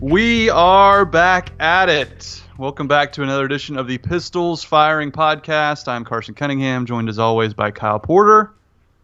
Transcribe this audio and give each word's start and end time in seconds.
We 0.00 0.48
are 0.48 1.04
back 1.04 1.52
at 1.60 1.88
it. 1.90 2.42
Welcome 2.56 2.88
back 2.88 3.12
to 3.12 3.22
another 3.22 3.44
edition 3.44 3.76
of 3.76 3.86
the 3.86 3.98
Pistols 3.98 4.64
Firing 4.64 5.12
Podcast. 5.12 5.88
I'm 5.88 6.04
Carson 6.04 6.34
Cunningham, 6.34 6.86
joined 6.86 7.08
as 7.10 7.18
always 7.18 7.52
by 7.52 7.70
Kyle 7.70 7.98
Porter. 7.98 8.54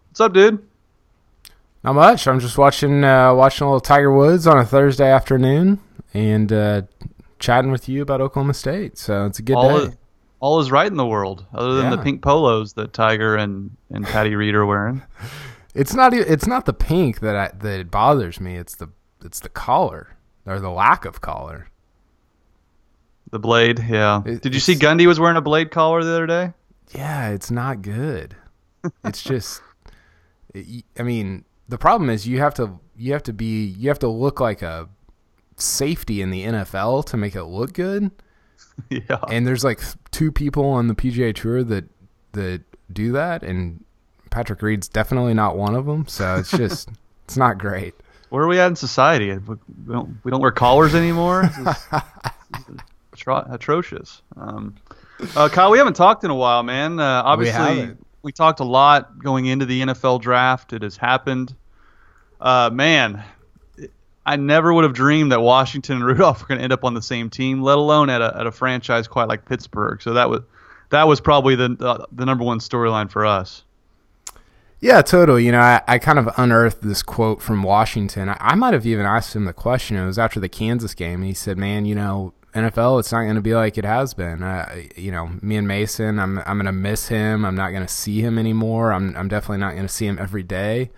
What's 0.09 0.21
up, 0.21 0.33
dude? 0.33 0.67
Not 1.85 1.95
much. 1.95 2.27
I'm 2.27 2.41
just 2.41 2.57
watching 2.57 3.05
uh, 3.05 3.35
watching 3.35 3.67
a 3.67 3.69
little 3.71 3.81
Tiger 3.81 4.11
Woods 4.11 4.47
on 4.47 4.59
a 4.59 4.65
Thursday 4.65 5.11
afternoon 5.11 5.81
and 6.15 6.51
uh, 6.51 6.83
chatting 7.39 7.71
with 7.71 7.89
you 7.89 8.01
about 8.01 8.23
Oklahoma 8.23 8.55
State. 8.55 8.97
So 8.97 9.27
it's 9.27 9.39
a 9.39 9.43
good 9.43 9.57
all 9.57 9.79
day. 9.79 9.85
Is, 9.89 9.97
all 10.41 10.61
is 10.61 10.71
right 10.71 10.87
in 10.87 10.97
the 10.97 11.07
world, 11.07 11.45
other 11.53 11.75
than 11.75 11.85
Yeah. 11.91 11.97
the 11.97 12.03
pink 12.03 12.23
polos 12.23 12.73
that 12.73 12.95
Tiger 12.95 13.37
and, 13.37 13.77
and 13.91 14.05
Patty 14.07 14.35
Reed 14.35 14.55
are 14.55 14.67
wearing. 14.67 15.03
It's 15.79 15.93
not 15.93 16.15
it's 16.15 16.47
not 16.47 16.65
the 16.65 16.73
pink 16.73 17.21
that 17.21 17.37
I, 17.37 17.51
that 17.59 17.91
bothers 17.91 18.41
me. 18.41 18.57
It's 18.57 18.75
the 18.75 18.89
it's 19.23 19.41
the 19.41 19.51
collar 19.51 20.16
or 20.47 20.61
the 20.61 20.71
lack 20.71 21.05
of 21.05 21.21
collar. 21.21 21.69
The 23.31 23.39
blade, 23.39 23.85
yeah. 23.89 24.23
It- 24.25 24.43
Did 24.43 24.55
you 24.55 24.61
see 24.61 24.75
Gundy 24.75 25.07
was 25.07 25.19
wearing 25.19 25.37
a 25.37 25.41
blade 25.43 25.71
collar 25.71 26.03
the 26.05 26.11
other 26.13 26.27
day? 26.27 26.53
Yeah, 26.95 27.31
it's 27.31 27.51
not 27.51 27.83
good. 27.83 28.37
It's 29.05 29.23
just 29.23 29.61
it- 30.55 30.85
I 30.99 31.03
mean, 31.03 31.45
the 31.69 31.79
problem 31.79 32.09
is 32.09 32.27
you 32.29 32.39
have 32.39 32.55
to 32.55 32.79
you 32.97 33.13
have 33.13 33.25
to 33.25 33.33
be 33.33 33.65
you 33.67 33.89
have 33.89 33.99
to 34.01 34.09
look 34.09 34.39
like 34.41 34.63
a 34.63 34.89
safety 35.57 36.23
in 36.23 36.31
the 36.31 36.45
NFL 36.45 37.05
to 37.07 37.17
make 37.17 37.35
it 37.35 37.45
look 37.45 37.73
good. 37.73 38.11
yeah. 38.91 39.19
and 39.29 39.47
there's 39.47 39.65
like 39.65 39.81
two 40.13 40.31
people 40.31 40.65
on 40.67 40.87
the 40.87 40.95
PGA 40.95 41.35
Tour 41.35 41.65
that 41.65 41.85
that 42.33 42.63
do 42.93 43.11
that, 43.13 43.43
and 43.43 43.83
Patrick 44.31 44.63
Reed's 44.63 44.89
definitely 44.89 45.35
not 45.35 45.57
one 45.57 45.75
of 45.75 45.87
them. 45.87 46.07
So 46.07 46.37
it's 46.37 46.51
just 46.53 46.89
it's 47.25 47.37
not 47.37 47.59
great. 47.59 47.95
Where 48.37 48.45
are 48.45 48.49
we 48.49 48.61
at 48.61 48.67
in 48.67 48.77
society? 48.77 49.33
We 49.33 49.57
we 49.87 49.95
don't, 49.95 50.19
we 50.23 50.31
don't 50.31 50.43
wear 50.43 50.51
collars 50.51 50.95
anymore. 50.95 51.45
This 51.57 51.57
is- 51.57 51.65
this 52.53 52.69
is 52.69 52.77
atro- 53.15 53.51
atrocious. 53.51 54.21
Um, 54.37 54.75
uh, 55.35 55.49
Kyle, 55.49 55.71
we 55.71 55.79
haven't 55.79 55.95
talked 55.97 56.23
in 56.23 56.31
a 56.31 56.35
while, 56.35 56.63
man. 56.63 57.01
Uh, 57.01 57.23
obviously, 57.25 57.79
haven't. 57.79 58.07
we 58.21 58.33
talked 58.33 58.61
a 58.61 58.65
lot 58.65 59.19
going 59.19 59.47
into 59.47 59.65
the 59.65 59.81
NFL 59.81 60.21
draft. 60.21 60.75
It 60.75 60.83
has 60.83 60.99
happened. 60.99 61.55
Uh, 62.39 62.69
man, 62.71 63.25
I 64.27 64.37
never 64.37 64.71
would 64.71 64.85
have 64.85 64.93
dreamed 64.93 65.33
that 65.33 65.41
Washington 65.41 65.97
and 65.97 66.05
Rudolph 66.05 66.43
were 66.43 66.49
going 66.49 66.59
to 66.59 66.65
end 66.65 66.75
up 66.75 66.85
on 66.85 66.93
the 66.93 67.01
same 67.01 67.31
team, 67.31 67.63
let 67.63 67.79
alone 67.79 68.11
at 68.11 68.21
a, 68.21 68.37
at 68.41 68.47
a 68.47 68.53
franchise 68.53 69.09
quite 69.09 69.29
like 69.29 69.47
Pittsburgh. 69.47 70.03
So 70.03 70.13
that 70.13 70.29
was 70.29 70.43
that 70.91 71.09
was 71.09 71.23
probably 71.23 71.55
the 71.57 71.69
the, 71.71 72.07
the 72.13 72.27
number 72.27 72.45
one 72.45 72.59
storyline 72.59 73.11
for 73.11 73.25
us. 73.25 73.65
Yeah, 74.87 75.03
totally. 75.03 75.45
You 75.45 75.51
know, 75.51 75.59
I, 75.59 75.83
I 75.89 75.99
kind 75.99 76.17
of 76.17 76.31
unearthed 76.37 76.81
this 76.81 77.03
quote 77.03 77.43
from 77.43 77.65
Washington. 77.65 78.29
I, 78.29 78.37
I 78.39 78.55
might 78.55 78.73
have 78.73 78.87
even 78.87 79.05
asked 79.05 79.35
him 79.35 79.45
the 79.45 79.53
question. 79.53 79.97
It 79.97 80.07
was 80.07 80.17
after 80.17 80.39
the 80.39 80.49
Kansas 80.49 80.95
game, 80.95 81.23
and 81.23 81.25
he 81.25 81.35
said, 81.35 81.59
"Man, 81.59 81.87
you 81.87 81.97
know, 81.97 82.35
NFL, 82.55 83.01
it's 83.01 83.11
not 83.11 83.25
going 83.25 83.35
to 83.35 83.41
be 83.41 83.53
like 83.53 83.77
it 83.77 83.85
has 83.85 84.15
been. 84.15 84.45
Uh, 84.45 84.83
you 84.95 85.11
know, 85.11 85.31
me 85.43 85.57
and 85.57 85.67
Mason, 85.67 86.21
I'm 86.21 86.39
I'm 86.39 86.59
going 86.59 86.67
to 86.67 86.73
miss 86.73 87.09
him. 87.09 87.45
I'm 87.45 87.57
not 87.57 87.71
going 87.71 87.83
to 87.83 87.93
see 87.93 88.21
him 88.21 88.39
anymore. 88.39 88.93
I'm 88.93 89.17
I'm 89.17 89.27
definitely 89.27 89.59
not 89.59 89.73
going 89.73 89.89
to 89.89 89.93
see 89.93 90.07
him 90.07 90.21
every 90.21 90.45
day." 90.45 90.93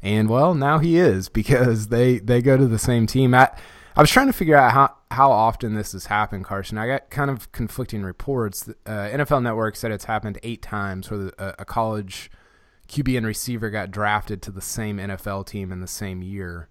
And 0.00 0.30
well, 0.30 0.54
now 0.54 0.78
he 0.78 0.96
is 0.96 1.28
because 1.40 1.88
they 1.88 2.20
they 2.20 2.40
go 2.40 2.56
to 2.56 2.66
the 2.66 2.78
same 2.78 3.06
team. 3.06 3.34
I, 3.34 3.50
I 3.94 4.00
was 4.00 4.08
trying 4.08 4.28
to 4.28 4.32
figure 4.32 4.56
out 4.56 4.72
how 4.72 4.94
how 5.10 5.30
often 5.30 5.74
this 5.74 5.92
has 5.92 6.06
happened, 6.06 6.46
Carson. 6.46 6.78
I 6.78 6.86
got 6.86 7.10
kind 7.10 7.30
of 7.30 7.52
conflicting 7.52 8.02
reports. 8.02 8.66
Uh, 8.86 8.90
NFL 9.10 9.42
Network 9.42 9.76
said 9.76 9.92
it's 9.92 10.06
happened 10.06 10.38
eight 10.42 10.62
times 10.62 11.10
where 11.10 11.20
the, 11.20 11.34
a, 11.38 11.54
a 11.58 11.64
college 11.66 12.30
QB 12.88 13.16
and 13.16 13.26
receiver 13.26 13.70
got 13.70 13.90
drafted 13.90 14.42
to 14.42 14.50
the 14.50 14.60
same 14.60 14.98
NFL 14.98 15.46
team 15.46 15.72
in 15.72 15.80
the 15.80 15.86
same 15.86 16.22
year. 16.22 16.68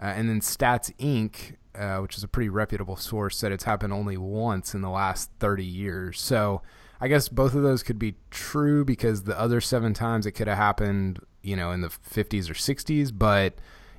Uh, 0.00 0.06
and 0.06 0.28
then 0.28 0.40
Stats 0.40 0.94
Inc., 0.98 1.56
uh, 1.74 2.00
which 2.00 2.16
is 2.16 2.24
a 2.24 2.28
pretty 2.28 2.48
reputable 2.48 2.96
source, 2.96 3.36
said 3.36 3.52
it's 3.52 3.64
happened 3.64 3.92
only 3.92 4.16
once 4.16 4.74
in 4.74 4.80
the 4.80 4.88
last 4.88 5.30
30 5.38 5.64
years. 5.64 6.20
So 6.20 6.62
I 7.00 7.08
guess 7.08 7.28
both 7.28 7.54
of 7.54 7.62
those 7.62 7.82
could 7.82 7.98
be 7.98 8.16
true 8.30 8.84
because 8.84 9.24
the 9.24 9.38
other 9.38 9.60
seven 9.60 9.94
times 9.94 10.26
it 10.26 10.32
could 10.32 10.48
have 10.48 10.56
happened, 10.56 11.20
you 11.42 11.56
know, 11.56 11.70
in 11.72 11.82
the 11.82 11.88
50s 11.88 12.50
or 12.50 12.54
60s. 12.54 13.12
But 13.16 13.54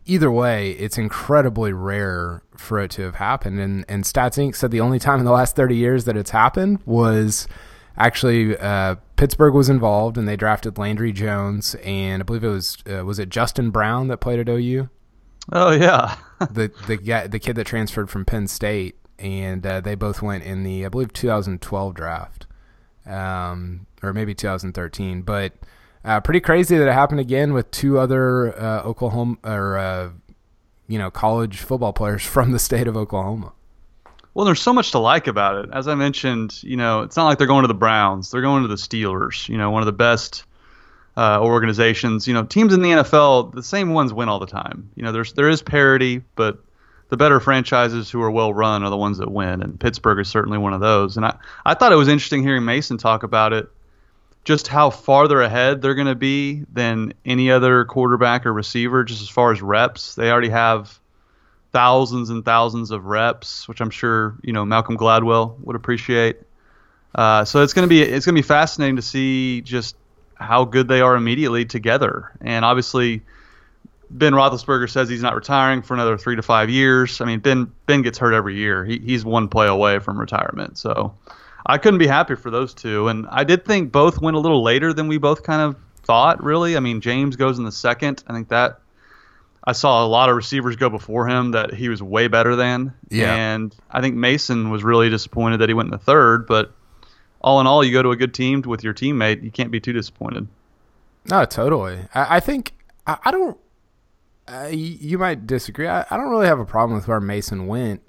either 0.05 0.31
way, 0.31 0.71
it's 0.71 0.97
incredibly 0.97 1.73
rare 1.73 2.43
for 2.57 2.79
it 2.79 2.91
to 2.91 3.03
have 3.03 3.15
happened. 3.15 3.59
And, 3.59 3.85
and 3.87 4.03
Stats 4.03 4.37
Inc. 4.37 4.55
said 4.55 4.71
the 4.71 4.81
only 4.81 4.99
time 4.99 5.19
in 5.19 5.25
the 5.25 5.31
last 5.31 5.55
30 5.55 5.75
years 5.75 6.05
that 6.05 6.17
it's 6.17 6.31
happened 6.31 6.79
was 6.85 7.47
actually 8.05 8.57
uh, 8.57 8.95
Pittsburgh 9.15 9.53
was 9.53 9.69
involved 9.69 10.17
and 10.17 10.27
they 10.27 10.35
drafted 10.35 10.77
Landry 10.77 11.11
Jones 11.11 11.75
and 11.83 12.21
I 12.21 12.25
believe 12.25 12.43
it 12.43 12.49
was 12.49 12.77
uh, 12.91 13.05
was 13.05 13.19
it 13.19 13.29
Justin 13.29 13.71
Brown 13.71 14.07
that 14.07 14.17
played 14.17 14.39
at 14.39 14.49
OU 14.49 14.89
Oh 15.51 15.71
yeah. 15.71 16.15
the 16.39 16.71
the 16.87 16.97
guy 16.97 17.27
the 17.27 17.39
kid 17.39 17.55
that 17.55 17.65
transferred 17.65 18.09
from 18.09 18.25
Penn 18.25 18.47
State 18.47 18.95
and 19.19 19.65
uh, 19.65 19.81
they 19.81 19.95
both 19.95 20.21
went 20.21 20.43
in 20.43 20.63
the 20.63 20.85
I 20.85 20.89
believe 20.89 21.13
2012 21.13 21.93
draft 21.93 22.47
um, 23.05 23.87
or 24.01 24.13
maybe 24.13 24.33
2013 24.33 25.21
but 25.21 25.53
uh, 26.03 26.19
pretty 26.19 26.39
crazy 26.39 26.77
that 26.77 26.87
it 26.87 26.93
happened 26.93 27.19
again 27.19 27.53
with 27.53 27.69
two 27.71 27.99
other 27.99 28.57
uh, 28.59 28.81
Oklahoma 28.81 29.37
or 29.43 29.77
uh, 29.77 30.09
you 30.87 30.97
know 30.97 31.11
college 31.11 31.59
football 31.59 31.93
players 31.93 32.23
from 32.25 32.51
the 32.51 32.59
state 32.59 32.87
of 32.87 32.97
Oklahoma. 32.97 33.53
Well, 34.33 34.45
there's 34.45 34.61
so 34.61 34.73
much 34.73 34.91
to 34.91 34.99
like 34.99 35.27
about 35.27 35.65
it. 35.65 35.69
As 35.73 35.87
I 35.87 35.95
mentioned, 35.95 36.63
you 36.63 36.77
know, 36.77 37.01
it's 37.01 37.17
not 37.17 37.25
like 37.25 37.37
they're 37.37 37.47
going 37.47 37.63
to 37.63 37.67
the 37.67 37.73
Browns; 37.73 38.31
they're 38.31 38.41
going 38.41 38.61
to 38.61 38.69
the 38.69 38.75
Steelers. 38.75 39.49
You 39.49 39.57
know, 39.57 39.71
one 39.71 39.81
of 39.81 39.87
the 39.87 39.91
best 39.91 40.45
uh, 41.17 41.39
organizations. 41.41 42.27
You 42.27 42.33
know, 42.33 42.43
teams 42.43 42.73
in 42.73 42.81
the 42.81 42.91
NFL, 42.91 43.53
the 43.53 43.63
same 43.63 43.93
ones 43.93 44.13
win 44.13 44.29
all 44.29 44.39
the 44.39 44.45
time. 44.45 44.89
You 44.95 45.03
know, 45.03 45.11
there's 45.11 45.33
there 45.33 45.49
is 45.49 45.61
parity, 45.61 46.21
but 46.35 46.59
the 47.09 47.17
better 47.17 47.41
franchises 47.41 48.09
who 48.09 48.21
are 48.21 48.31
well 48.31 48.53
run 48.53 48.83
are 48.83 48.89
the 48.89 48.97
ones 48.97 49.17
that 49.17 49.29
win, 49.29 49.61
and 49.61 49.77
Pittsburgh 49.77 50.19
is 50.19 50.29
certainly 50.29 50.57
one 50.57 50.73
of 50.73 50.79
those. 50.79 51.17
And 51.17 51.25
I 51.25 51.37
I 51.65 51.73
thought 51.73 51.91
it 51.91 51.97
was 51.97 52.07
interesting 52.07 52.41
hearing 52.41 52.63
Mason 52.63 52.97
talk 52.97 53.23
about 53.23 53.51
it, 53.51 53.69
just 54.45 54.69
how 54.69 54.91
farther 54.91 55.41
ahead 55.41 55.81
they're 55.81 55.95
going 55.95 56.07
to 56.07 56.15
be 56.15 56.63
than 56.71 57.13
any 57.25 57.51
other 57.51 57.83
quarterback 57.83 58.45
or 58.45 58.53
receiver, 58.53 59.03
just 59.03 59.21
as 59.21 59.27
far 59.27 59.51
as 59.51 59.61
reps. 59.61 60.15
They 60.15 60.31
already 60.31 60.49
have 60.49 61.00
thousands 61.71 62.29
and 62.29 62.43
thousands 62.43 62.91
of 62.91 63.05
reps, 63.05 63.67
which 63.67 63.81
I'm 63.81 63.89
sure 63.89 64.35
you 64.43 64.53
know 64.53 64.65
Malcolm 64.65 64.97
Gladwell 64.97 65.59
would 65.61 65.75
appreciate. 65.75 66.37
Uh, 67.13 67.45
so 67.45 67.63
it's 67.63 67.73
gonna 67.73 67.87
be 67.87 68.01
it's 68.01 68.25
gonna 68.25 68.35
be 68.35 68.41
fascinating 68.41 68.95
to 68.95 69.01
see 69.01 69.61
just 69.61 69.95
how 70.35 70.65
good 70.65 70.87
they 70.87 71.01
are 71.01 71.15
immediately 71.15 71.65
together. 71.65 72.31
And 72.41 72.65
obviously, 72.65 73.21
Ben 74.09 74.33
Roethlisberger 74.33 74.89
says 74.89 75.07
he's 75.07 75.21
not 75.21 75.35
retiring 75.35 75.81
for 75.81 75.93
another 75.93 76.17
three 76.17 76.35
to 76.35 76.41
five 76.41 76.69
years. 76.69 77.21
I 77.21 77.25
mean, 77.25 77.39
Ben 77.39 77.71
Ben 77.85 78.01
gets 78.01 78.17
hurt 78.17 78.33
every 78.33 78.55
year. 78.55 78.83
He, 78.83 78.99
he's 78.99 79.23
one 79.23 79.47
play 79.47 79.67
away 79.67 79.99
from 79.99 80.19
retirement. 80.19 80.77
So 80.77 81.15
I 81.65 81.77
couldn't 81.77 81.99
be 81.99 82.07
happier 82.07 82.35
for 82.35 82.51
those 82.51 82.73
two. 82.73 83.07
And 83.07 83.27
I 83.29 83.43
did 83.43 83.65
think 83.65 83.91
both 83.91 84.19
went 84.19 84.35
a 84.35 84.39
little 84.39 84.63
later 84.63 84.93
than 84.93 85.07
we 85.07 85.17
both 85.17 85.43
kind 85.43 85.61
of 85.61 85.75
thought. 86.03 86.43
Really, 86.43 86.75
I 86.75 86.79
mean, 86.79 87.01
James 87.01 87.35
goes 87.35 87.57
in 87.57 87.63
the 87.63 87.71
second. 87.71 88.23
I 88.27 88.33
think 88.33 88.49
that 88.49 88.80
I 89.63 89.73
saw 89.73 90.03
a 90.03 90.07
lot 90.07 90.29
of 90.29 90.35
receivers 90.35 90.75
go 90.75 90.89
before 90.89 91.27
him 91.27 91.51
that 91.51 91.73
he 91.73 91.89
was 91.89 92.01
way 92.01 92.27
better 92.27 92.55
than. 92.55 92.93
Yeah. 93.09 93.35
And 93.35 93.75
I 93.91 94.01
think 94.01 94.15
Mason 94.15 94.71
was 94.71 94.83
really 94.83 95.09
disappointed 95.09 95.57
that 95.57 95.69
he 95.69 95.73
went 95.75 95.87
in 95.87 95.91
the 95.91 95.99
third. 95.99 96.47
But 96.47 96.73
all 97.41 97.59
in 97.61 97.67
all, 97.67 97.83
you 97.83 97.91
go 97.91 98.01
to 98.01 98.11
a 98.11 98.15
good 98.15 98.33
team 98.33 98.61
with 98.61 98.83
your 98.83 98.93
teammate, 98.93 99.43
you 99.43 99.51
can't 99.51 99.71
be 99.71 99.79
too 99.79 99.93
disappointed. 99.93 100.47
No, 101.29 101.45
totally. 101.45 101.99
I, 102.15 102.37
I 102.37 102.39
think 102.39 102.73
I, 103.05 103.17
I 103.25 103.31
don't. 103.31 103.57
Uh, 104.47 104.69
you, 104.71 104.97
you 104.99 105.17
might 105.17 105.45
disagree. 105.45 105.87
I, 105.87 106.05
I 106.09 106.17
don't 106.17 106.29
really 106.29 106.47
have 106.47 106.59
a 106.59 106.65
problem 106.65 106.97
with 106.97 107.07
where 107.07 107.21
Mason 107.21 107.67
went. 107.67 108.01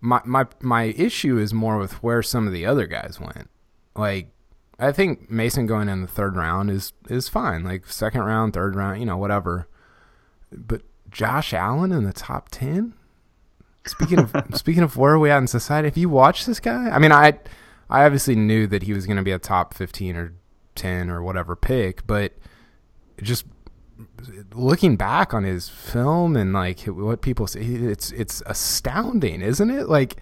My 0.00 0.22
my 0.24 0.46
my 0.60 0.84
issue 0.84 1.36
is 1.36 1.52
more 1.52 1.78
with 1.78 2.02
where 2.02 2.22
some 2.22 2.46
of 2.46 2.54
the 2.54 2.64
other 2.64 2.86
guys 2.86 3.18
went. 3.20 3.50
Like 3.94 4.30
I 4.78 4.92
think 4.92 5.30
Mason 5.30 5.66
going 5.66 5.90
in 5.90 6.00
the 6.00 6.08
third 6.08 6.36
round 6.36 6.70
is 6.70 6.94
is 7.10 7.28
fine. 7.28 7.64
Like 7.64 7.86
second 7.86 8.22
round, 8.22 8.54
third 8.54 8.74
round, 8.74 9.00
you 9.00 9.06
know, 9.06 9.18
whatever. 9.18 9.68
But 10.52 10.82
Josh 11.10 11.52
Allen 11.52 11.92
in 11.92 12.04
the 12.04 12.12
top 12.12 12.48
ten. 12.50 12.94
Speaking 13.86 14.18
of 14.18 14.34
speaking 14.54 14.82
of 14.82 14.96
where 14.96 15.14
are 15.14 15.18
we 15.18 15.30
at 15.30 15.38
in 15.38 15.46
society, 15.46 15.88
if 15.88 15.96
you 15.96 16.08
watch 16.08 16.46
this 16.46 16.60
guy, 16.60 16.90
I 16.90 16.98
mean, 16.98 17.12
I 17.12 17.38
I 17.88 18.04
obviously 18.04 18.36
knew 18.36 18.66
that 18.68 18.84
he 18.84 18.92
was 18.92 19.06
going 19.06 19.16
to 19.16 19.22
be 19.22 19.32
a 19.32 19.38
top 19.38 19.74
fifteen 19.74 20.16
or 20.16 20.34
ten 20.74 21.10
or 21.10 21.22
whatever 21.22 21.56
pick, 21.56 22.06
but 22.06 22.34
just 23.22 23.44
looking 24.54 24.96
back 24.96 25.34
on 25.34 25.44
his 25.44 25.68
film 25.68 26.36
and 26.36 26.52
like 26.52 26.80
what 26.80 27.22
people 27.22 27.46
say, 27.46 27.60
it's 27.60 28.12
it's 28.12 28.42
astounding, 28.46 29.42
isn't 29.42 29.70
it? 29.70 29.88
Like, 29.88 30.16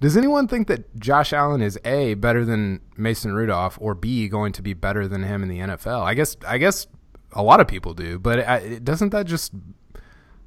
does 0.00 0.16
anyone 0.16 0.48
think 0.48 0.68
that 0.68 0.98
Josh 0.98 1.32
Allen 1.32 1.62
is 1.62 1.78
a 1.84 2.14
better 2.14 2.44
than 2.44 2.80
Mason 2.96 3.32
Rudolph 3.32 3.78
or 3.80 3.94
b 3.94 4.28
going 4.28 4.52
to 4.52 4.62
be 4.62 4.74
better 4.74 5.08
than 5.08 5.22
him 5.22 5.42
in 5.42 5.48
the 5.48 5.58
NFL? 5.58 6.02
I 6.02 6.14
guess 6.14 6.36
I 6.46 6.58
guess 6.58 6.86
a 7.34 7.42
lot 7.42 7.60
of 7.60 7.68
people 7.68 7.94
do, 7.94 8.18
but 8.18 8.84
doesn't 8.84 9.10
that 9.10 9.26
just 9.26 9.52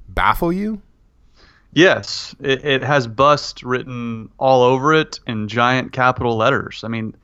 baffle 0.08 0.52
you? 0.52 0.82
Yes, 1.72 2.34
it, 2.40 2.64
it 2.64 2.82
has 2.82 3.06
bust 3.06 3.62
written 3.62 4.30
all 4.38 4.62
over 4.62 4.94
it 4.94 5.20
in 5.26 5.48
giant 5.48 5.92
capital 5.92 6.36
letters. 6.36 6.82
I 6.82 6.88
mean, 6.88 7.14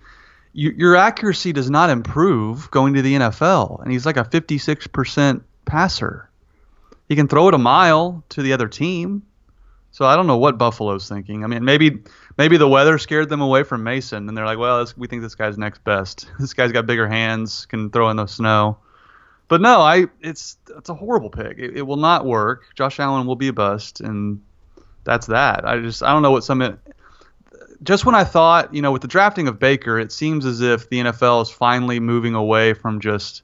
you, 0.52 0.70
your 0.76 0.96
accuracy 0.96 1.52
does 1.52 1.70
not 1.70 1.90
improve 1.90 2.70
going 2.70 2.94
to 2.94 3.02
the 3.02 3.14
NFL, 3.14 3.82
and 3.82 3.90
he's 3.90 4.06
like 4.06 4.16
a 4.16 4.24
56% 4.24 5.42
passer. 5.64 6.28
He 7.08 7.16
can 7.16 7.26
throw 7.26 7.48
it 7.48 7.54
a 7.54 7.58
mile 7.58 8.22
to 8.30 8.42
the 8.42 8.52
other 8.52 8.68
team. 8.68 9.22
So 9.90 10.04
I 10.04 10.16
don't 10.16 10.26
know 10.26 10.38
what 10.38 10.58
Buffalo's 10.58 11.08
thinking. 11.08 11.44
I 11.44 11.46
mean, 11.46 11.64
maybe 11.64 12.02
maybe 12.36 12.56
the 12.56 12.68
weather 12.68 12.98
scared 12.98 13.28
them 13.28 13.40
away 13.40 13.62
from 13.62 13.84
Mason, 13.84 14.28
and 14.28 14.36
they're 14.36 14.44
like, 14.44 14.58
well, 14.58 14.84
we 14.96 15.06
think 15.06 15.22
this 15.22 15.36
guy's 15.36 15.56
next 15.56 15.84
best. 15.84 16.28
This 16.40 16.52
guy's 16.52 16.72
got 16.72 16.86
bigger 16.86 17.06
hands, 17.06 17.66
can 17.66 17.90
throw 17.90 18.10
in 18.10 18.16
the 18.16 18.26
snow. 18.26 18.78
But 19.54 19.60
no, 19.60 19.82
I 19.82 20.06
it's 20.20 20.58
it's 20.76 20.88
a 20.88 20.94
horrible 20.94 21.30
pick. 21.30 21.60
It, 21.60 21.76
it 21.76 21.82
will 21.82 21.96
not 21.96 22.26
work. 22.26 22.64
Josh 22.74 22.98
Allen 22.98 23.24
will 23.24 23.36
be 23.36 23.46
a 23.46 23.52
bust, 23.52 24.00
and 24.00 24.42
that's 25.04 25.28
that. 25.28 25.64
I 25.64 25.78
just 25.78 26.02
I 26.02 26.10
don't 26.10 26.22
know 26.22 26.32
what 26.32 26.42
some. 26.42 26.76
Just 27.84 28.04
when 28.04 28.16
I 28.16 28.24
thought, 28.24 28.74
you 28.74 28.82
know, 28.82 28.90
with 28.90 29.02
the 29.02 29.06
drafting 29.06 29.46
of 29.46 29.60
Baker, 29.60 29.96
it 30.00 30.10
seems 30.10 30.44
as 30.44 30.60
if 30.60 30.90
the 30.90 30.98
NFL 30.98 31.42
is 31.42 31.50
finally 31.50 32.00
moving 32.00 32.34
away 32.34 32.74
from 32.74 32.98
just 32.98 33.42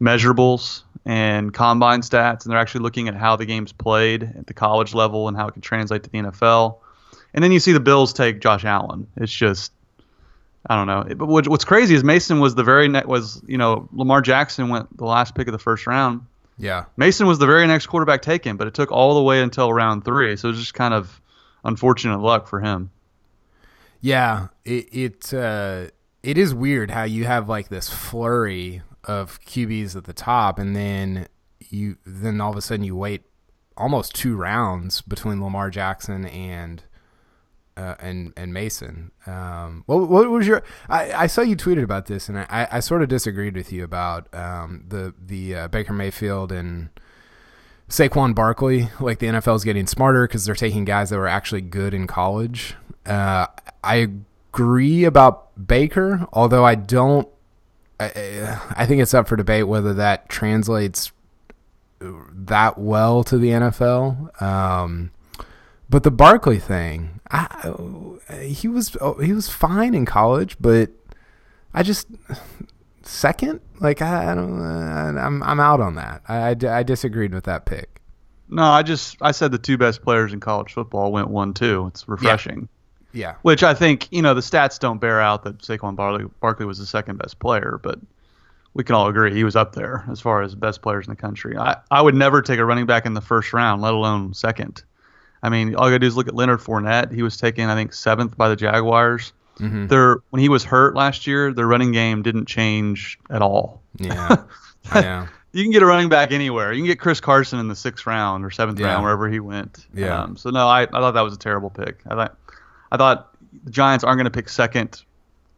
measurables 0.00 0.84
and 1.04 1.52
combine 1.52 2.00
stats, 2.00 2.44
and 2.44 2.50
they're 2.50 2.58
actually 2.58 2.80
looking 2.80 3.06
at 3.08 3.14
how 3.14 3.36
the 3.36 3.44
game's 3.44 3.72
played 3.72 4.22
at 4.22 4.46
the 4.46 4.54
college 4.54 4.94
level 4.94 5.28
and 5.28 5.36
how 5.36 5.46
it 5.46 5.52
can 5.52 5.60
translate 5.60 6.04
to 6.04 6.08
the 6.08 6.16
NFL. 6.16 6.78
And 7.34 7.44
then 7.44 7.52
you 7.52 7.60
see 7.60 7.72
the 7.72 7.80
Bills 7.80 8.14
take 8.14 8.40
Josh 8.40 8.64
Allen. 8.64 9.06
It's 9.18 9.30
just 9.30 9.72
I 10.68 10.76
don't 10.76 10.86
know. 10.86 11.14
But 11.16 11.48
what's 11.48 11.64
crazy 11.64 11.94
is 11.94 12.04
Mason 12.04 12.40
was 12.40 12.54
the 12.54 12.64
very 12.64 12.88
next 12.88 13.06
was 13.06 13.42
you 13.46 13.58
know 13.58 13.88
Lamar 13.92 14.20
Jackson 14.20 14.68
went 14.68 14.96
the 14.96 15.04
last 15.04 15.34
pick 15.34 15.48
of 15.48 15.52
the 15.52 15.58
first 15.58 15.86
round. 15.86 16.26
Yeah. 16.58 16.86
Mason 16.96 17.26
was 17.26 17.38
the 17.38 17.46
very 17.46 17.66
next 17.66 17.86
quarterback 17.86 18.20
taken, 18.20 18.56
but 18.56 18.66
it 18.66 18.74
took 18.74 18.90
all 18.90 19.14
the 19.14 19.22
way 19.22 19.40
until 19.40 19.72
round 19.72 20.04
three. 20.04 20.36
So 20.36 20.48
it 20.48 20.52
was 20.52 20.60
just 20.60 20.74
kind 20.74 20.92
of 20.92 21.20
unfortunate 21.64 22.18
luck 22.18 22.48
for 22.48 22.60
him. 22.60 22.90
Yeah, 24.00 24.48
it 24.64 24.88
it 24.92 25.34
uh, 25.34 25.86
it 26.22 26.38
is 26.38 26.54
weird 26.54 26.90
how 26.90 27.04
you 27.04 27.24
have 27.24 27.48
like 27.48 27.68
this 27.68 27.88
flurry 27.88 28.82
of 29.04 29.40
QBs 29.42 29.96
at 29.96 30.04
the 30.04 30.12
top, 30.12 30.58
and 30.58 30.76
then 30.76 31.28
you 31.70 31.96
then 32.04 32.40
all 32.40 32.50
of 32.50 32.56
a 32.56 32.62
sudden 32.62 32.84
you 32.84 32.96
wait 32.96 33.22
almost 33.76 34.14
two 34.14 34.36
rounds 34.36 35.00
between 35.00 35.42
Lamar 35.42 35.70
Jackson 35.70 36.26
and 36.26 36.82
uh, 37.78 37.94
and 38.00 38.32
and 38.36 38.52
Mason. 38.52 39.12
Um, 39.26 39.84
what, 39.86 40.08
what 40.08 40.28
was 40.28 40.46
your? 40.46 40.64
I, 40.88 41.12
I 41.12 41.26
saw 41.28 41.42
you 41.42 41.56
tweeted 41.56 41.84
about 41.84 42.06
this, 42.06 42.28
and 42.28 42.38
I, 42.38 42.66
I 42.70 42.80
sort 42.80 43.02
of 43.02 43.08
disagreed 43.08 43.54
with 43.54 43.72
you 43.72 43.84
about 43.84 44.32
um, 44.34 44.84
the 44.88 45.14
the 45.24 45.54
uh, 45.54 45.68
Baker 45.68 45.92
Mayfield 45.92 46.50
and 46.50 46.88
Saquon 47.88 48.34
Barkley. 48.34 48.88
Like 48.98 49.20
the 49.20 49.26
NFL 49.28 49.56
is 49.56 49.64
getting 49.64 49.86
smarter 49.86 50.26
because 50.26 50.44
they're 50.44 50.56
taking 50.56 50.84
guys 50.84 51.10
that 51.10 51.18
were 51.18 51.28
actually 51.28 51.60
good 51.60 51.94
in 51.94 52.08
college. 52.08 52.74
Uh, 53.06 53.46
I 53.84 54.08
agree 54.52 55.04
about 55.04 55.66
Baker, 55.68 56.26
although 56.32 56.64
I 56.64 56.74
don't. 56.74 57.28
I, 58.00 58.58
I 58.76 58.86
think 58.86 59.00
it's 59.00 59.14
up 59.14 59.28
for 59.28 59.36
debate 59.36 59.68
whether 59.68 59.94
that 59.94 60.28
translates 60.28 61.12
that 62.00 62.78
well 62.78 63.22
to 63.24 63.38
the 63.38 63.50
NFL. 63.50 64.42
Um, 64.42 65.10
but 65.90 66.02
the 66.02 66.10
Barkley 66.10 66.58
thing, 66.58 67.20
I, 67.30 67.72
he 68.40 68.68
was 68.68 68.96
oh, 69.00 69.14
he 69.14 69.32
was 69.32 69.48
fine 69.48 69.94
in 69.94 70.04
college, 70.04 70.56
but 70.60 70.90
I 71.72 71.82
just 71.82 72.08
second, 73.02 73.60
like 73.80 74.02
I, 74.02 74.32
I 74.32 74.34
don't, 74.34 74.60
uh, 74.60 75.20
I'm 75.20 75.42
I'm 75.42 75.60
out 75.60 75.80
on 75.80 75.94
that. 75.94 76.22
I, 76.28 76.50
I, 76.50 76.78
I, 76.78 76.82
disagreed 76.82 77.32
with 77.32 77.44
that 77.44 77.64
pick. 77.64 78.00
No, 78.48 78.64
I 78.64 78.82
just 78.82 79.16
I 79.22 79.32
said 79.32 79.50
the 79.50 79.58
two 79.58 79.78
best 79.78 80.02
players 80.02 80.32
in 80.32 80.40
college 80.40 80.72
football 80.72 81.10
went 81.10 81.28
one 81.28 81.54
two. 81.54 81.86
It's 81.88 82.06
refreshing. 82.06 82.68
Yeah. 83.12 83.20
yeah. 83.20 83.34
Which 83.42 83.62
I 83.62 83.74
think 83.74 84.08
you 84.10 84.22
know 84.22 84.34
the 84.34 84.40
stats 84.42 84.78
don't 84.78 85.00
bear 85.00 85.20
out 85.20 85.44
that 85.44 85.58
Saquon 85.58 85.96
Barkley, 85.96 86.26
Barkley 86.40 86.66
was 86.66 86.78
the 86.78 86.86
second 86.86 87.18
best 87.18 87.38
player, 87.38 87.80
but 87.82 87.98
we 88.74 88.84
can 88.84 88.94
all 88.94 89.08
agree 89.08 89.34
he 89.34 89.44
was 89.44 89.56
up 89.56 89.74
there 89.74 90.04
as 90.10 90.20
far 90.20 90.42
as 90.42 90.54
best 90.54 90.82
players 90.82 91.06
in 91.06 91.10
the 91.10 91.16
country. 91.16 91.56
I, 91.56 91.78
I 91.90 92.02
would 92.02 92.14
never 92.14 92.42
take 92.42 92.58
a 92.58 92.64
running 92.64 92.86
back 92.86 93.06
in 93.06 93.14
the 93.14 93.20
first 93.20 93.52
round, 93.52 93.80
let 93.80 93.94
alone 93.94 94.34
second. 94.34 94.84
I 95.42 95.48
mean, 95.48 95.74
all 95.74 95.86
you 95.86 95.92
gotta 95.92 96.00
do 96.00 96.06
is 96.06 96.16
look 96.16 96.28
at 96.28 96.34
Leonard 96.34 96.60
Fournette. 96.60 97.12
He 97.12 97.22
was 97.22 97.36
taken, 97.36 97.68
I 97.68 97.74
think, 97.74 97.92
seventh 97.92 98.36
by 98.36 98.48
the 98.48 98.56
Jaguars. 98.56 99.32
Mm-hmm. 99.58 99.88
Their 99.88 100.18
when 100.30 100.40
he 100.40 100.48
was 100.48 100.64
hurt 100.64 100.94
last 100.94 101.26
year, 101.26 101.52
their 101.52 101.66
running 101.66 101.92
game 101.92 102.22
didn't 102.22 102.46
change 102.46 103.18
at 103.30 103.42
all. 103.42 103.82
Yeah, 103.96 104.44
yeah. 104.94 105.26
you 105.52 105.64
can 105.64 105.72
get 105.72 105.82
a 105.82 105.86
running 105.86 106.08
back 106.08 106.30
anywhere. 106.30 106.72
You 106.72 106.80
can 106.80 106.86
get 106.86 107.00
Chris 107.00 107.20
Carson 107.20 107.58
in 107.58 107.68
the 107.68 107.74
sixth 107.74 108.06
round 108.06 108.44
or 108.44 108.50
seventh 108.50 108.78
yeah. 108.78 108.86
round, 108.86 109.02
wherever 109.02 109.28
he 109.28 109.40
went. 109.40 109.86
Yeah. 109.92 110.22
Um, 110.22 110.36
so 110.36 110.50
no, 110.50 110.68
I, 110.68 110.82
I 110.82 110.86
thought 110.86 111.12
that 111.12 111.22
was 111.22 111.34
a 111.34 111.38
terrible 111.38 111.70
pick. 111.70 112.00
I 112.06 112.14
thought 112.14 112.38
I 112.92 112.96
thought 112.96 113.36
the 113.64 113.70
Giants 113.70 114.04
aren't 114.04 114.18
going 114.18 114.30
to 114.30 114.30
pick 114.30 114.48
second 114.48 115.02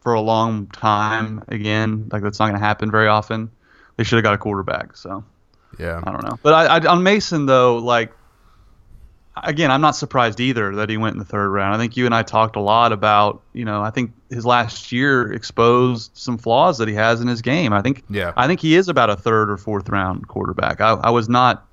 for 0.01 0.13
a 0.13 0.21
long 0.21 0.67
time 0.67 1.43
again. 1.47 2.09
Like 2.11 2.23
that's 2.23 2.39
not 2.39 2.47
going 2.47 2.59
to 2.59 2.65
happen 2.65 2.89
very 2.89 3.07
often. 3.07 3.51
They 3.97 4.03
should 4.03 4.15
have 4.17 4.23
got 4.23 4.33
a 4.33 4.39
quarterback. 4.39 4.97
So 4.97 5.23
yeah, 5.77 6.01
I 6.03 6.11
don't 6.11 6.23
know. 6.23 6.39
But 6.41 6.53
I, 6.53 6.77
I, 6.77 6.91
on 6.91 7.03
Mason 7.03 7.45
though, 7.45 7.77
like 7.77 8.11
again, 9.35 9.71
I'm 9.71 9.81
not 9.81 9.95
surprised 9.95 10.39
either 10.39 10.75
that 10.75 10.89
he 10.89 10.97
went 10.97 11.13
in 11.13 11.19
the 11.19 11.25
third 11.25 11.49
round. 11.49 11.73
I 11.73 11.77
think 11.77 11.97
you 11.97 12.05
and 12.05 12.13
I 12.13 12.23
talked 12.23 12.55
a 12.55 12.59
lot 12.59 12.91
about, 12.91 13.41
you 13.53 13.65
know, 13.65 13.81
I 13.81 13.89
think 13.89 14.11
his 14.29 14.45
last 14.45 14.91
year 14.91 15.31
exposed 15.31 16.11
some 16.13 16.37
flaws 16.37 16.77
that 16.79 16.87
he 16.87 16.93
has 16.95 17.21
in 17.21 17.27
his 17.27 17.41
game. 17.41 17.73
I 17.73 17.81
think, 17.81 18.03
yeah, 18.09 18.33
I 18.35 18.47
think 18.47 18.59
he 18.59 18.75
is 18.75 18.89
about 18.89 19.09
a 19.09 19.15
third 19.15 19.49
or 19.49 19.57
fourth 19.57 19.89
round 19.89 20.27
quarterback. 20.27 20.81
I, 20.81 20.91
I 20.93 21.09
was 21.11 21.29
not 21.29 21.65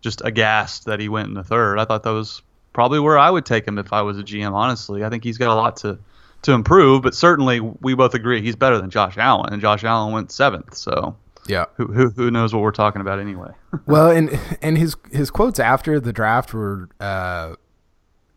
just 0.00 0.22
aghast 0.24 0.84
that 0.84 1.00
he 1.00 1.08
went 1.08 1.28
in 1.28 1.34
the 1.34 1.44
third. 1.44 1.78
I 1.78 1.84
thought 1.84 2.02
that 2.04 2.10
was 2.10 2.42
probably 2.72 3.00
where 3.00 3.18
I 3.18 3.30
would 3.30 3.46
take 3.46 3.66
him 3.66 3.78
if 3.78 3.92
I 3.92 4.02
was 4.02 4.18
a 4.18 4.22
GM. 4.22 4.52
Honestly, 4.52 5.04
I 5.04 5.10
think 5.10 5.24
he's 5.24 5.38
got 5.38 5.52
a 5.52 5.54
lot 5.54 5.78
to 5.78 5.98
to 6.42 6.52
improve, 6.52 7.02
but 7.02 7.14
certainly 7.14 7.58
we 7.58 7.94
both 7.94 8.14
agree 8.14 8.40
he's 8.40 8.54
better 8.54 8.80
than 8.80 8.90
Josh 8.90 9.18
Allen, 9.18 9.52
and 9.52 9.60
Josh 9.60 9.82
Allen 9.82 10.12
went 10.12 10.30
seventh. 10.30 10.76
So 10.76 11.16
yeah. 11.48 11.66
Who, 11.76 11.86
who, 11.86 12.10
who 12.10 12.30
knows 12.30 12.52
what 12.54 12.62
we're 12.62 12.70
talking 12.70 13.00
about 13.00 13.18
anyway? 13.18 13.50
well, 13.86 14.10
and 14.10 14.38
and 14.62 14.78
his 14.78 14.96
his 15.10 15.30
quotes 15.30 15.58
after 15.58 15.98
the 15.98 16.12
draft 16.12 16.52
were 16.54 16.88
uh, 17.00 17.54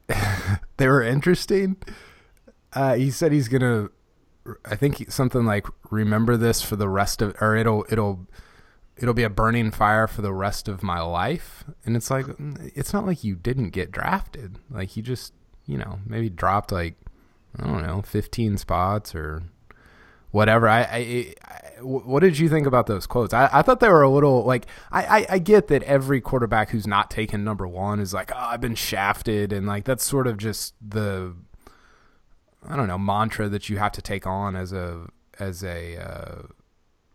they 0.78 0.88
were 0.88 1.04
interesting. 1.04 1.78
Uh, 2.74 2.96
he 2.96 3.12
said 3.12 3.32
he's 3.32 3.48
gonna, 3.48 3.90
I 4.66 4.76
think 4.76 5.12
something 5.12 5.46
like 5.46 5.68
remember 5.90 6.38
this 6.38 6.62
for 6.62 6.76
the 6.76 6.90
rest 6.90 7.22
of, 7.22 7.36
or 7.42 7.56
it'll 7.56 7.86
it'll 7.90 8.28
it'll 8.98 9.14
be 9.14 9.24
a 9.24 9.30
burning 9.30 9.72
fire 9.72 10.08
for 10.08 10.22
the 10.22 10.34
rest 10.34 10.68
of 10.68 10.84
my 10.84 11.02
life. 11.02 11.64
And 11.86 11.96
it's 11.96 12.10
like 12.10 12.26
it's 12.76 12.94
not 12.94 13.06
like 13.06 13.24
you 13.24 13.36
didn't 13.36 13.70
get 13.72 13.92
drafted. 13.92 14.60
Like 14.70 14.96
you 14.96 15.04
just 15.04 15.34
you 15.66 15.78
know 15.78 16.00
maybe 16.06 16.30
dropped 16.30 16.72
like 16.72 16.96
I 17.58 17.66
don't 17.66 17.84
know 17.84 18.02
fifteen 18.02 18.58
spots 18.58 19.14
or 19.14 19.44
whatever. 20.32 20.68
I, 20.68 20.82
I, 20.82 21.36
I, 21.44 21.62
what 21.82 22.22
did 22.22 22.40
you 22.40 22.50
think 22.50 22.68
about 22.68 22.88
those 22.88 23.06
quotes? 23.06 23.34
I, 23.34 23.50
I 23.52 23.62
thought 23.62 23.80
they 23.80 23.90
were 23.90 24.02
a 24.02 24.10
little 24.10 24.44
like 24.44 24.66
I, 24.92 25.26
I, 25.30 25.40
get 25.40 25.68
that 25.68 25.84
every 25.84 26.22
quarterback 26.22 26.70
who's 26.70 26.88
not 26.88 27.10
taken 27.10 27.44
number 27.44 27.68
one 27.68 28.00
is 28.00 28.14
like, 28.14 28.32
oh, 28.34 28.40
I've 28.40 28.62
been 28.62 28.76
shafted, 28.76 29.52
and 29.52 29.68
like 29.68 29.86
that's 29.86 30.04
sort 30.04 30.28
of 30.28 30.38
just 30.38 30.74
the 30.82 31.36
I 32.68 32.76
don't 32.76 32.88
know 32.88 32.98
mantra 32.98 33.50
that 33.50 33.70
you 33.70 33.78
have 33.78 33.92
to 33.94 34.02
take 34.02 34.26
on 34.28 34.56
as 34.56 34.74
a 34.74 35.08
as 35.40 35.64
a 35.64 35.98
uh, 35.98 36.42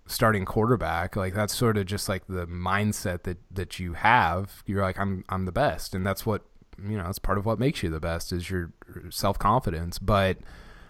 starting 0.07 0.45
quarterback. 0.45 1.17
Like 1.17 1.35
that's 1.35 1.55
sort 1.55 1.79
of 1.79 1.87
just 1.87 2.09
like 2.09 2.27
the 2.27 2.47
mindset 2.47 3.23
that 3.23 3.39
that 3.51 3.79
you 3.79 3.95
have. 3.95 4.63
You're 4.67 4.83
like, 4.83 4.99
I'm 4.99 5.25
I'm 5.29 5.45
the 5.45 5.53
best, 5.53 5.95
and 5.95 6.05
that's 6.05 6.27
what 6.27 6.43
you 6.83 6.97
know. 6.97 7.05
That's 7.05 7.21
part 7.21 7.39
of 7.39 7.47
what 7.47 7.59
makes 7.59 7.83
you 7.83 7.91
the 7.91 8.01
best 8.01 8.33
is 8.33 8.51
your 8.51 8.73
self 9.11 9.39
confidence, 9.39 9.99
but. 9.99 10.39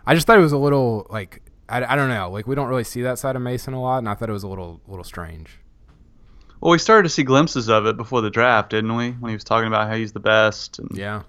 I 0.08 0.14
just 0.14 0.24
thought 0.28 0.38
it 0.38 0.42
was 0.42 0.52
a 0.52 0.56
little 0.56 1.08
like 1.10 1.42
I, 1.68 1.84
I 1.84 1.96
don't 1.96 2.08
know. 2.08 2.30
Like 2.30 2.46
we 2.46 2.54
don't 2.54 2.68
really 2.68 2.84
see 2.84 3.02
that 3.02 3.18
side 3.18 3.36
of 3.36 3.42
Mason 3.42 3.74
a 3.74 3.80
lot, 3.80 3.98
and 3.98 4.08
I 4.08 4.14
thought 4.14 4.28
it 4.28 4.32
was 4.32 4.42
a 4.42 4.48
little 4.48 4.80
little 4.86 5.04
strange. 5.04 5.58
Well, 6.60 6.72
we 6.72 6.78
started 6.78 7.04
to 7.04 7.08
see 7.08 7.22
glimpses 7.22 7.68
of 7.68 7.86
it 7.86 7.96
before 7.96 8.22
the 8.22 8.30
draft, 8.30 8.70
didn't 8.70 8.96
we? 8.96 9.10
When 9.10 9.30
he 9.30 9.36
was 9.36 9.44
talking 9.44 9.66
about 9.66 9.88
how 9.88 9.96
he's 9.96 10.12
the 10.12 10.20
best. 10.20 10.78
And 10.78 10.96
yeah. 10.96 11.22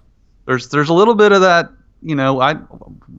There's 0.46 0.68
there's 0.70 0.88
a 0.88 0.94
little 0.94 1.14
bit 1.14 1.32
of 1.32 1.42
that. 1.42 1.70
You 2.00 2.14
know, 2.14 2.40
I 2.40 2.56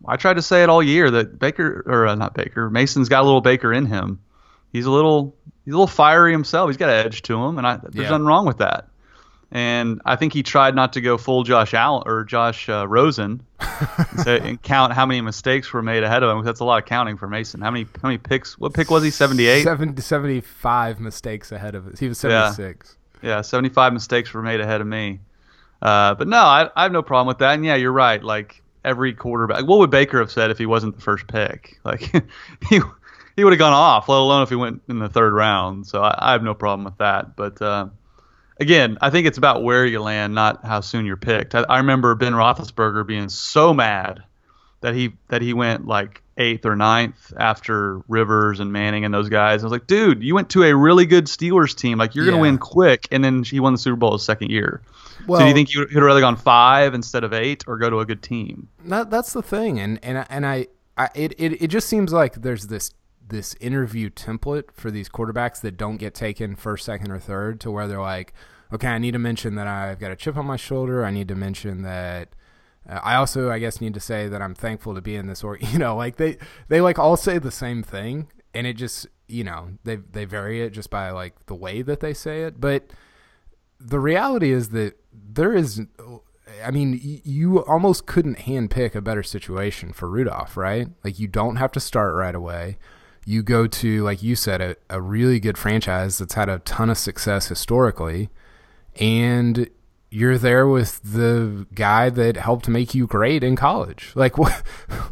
I 0.07 0.15
tried 0.15 0.35
to 0.35 0.41
say 0.41 0.63
it 0.63 0.69
all 0.69 0.81
year 0.81 1.11
that 1.11 1.37
Baker 1.37 1.83
or 1.85 2.07
uh, 2.07 2.15
not 2.15 2.33
Baker 2.33 2.69
Mason's 2.69 3.09
got 3.09 3.21
a 3.21 3.25
little 3.25 3.41
Baker 3.41 3.73
in 3.73 3.85
him. 3.85 4.19
He's 4.71 4.85
a 4.85 4.91
little 4.91 5.35
he's 5.65 5.73
a 5.73 5.77
little 5.77 5.87
fiery 5.87 6.31
himself. 6.31 6.69
He's 6.69 6.77
got 6.77 6.89
an 6.89 7.05
edge 7.05 7.21
to 7.23 7.43
him, 7.43 7.57
and 7.57 7.67
I, 7.67 7.77
there's 7.77 7.95
yeah. 7.95 8.09
nothing 8.09 8.25
wrong 8.25 8.45
with 8.45 8.59
that 8.59 8.89
and 9.51 10.01
I 10.05 10.15
think 10.15 10.33
he 10.33 10.43
tried 10.43 10.75
not 10.75 10.93
to 10.93 11.01
go 11.01 11.17
full 11.17 11.43
Josh 11.43 11.73
Allen 11.73 12.03
or 12.05 12.23
Josh 12.23 12.69
uh, 12.69 12.87
Rosen 12.87 13.41
and, 13.59 14.19
say, 14.19 14.39
and, 14.39 14.61
count 14.61 14.93
how 14.93 15.05
many 15.05 15.21
mistakes 15.21 15.73
were 15.73 15.81
made 15.81 16.03
ahead 16.03 16.21
of 16.21 16.37
him. 16.37 16.45
That's 16.45 16.59
a 16.59 16.65
lot 16.65 16.81
of 16.81 16.87
counting 16.87 17.17
for 17.17 17.27
Mason. 17.27 17.61
How 17.61 17.71
many 17.71 17.85
how 18.01 18.09
many 18.09 18.19
picks? 18.19 18.59
What 18.59 18.73
pick 18.73 18.91
was 18.91 19.03
he? 19.03 19.09
Seventy 19.09 19.47
eight. 19.47 19.63
75 19.63 20.99
mistakes 20.99 21.51
ahead 21.51 21.73
of 21.73 21.87
us. 21.87 21.99
He 21.99 22.07
was 22.07 22.19
seventy 22.19 22.55
six. 22.55 22.97
Yeah. 23.23 23.29
yeah, 23.29 23.41
seventy 23.41 23.69
five 23.69 23.91
mistakes 23.93 24.33
were 24.33 24.43
made 24.43 24.59
ahead 24.61 24.81
of 24.81 24.87
me. 24.87 25.19
Uh, 25.81 26.13
but 26.13 26.27
no, 26.27 26.37
I, 26.37 26.69
I 26.75 26.83
have 26.83 26.91
no 26.91 27.01
problem 27.01 27.27
with 27.27 27.39
that. 27.39 27.53
And 27.53 27.65
yeah, 27.65 27.75
you're 27.75 27.91
right. 27.91 28.23
Like 28.23 28.61
every 28.85 29.13
quarterback, 29.13 29.65
what 29.65 29.79
would 29.79 29.89
Baker 29.89 30.19
have 30.19 30.31
said 30.31 30.51
if 30.51 30.57
he 30.57 30.65
wasn't 30.65 30.95
the 30.95 31.01
first 31.01 31.27
pick? 31.27 31.79
Like 31.83 32.01
he 32.69 32.81
he 33.35 33.43
would 33.43 33.53
have 33.53 33.59
gone 33.59 33.73
off, 33.73 34.09
let 34.09 34.17
alone 34.17 34.43
if 34.43 34.49
he 34.49 34.55
went 34.55 34.81
in 34.89 34.99
the 34.99 35.09
third 35.09 35.33
round. 35.33 35.87
So 35.87 36.03
I, 36.03 36.15
I 36.19 36.31
have 36.33 36.43
no 36.43 36.53
problem 36.53 36.83
with 36.83 36.97
that. 36.97 37.35
But 37.35 37.61
uh, 37.61 37.87
again, 38.59 38.97
I 39.01 39.09
think 39.09 39.27
it's 39.27 39.37
about 39.37 39.63
where 39.63 39.85
you 39.85 40.01
land, 40.01 40.33
not 40.35 40.65
how 40.65 40.81
soon 40.81 41.05
you're 41.05 41.17
picked. 41.17 41.55
I, 41.55 41.61
I, 41.69 41.77
remember 41.77 42.13
Ben 42.15 42.33
Roethlisberger 42.33 43.05
being 43.07 43.29
so 43.29 43.73
mad 43.73 44.23
that 44.81 44.93
he 44.95 45.13
that 45.27 45.41
he 45.41 45.53
went 45.53 45.85
like 45.87 46.21
eighth 46.37 46.65
or 46.65 46.75
ninth 46.75 47.33
after 47.37 47.99
Rivers 48.07 48.59
and 48.61 48.71
Manning 48.71 49.03
and 49.05 49.13
those 49.13 49.27
guys. 49.29 49.61
I 49.61 49.65
was 49.65 49.71
like, 49.71 49.87
dude, 49.87 50.23
you 50.23 50.33
went 50.35 50.49
to 50.51 50.63
a 50.63 50.73
really 50.75 51.05
good 51.05 51.25
Steelers 51.25 51.75
team. 51.75 51.97
Like 51.97 52.15
you're 52.15 52.25
Yeah. 52.25 52.31
gonna 52.31 52.41
win 52.41 52.57
quick. 52.57 53.07
And 53.11 53.23
then 53.23 53.43
he 53.43 53.59
won 53.59 53.73
the 53.73 53.79
Super 53.79 53.97
Bowl 53.97 54.13
his 54.13 54.23
second 54.23 54.49
year. 54.51 54.81
Well, 55.27 55.39
so 55.39 55.43
do 55.43 55.49
you 55.49 55.53
think 55.53 55.73
you 55.73 55.81
would 55.81 55.91
have 55.91 56.03
rather 56.03 56.21
gone 56.21 56.37
five 56.37 56.93
instead 56.93 57.25
of 57.25 57.33
eight, 57.33 57.65
or 57.67 57.77
go 57.77 57.89
to 57.89 57.99
a 57.99 58.05
good 58.05 58.23
team? 58.23 58.69
That 58.85 59.09
that's 59.11 59.33
the 59.33 59.41
thing, 59.41 59.77
and 59.79 59.99
and 60.01 60.19
I- 60.19 60.25
and 60.29 60.45
I, 60.45 60.67
I 60.97 61.09
it, 61.13 61.33
it 61.37 61.61
it 61.63 61.67
just 61.67 61.89
seems 61.89 62.13
like 62.13 62.35
there's 62.35 62.67
this 62.67 62.91
this 63.29 63.55
interview 63.59 64.09
template 64.09 64.71
for 64.73 64.91
these 64.91 65.09
quarterbacks 65.09 65.61
that 65.61 65.77
don't 65.77 65.97
get 65.97 66.13
taken 66.13 66.55
first, 66.55 66.85
second, 66.85 67.11
or 67.11 67.19
third, 67.19 67.59
to 67.61 67.71
where 67.71 67.87
they're 67.87 68.01
like, 68.01 68.33
okay, 68.73 68.87
I 68.87 68.97
need 68.97 69.11
to 69.11 69.19
mention 69.19 69.55
that 69.55 69.67
I've 69.67 69.99
got 69.99 70.11
a 70.11 70.15
chip 70.15 70.37
on 70.37 70.45
my 70.45 70.57
shoulder. 70.57 71.05
I 71.05 71.11
need 71.11 71.27
to 71.29 71.35
mention 71.35 71.83
that. 71.83 72.29
Uh, 72.87 72.99
I 73.03 73.15
also, 73.15 73.49
I 73.49 73.59
guess, 73.59 73.81
need 73.81 73.93
to 73.93 73.99
say 73.99 74.27
that 74.27 74.41
I'm 74.41 74.55
thankful 74.55 74.95
to 74.95 75.01
be 75.01 75.15
in 75.15 75.27
this 75.27 75.43
or 75.43 75.57
you 75.59 75.79
know, 75.79 75.95
like 75.95 76.17
they 76.17 76.37
they 76.67 76.81
like 76.81 76.99
all 76.99 77.17
say 77.17 77.37
the 77.39 77.51
same 77.51 77.83
thing, 77.83 78.27
and 78.53 78.67
it 78.67 78.73
just 78.73 79.07
you 79.27 79.43
know 79.43 79.69
they 79.83 79.97
they 79.97 80.25
vary 80.25 80.61
it 80.61 80.71
just 80.71 80.89
by 80.89 81.11
like 81.11 81.45
the 81.45 81.55
way 81.55 81.81
that 81.81 81.99
they 81.99 82.13
say 82.13 82.43
it, 82.43 82.59
but 82.59 82.91
the 83.79 83.99
reality 83.99 84.51
is 84.51 84.69
that 84.69 84.99
there 85.13 85.53
is 85.53 85.81
I 86.63 86.71
mean, 86.71 87.21
you 87.23 87.63
almost 87.65 88.05
couldn't 88.05 88.39
handpick 88.39 88.95
a 88.95 89.01
better 89.01 89.23
situation 89.23 89.93
for 89.93 90.09
Rudolph, 90.09 90.57
right? 90.57 90.87
Like, 91.03 91.19
you 91.19 91.27
don't 91.27 91.57
have 91.57 91.71
to 91.73 91.79
start 91.79 92.15
right 92.15 92.35
away. 92.35 92.77
You 93.25 93.43
go 93.43 93.67
to, 93.67 94.03
like 94.03 94.23
you 94.23 94.35
said, 94.35 94.61
a, 94.61 94.75
a 94.89 95.01
really 95.01 95.39
good 95.39 95.57
franchise 95.57 96.17
that's 96.17 96.33
had 96.33 96.49
a 96.49 96.59
ton 96.59 96.89
of 96.89 96.97
success 96.97 97.47
historically, 97.47 98.29
and 98.95 99.69
you're 100.09 100.37
there 100.37 100.67
with 100.67 101.01
the 101.03 101.67
guy 101.75 102.09
that 102.09 102.37
helped 102.37 102.67
make 102.67 102.95
you 102.95 103.05
great 103.07 103.43
in 103.43 103.55
college. 103.55 104.11
Like, 104.15 104.37
what? 104.39 104.63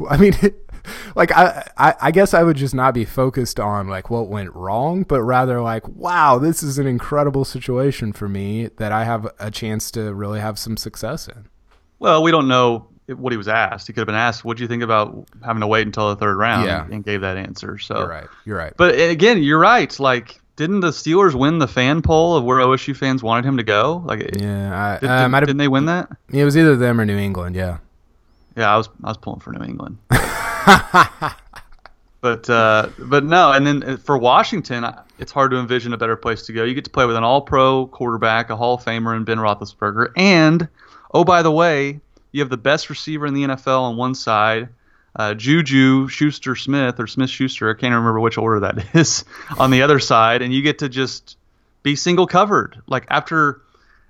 I 0.08 0.16
mean, 0.16 0.34
like 1.14 1.32
I, 1.32 1.68
I, 1.76 1.94
I 2.00 2.10
guess 2.10 2.34
I 2.34 2.42
would 2.42 2.56
just 2.56 2.74
not 2.74 2.94
be 2.94 3.04
focused 3.04 3.60
on 3.60 3.88
like 3.88 4.10
what 4.10 4.28
went 4.28 4.54
wrong, 4.54 5.02
but 5.02 5.22
rather 5.22 5.60
like, 5.60 5.86
wow, 5.88 6.38
this 6.38 6.62
is 6.62 6.78
an 6.78 6.86
incredible 6.86 7.44
situation 7.44 8.12
for 8.12 8.28
me 8.28 8.68
that 8.78 8.92
I 8.92 9.04
have 9.04 9.28
a 9.38 9.50
chance 9.50 9.90
to 9.92 10.14
really 10.14 10.40
have 10.40 10.58
some 10.58 10.76
success 10.76 11.28
in. 11.28 11.48
Well, 11.98 12.22
we 12.22 12.30
don't 12.30 12.48
know 12.48 12.88
what 13.08 13.32
he 13.32 13.36
was 13.36 13.48
asked. 13.48 13.86
He 13.86 13.92
could 13.92 14.00
have 14.00 14.06
been 14.06 14.14
asked, 14.14 14.44
"What 14.44 14.56
do 14.56 14.62
you 14.62 14.68
think 14.68 14.82
about 14.82 15.28
having 15.44 15.60
to 15.60 15.66
wait 15.66 15.86
until 15.86 16.10
the 16.10 16.16
third 16.16 16.36
round?" 16.36 16.66
Yeah. 16.66 16.86
and 16.90 17.04
gave 17.04 17.22
that 17.22 17.36
answer. 17.36 17.78
So, 17.78 17.98
You're 17.98 18.08
right. 18.08 18.26
You're 18.44 18.58
right. 18.58 18.72
but 18.76 18.98
again, 18.98 19.42
you're 19.42 19.58
right. 19.58 19.98
Like, 19.98 20.40
didn't 20.56 20.80
the 20.80 20.90
Steelers 20.90 21.34
win 21.34 21.58
the 21.58 21.68
fan 21.68 22.02
poll 22.02 22.36
of 22.36 22.44
where 22.44 22.58
OSU 22.58 22.96
fans 22.96 23.22
wanted 23.22 23.44
him 23.44 23.56
to 23.58 23.62
go? 23.62 24.02
Like, 24.04 24.40
yeah, 24.40 24.96
I, 24.96 24.98
did, 24.98 25.08
uh, 25.08 25.22
did, 25.22 25.28
might 25.28 25.38
have, 25.38 25.46
didn't 25.46 25.58
they 25.58 25.68
win 25.68 25.86
that? 25.86 26.10
it 26.30 26.44
was 26.44 26.56
either 26.56 26.76
them 26.76 27.00
or 27.00 27.04
New 27.04 27.16
England. 27.16 27.56
Yeah. 27.56 27.78
Yeah, 28.56 28.74
I 28.74 28.76
was 28.76 28.88
I 29.04 29.08
was 29.08 29.16
pulling 29.16 29.38
for 29.38 29.52
New 29.52 29.64
England. 29.64 29.98
but 32.20 32.50
uh, 32.50 32.88
but 32.98 33.24
no, 33.24 33.52
and 33.52 33.64
then 33.64 33.82
uh, 33.84 33.96
for 33.98 34.18
Washington, 34.18 34.84
it's 35.20 35.30
hard 35.30 35.52
to 35.52 35.58
envision 35.58 35.92
a 35.92 35.96
better 35.96 36.16
place 36.16 36.42
to 36.46 36.52
go. 36.52 36.64
You 36.64 36.74
get 36.74 36.82
to 36.84 36.90
play 36.90 37.06
with 37.06 37.14
an 37.14 37.22
All-Pro 37.22 37.86
quarterback, 37.86 38.50
a 38.50 38.56
Hall 38.56 38.74
of 38.74 38.84
Famer, 38.84 39.14
and 39.14 39.24
Ben 39.24 39.38
Roethlisberger, 39.38 40.12
and 40.16 40.66
oh 41.14 41.22
by 41.22 41.42
the 41.42 41.52
way, 41.52 42.00
you 42.38 42.42
have 42.42 42.50
the 42.50 42.56
best 42.56 42.88
receiver 42.88 43.26
in 43.26 43.34
the 43.34 43.42
NFL 43.42 43.82
on 43.82 43.96
one 43.96 44.14
side. 44.14 44.68
Uh, 45.16 45.34
Juju 45.34 46.06
Schuster 46.08 46.54
Smith 46.54 47.00
or 47.00 47.08
Smith 47.08 47.28
Schuster, 47.28 47.68
I 47.68 47.74
can't 47.74 47.92
remember 47.92 48.20
which 48.20 48.38
order 48.38 48.60
that 48.60 48.94
is, 48.94 49.24
on 49.58 49.70
the 49.70 49.82
other 49.82 49.98
side, 49.98 50.42
and 50.42 50.52
you 50.52 50.62
get 50.62 50.78
to 50.78 50.88
just 50.88 51.36
be 51.82 51.96
single 51.96 52.26
covered. 52.26 52.80
Like 52.86 53.06
after 53.10 53.60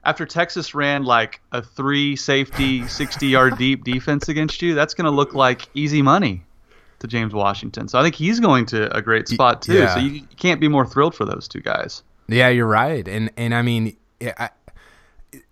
after 0.04 0.26
Texas 0.26 0.74
ran 0.74 1.04
like 1.04 1.40
a 1.50 1.62
three 1.62 2.16
safety, 2.16 2.86
60 2.86 3.26
yard 3.26 3.56
deep 3.58 3.84
defense 3.84 4.28
against 4.28 4.60
you, 4.60 4.74
that's 4.74 4.94
going 4.94 5.06
to 5.06 5.10
look 5.10 5.34
like 5.34 5.68
easy 5.74 6.02
money 6.02 6.44
to 6.98 7.06
James 7.06 7.32
Washington. 7.32 7.88
So 7.88 7.98
I 7.98 8.02
think 8.02 8.14
he's 8.14 8.40
going 8.40 8.66
to 8.66 8.94
a 8.94 9.00
great 9.00 9.28
spot 9.28 9.62
too. 9.62 9.74
yeah. 9.78 9.94
So 9.94 10.00
you, 10.00 10.10
you 10.10 10.26
can't 10.36 10.60
be 10.60 10.68
more 10.68 10.84
thrilled 10.84 11.14
for 11.14 11.24
those 11.24 11.48
two 11.48 11.60
guys. 11.60 12.02
Yeah, 12.28 12.48
you're 12.48 12.66
right, 12.66 13.08
and 13.08 13.30
and 13.38 13.54
I 13.54 13.62
mean, 13.62 13.96
I, 14.20 14.50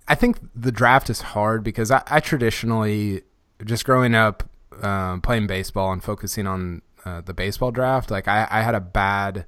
I 0.09 0.15
think 0.15 0.39
the 0.55 0.73
draft 0.73 1.11
is 1.11 1.21
hard 1.21 1.65
because 1.65 1.91
I, 1.91 2.03
I 2.07 2.21
traditionally, 2.21 3.23
just 3.65 3.85
growing 3.85 4.15
up, 4.15 4.49
um, 4.83 5.21
playing 5.21 5.47
baseball 5.47 5.93
and 5.93 6.03
focusing 6.03 6.47
on 6.47 6.83
uh, 7.05 7.21
the 7.21 7.35
baseball 7.35 7.71
draft, 7.71 8.11
like 8.11 8.29
I, 8.29 8.47
I 8.51 8.63
had 8.63 8.75
a 8.75 8.81
bad 8.81 9.47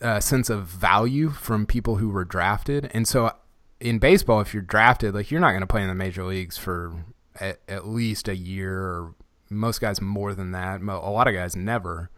uh, 0.00 0.20
sense 0.20 0.50
of 0.50 0.66
value 0.66 1.30
from 1.30 1.66
people 1.66 1.96
who 1.96 2.08
were 2.08 2.24
drafted, 2.24 2.90
and 2.92 3.06
so 3.06 3.32
in 3.80 3.98
baseball, 3.98 4.40
if 4.40 4.54
you're 4.54 4.62
drafted, 4.62 5.14
like 5.14 5.30
you're 5.30 5.40
not 5.40 5.50
going 5.50 5.60
to 5.60 5.66
play 5.66 5.82
in 5.82 5.88
the 5.88 5.94
major 5.94 6.24
leagues 6.24 6.56
for 6.56 6.94
at, 7.40 7.60
at 7.68 7.86
least 7.86 8.28
a 8.28 8.36
year, 8.36 9.12
most 9.50 9.80
guys 9.80 10.00
more 10.00 10.34
than 10.34 10.52
that. 10.52 10.80
A 10.80 11.10
lot 11.10 11.28
of 11.28 11.34
guys 11.34 11.56
never 11.56 12.10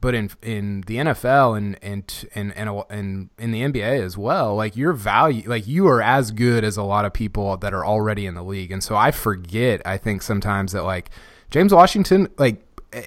but 0.00 0.14
in 0.14 0.30
in 0.42 0.80
the 0.86 0.96
NFL 0.96 1.56
and 1.56 1.78
and 1.82 2.28
and 2.34 2.52
and, 2.56 2.84
and 2.88 3.30
in 3.38 3.50
the 3.50 3.60
NBA 3.62 4.02
as 4.02 4.16
well, 4.16 4.54
like 4.56 4.76
your 4.76 4.92
value, 4.92 5.48
like 5.48 5.66
you 5.66 5.86
are 5.88 6.00
as 6.02 6.30
good 6.30 6.64
as 6.64 6.76
a 6.76 6.82
lot 6.82 7.04
of 7.04 7.12
people 7.12 7.56
that 7.58 7.74
are 7.74 7.84
already 7.84 8.26
in 8.26 8.34
the 8.34 8.42
league, 8.42 8.72
and 8.72 8.82
so 8.82 8.96
I 8.96 9.10
forget. 9.10 9.82
I 9.84 9.98
think 9.98 10.22
sometimes 10.22 10.72
that 10.72 10.84
like 10.84 11.10
James 11.50 11.74
Washington, 11.74 12.28
like, 12.38 12.62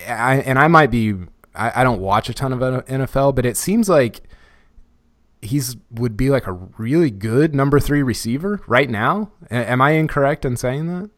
I 0.08 0.44
and 0.46 0.60
I 0.60 0.68
might 0.68 0.92
be, 0.92 1.14
I, 1.56 1.82
I 1.82 1.84
don't 1.84 2.00
watch 2.00 2.30
a 2.30 2.34
ton 2.34 2.54
of 2.54 2.60
NFL, 2.60 3.36
but 3.36 3.46
it 3.46 3.58
seems 3.58 3.90
like 3.90 4.22
he's 5.42 5.76
would 5.92 6.16
be 6.16 6.30
like 6.30 6.48
a 6.48 6.54
really 6.54 7.12
good 7.12 7.54
number 7.54 7.80
three 7.80 8.04
receiver 8.04 8.62
right 8.68 8.90
now. 8.90 9.32
A- 9.52 9.72
Am 9.72 9.82
I 9.82 9.92
incorrect 9.92 10.46
in 10.46 10.56
saying 10.58 10.88
that? 10.88 11.10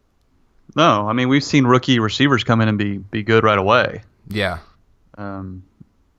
No, 0.76 1.08
I 1.08 1.14
mean 1.14 1.30
we've 1.30 1.44
seen 1.44 1.66
rookie 1.66 2.00
receivers 2.00 2.44
come 2.44 2.60
in 2.62 2.68
and 2.68 2.78
be 2.78 2.98
be 2.98 3.24
good 3.24 3.44
right 3.44 3.58
away. 3.58 4.02
Yeah, 4.28 4.60
Um, 5.18 5.64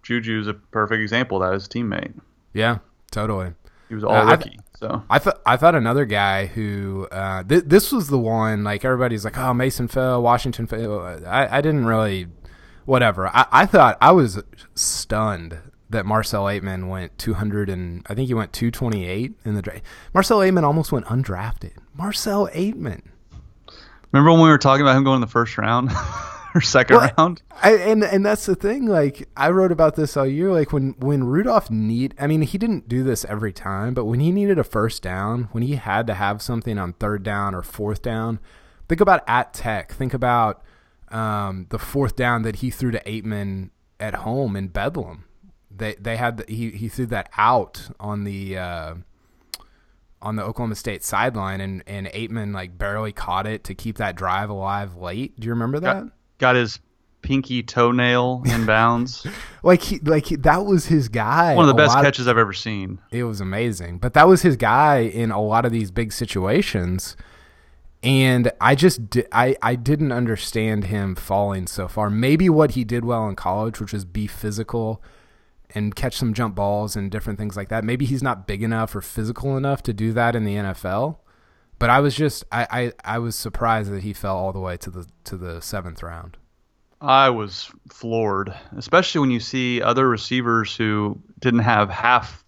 Juju's 0.02 0.46
a 0.46 0.54
perfect 0.54 1.00
example. 1.02 1.42
of 1.42 1.48
That 1.48 1.54
his 1.54 1.68
teammate. 1.68 2.14
yeah, 2.52 2.78
totally. 3.10 3.52
He 3.88 3.94
was 3.94 4.04
all 4.04 4.12
Uh, 4.14 4.24
I- 4.24 4.30
rookie. 4.32 4.58
so 4.76 5.02
I 5.08 5.18
thought 5.18 5.40
I 5.46 5.56
thought 5.56 5.74
another 5.74 6.04
guy 6.04 6.46
who 6.46 7.06
uh, 7.12 7.42
th- 7.44 7.64
this 7.66 7.92
was 7.92 8.08
the 8.08 8.18
one 8.18 8.64
like 8.64 8.84
everybody's 8.84 9.24
like 9.24 9.38
oh 9.38 9.54
Mason 9.54 9.86
fell 9.88 10.20
Washington 10.22 10.66
fell 10.66 11.00
I, 11.26 11.58
I 11.58 11.60
didn't 11.60 11.84
really 11.86 12.26
whatever 12.84 13.28
I, 13.28 13.46
I 13.52 13.66
thought 13.66 13.96
I 14.00 14.10
was 14.12 14.42
stunned 14.74 15.58
that 15.88 16.04
Marcell 16.04 16.44
Ateman 16.46 16.88
went 16.88 17.16
200 17.18 17.68
and 17.70 18.04
I 18.08 18.14
think 18.14 18.26
he 18.28 18.34
went 18.34 18.52
228 18.52 19.34
in 19.44 19.54
the 19.54 19.62
draft 19.62 19.82
Marcell 20.12 20.40
Ateman 20.40 20.64
almost 20.64 20.90
went 20.92 21.06
undrafted 21.06 21.72
Marcell 21.94 22.48
Ateman 22.52 23.02
remember 24.12 24.32
when 24.32 24.40
we 24.42 24.48
were 24.48 24.58
talking 24.58 24.82
about 24.82 24.96
him 24.96 25.04
going 25.04 25.16
in 25.16 25.20
the 25.20 25.26
first 25.28 25.56
round 25.58 25.90
or 26.56 26.60
second 26.62 26.96
Well, 26.96 27.10
round? 27.16 27.42
I, 27.62 27.74
and 27.76 28.02
and 28.02 28.24
that's 28.24 28.46
the 28.46 28.54
thing. 28.54 28.86
Like 28.86 29.28
I 29.36 29.50
wrote 29.50 29.72
about 29.72 29.96
this 29.96 30.16
all 30.16 30.26
year. 30.26 30.52
Like 30.52 30.72
when 30.72 30.94
when 30.98 31.24
Rudolph 31.24 31.70
need, 31.70 32.14
I 32.18 32.26
mean, 32.26 32.42
he 32.42 32.58
didn't 32.58 32.88
do 32.88 33.04
this 33.04 33.24
every 33.26 33.52
time, 33.52 33.94
but 33.94 34.04
when 34.04 34.20
he 34.20 34.32
needed 34.32 34.58
a 34.58 34.64
first 34.64 35.02
down, 35.02 35.48
when 35.52 35.62
he 35.62 35.76
had 35.76 36.06
to 36.08 36.14
have 36.14 36.42
something 36.42 36.78
on 36.78 36.94
third 36.94 37.22
down 37.22 37.54
or 37.54 37.62
fourth 37.62 38.02
down, 38.02 38.40
think 38.88 39.00
about 39.00 39.22
at 39.28 39.52
Tech. 39.52 39.92
Think 39.92 40.14
about 40.14 40.62
um, 41.08 41.66
the 41.70 41.78
fourth 41.78 42.16
down 42.16 42.42
that 42.42 42.56
he 42.56 42.70
threw 42.70 42.90
to 42.90 43.02
Ateman 43.04 43.70
at 44.00 44.14
home 44.16 44.56
in 44.56 44.68
Bedlam. 44.68 45.24
They 45.70 45.94
they 45.96 46.16
had 46.16 46.38
the, 46.38 46.44
he 46.52 46.70
he 46.70 46.88
threw 46.88 47.06
that 47.06 47.30
out 47.36 47.90
on 48.00 48.24
the. 48.24 48.58
Uh, 48.58 48.94
on 50.22 50.34
the 50.34 50.42
Oklahoma 50.42 50.74
State 50.74 51.04
sideline, 51.04 51.60
and 51.60 51.84
and 51.86 52.06
Ateman 52.08 52.52
like 52.54 52.76
barely 52.76 53.12
caught 53.12 53.46
it 53.46 53.62
to 53.64 53.74
keep 53.74 53.98
that 53.98 54.16
drive 54.16 54.50
alive 54.50 54.96
late. 54.96 55.38
Do 55.38 55.46
you 55.46 55.52
remember 55.52 55.78
that? 55.80 56.04
Got, 56.38 56.56
his 56.56 56.80
pinky 57.22 57.62
toenail 57.62 58.42
in 58.46 58.66
bounds. 58.66 59.26
like 59.62 59.82
he 59.82 59.98
like 60.00 60.26
he, 60.26 60.36
that 60.36 60.64
was 60.64 60.86
his 60.86 61.08
guy. 61.08 61.54
One 61.54 61.68
of 61.68 61.76
the 61.76 61.82
a 61.82 61.86
best 61.86 61.96
catches 61.96 62.28
I've 62.28 62.38
ever 62.38 62.52
seen. 62.52 63.00
it 63.10 63.24
was 63.24 63.40
amazing, 63.40 63.98
but 63.98 64.14
that 64.14 64.28
was 64.28 64.42
his 64.42 64.56
guy 64.56 64.98
in 64.98 65.30
a 65.30 65.40
lot 65.42 65.64
of 65.64 65.72
these 65.72 65.90
big 65.90 66.12
situations. 66.12 67.16
And 68.02 68.52
I 68.60 68.74
just 68.74 69.10
di- 69.10 69.24
I 69.32 69.56
I 69.62 69.74
didn't 69.74 70.12
understand 70.12 70.84
him 70.84 71.16
falling 71.16 71.66
so 71.66 71.88
far. 71.88 72.10
Maybe 72.10 72.48
what 72.48 72.72
he 72.72 72.84
did 72.84 73.04
well 73.04 73.28
in 73.28 73.34
college, 73.34 73.80
which 73.80 73.92
was 73.92 74.04
be 74.04 74.26
physical 74.26 75.02
and 75.74 75.96
catch 75.96 76.16
some 76.16 76.32
jump 76.32 76.54
balls 76.54 76.94
and 76.94 77.10
different 77.10 77.38
things 77.38 77.56
like 77.56 77.68
that. 77.70 77.82
Maybe 77.82 78.06
he's 78.06 78.22
not 78.22 78.46
big 78.46 78.62
enough 78.62 78.94
or 78.94 79.00
physical 79.00 79.56
enough 79.56 79.82
to 79.84 79.92
do 79.92 80.12
that 80.12 80.36
in 80.36 80.44
the 80.44 80.54
NFL. 80.54 81.16
But 81.78 81.90
I 81.90 82.00
was 82.00 82.14
just 82.14 82.44
I, 82.50 82.66
I, 82.70 82.92
I 83.16 83.18
was 83.18 83.36
surprised 83.36 83.90
that 83.90 84.02
he 84.02 84.12
fell 84.12 84.36
all 84.36 84.52
the 84.52 84.60
way 84.60 84.76
to 84.78 84.90
the 84.90 85.06
to 85.24 85.36
the 85.36 85.60
seventh 85.60 86.02
round. 86.02 86.36
I 87.00 87.28
was 87.28 87.70
floored, 87.90 88.54
especially 88.76 89.20
when 89.20 89.30
you 89.30 89.40
see 89.40 89.82
other 89.82 90.08
receivers 90.08 90.74
who 90.74 91.20
didn't 91.40 91.60
have 91.60 91.90
half 91.90 92.44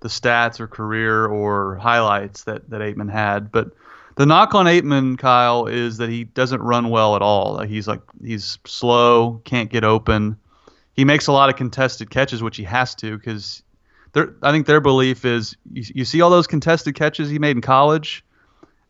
the 0.00 0.08
stats 0.08 0.60
or 0.60 0.66
career 0.66 1.26
or 1.26 1.76
highlights 1.76 2.44
that 2.44 2.68
that 2.70 2.80
Ateman 2.80 3.10
had. 3.10 3.52
But 3.52 3.72
the 4.16 4.24
knock 4.24 4.54
on 4.54 4.66
Ateman, 4.66 5.18
Kyle, 5.18 5.66
is 5.66 5.98
that 5.98 6.08
he 6.08 6.24
doesn't 6.24 6.62
run 6.62 6.88
well 6.88 7.16
at 7.16 7.22
all. 7.22 7.60
He's 7.60 7.86
like 7.86 8.00
he's 8.24 8.58
slow, 8.64 9.42
can't 9.44 9.70
get 9.70 9.84
open. 9.84 10.38
He 10.94 11.04
makes 11.04 11.26
a 11.26 11.32
lot 11.32 11.50
of 11.50 11.56
contested 11.56 12.10
catches, 12.10 12.42
which 12.42 12.56
he 12.56 12.64
has 12.64 12.94
to 12.96 13.18
because 13.18 13.62
I 14.14 14.50
think 14.50 14.66
their 14.66 14.80
belief 14.80 15.24
is 15.24 15.56
you, 15.70 15.84
you 15.94 16.04
see 16.06 16.22
all 16.22 16.30
those 16.30 16.46
contested 16.46 16.94
catches 16.94 17.28
he 17.28 17.38
made 17.38 17.56
in 17.56 17.60
college. 17.62 18.24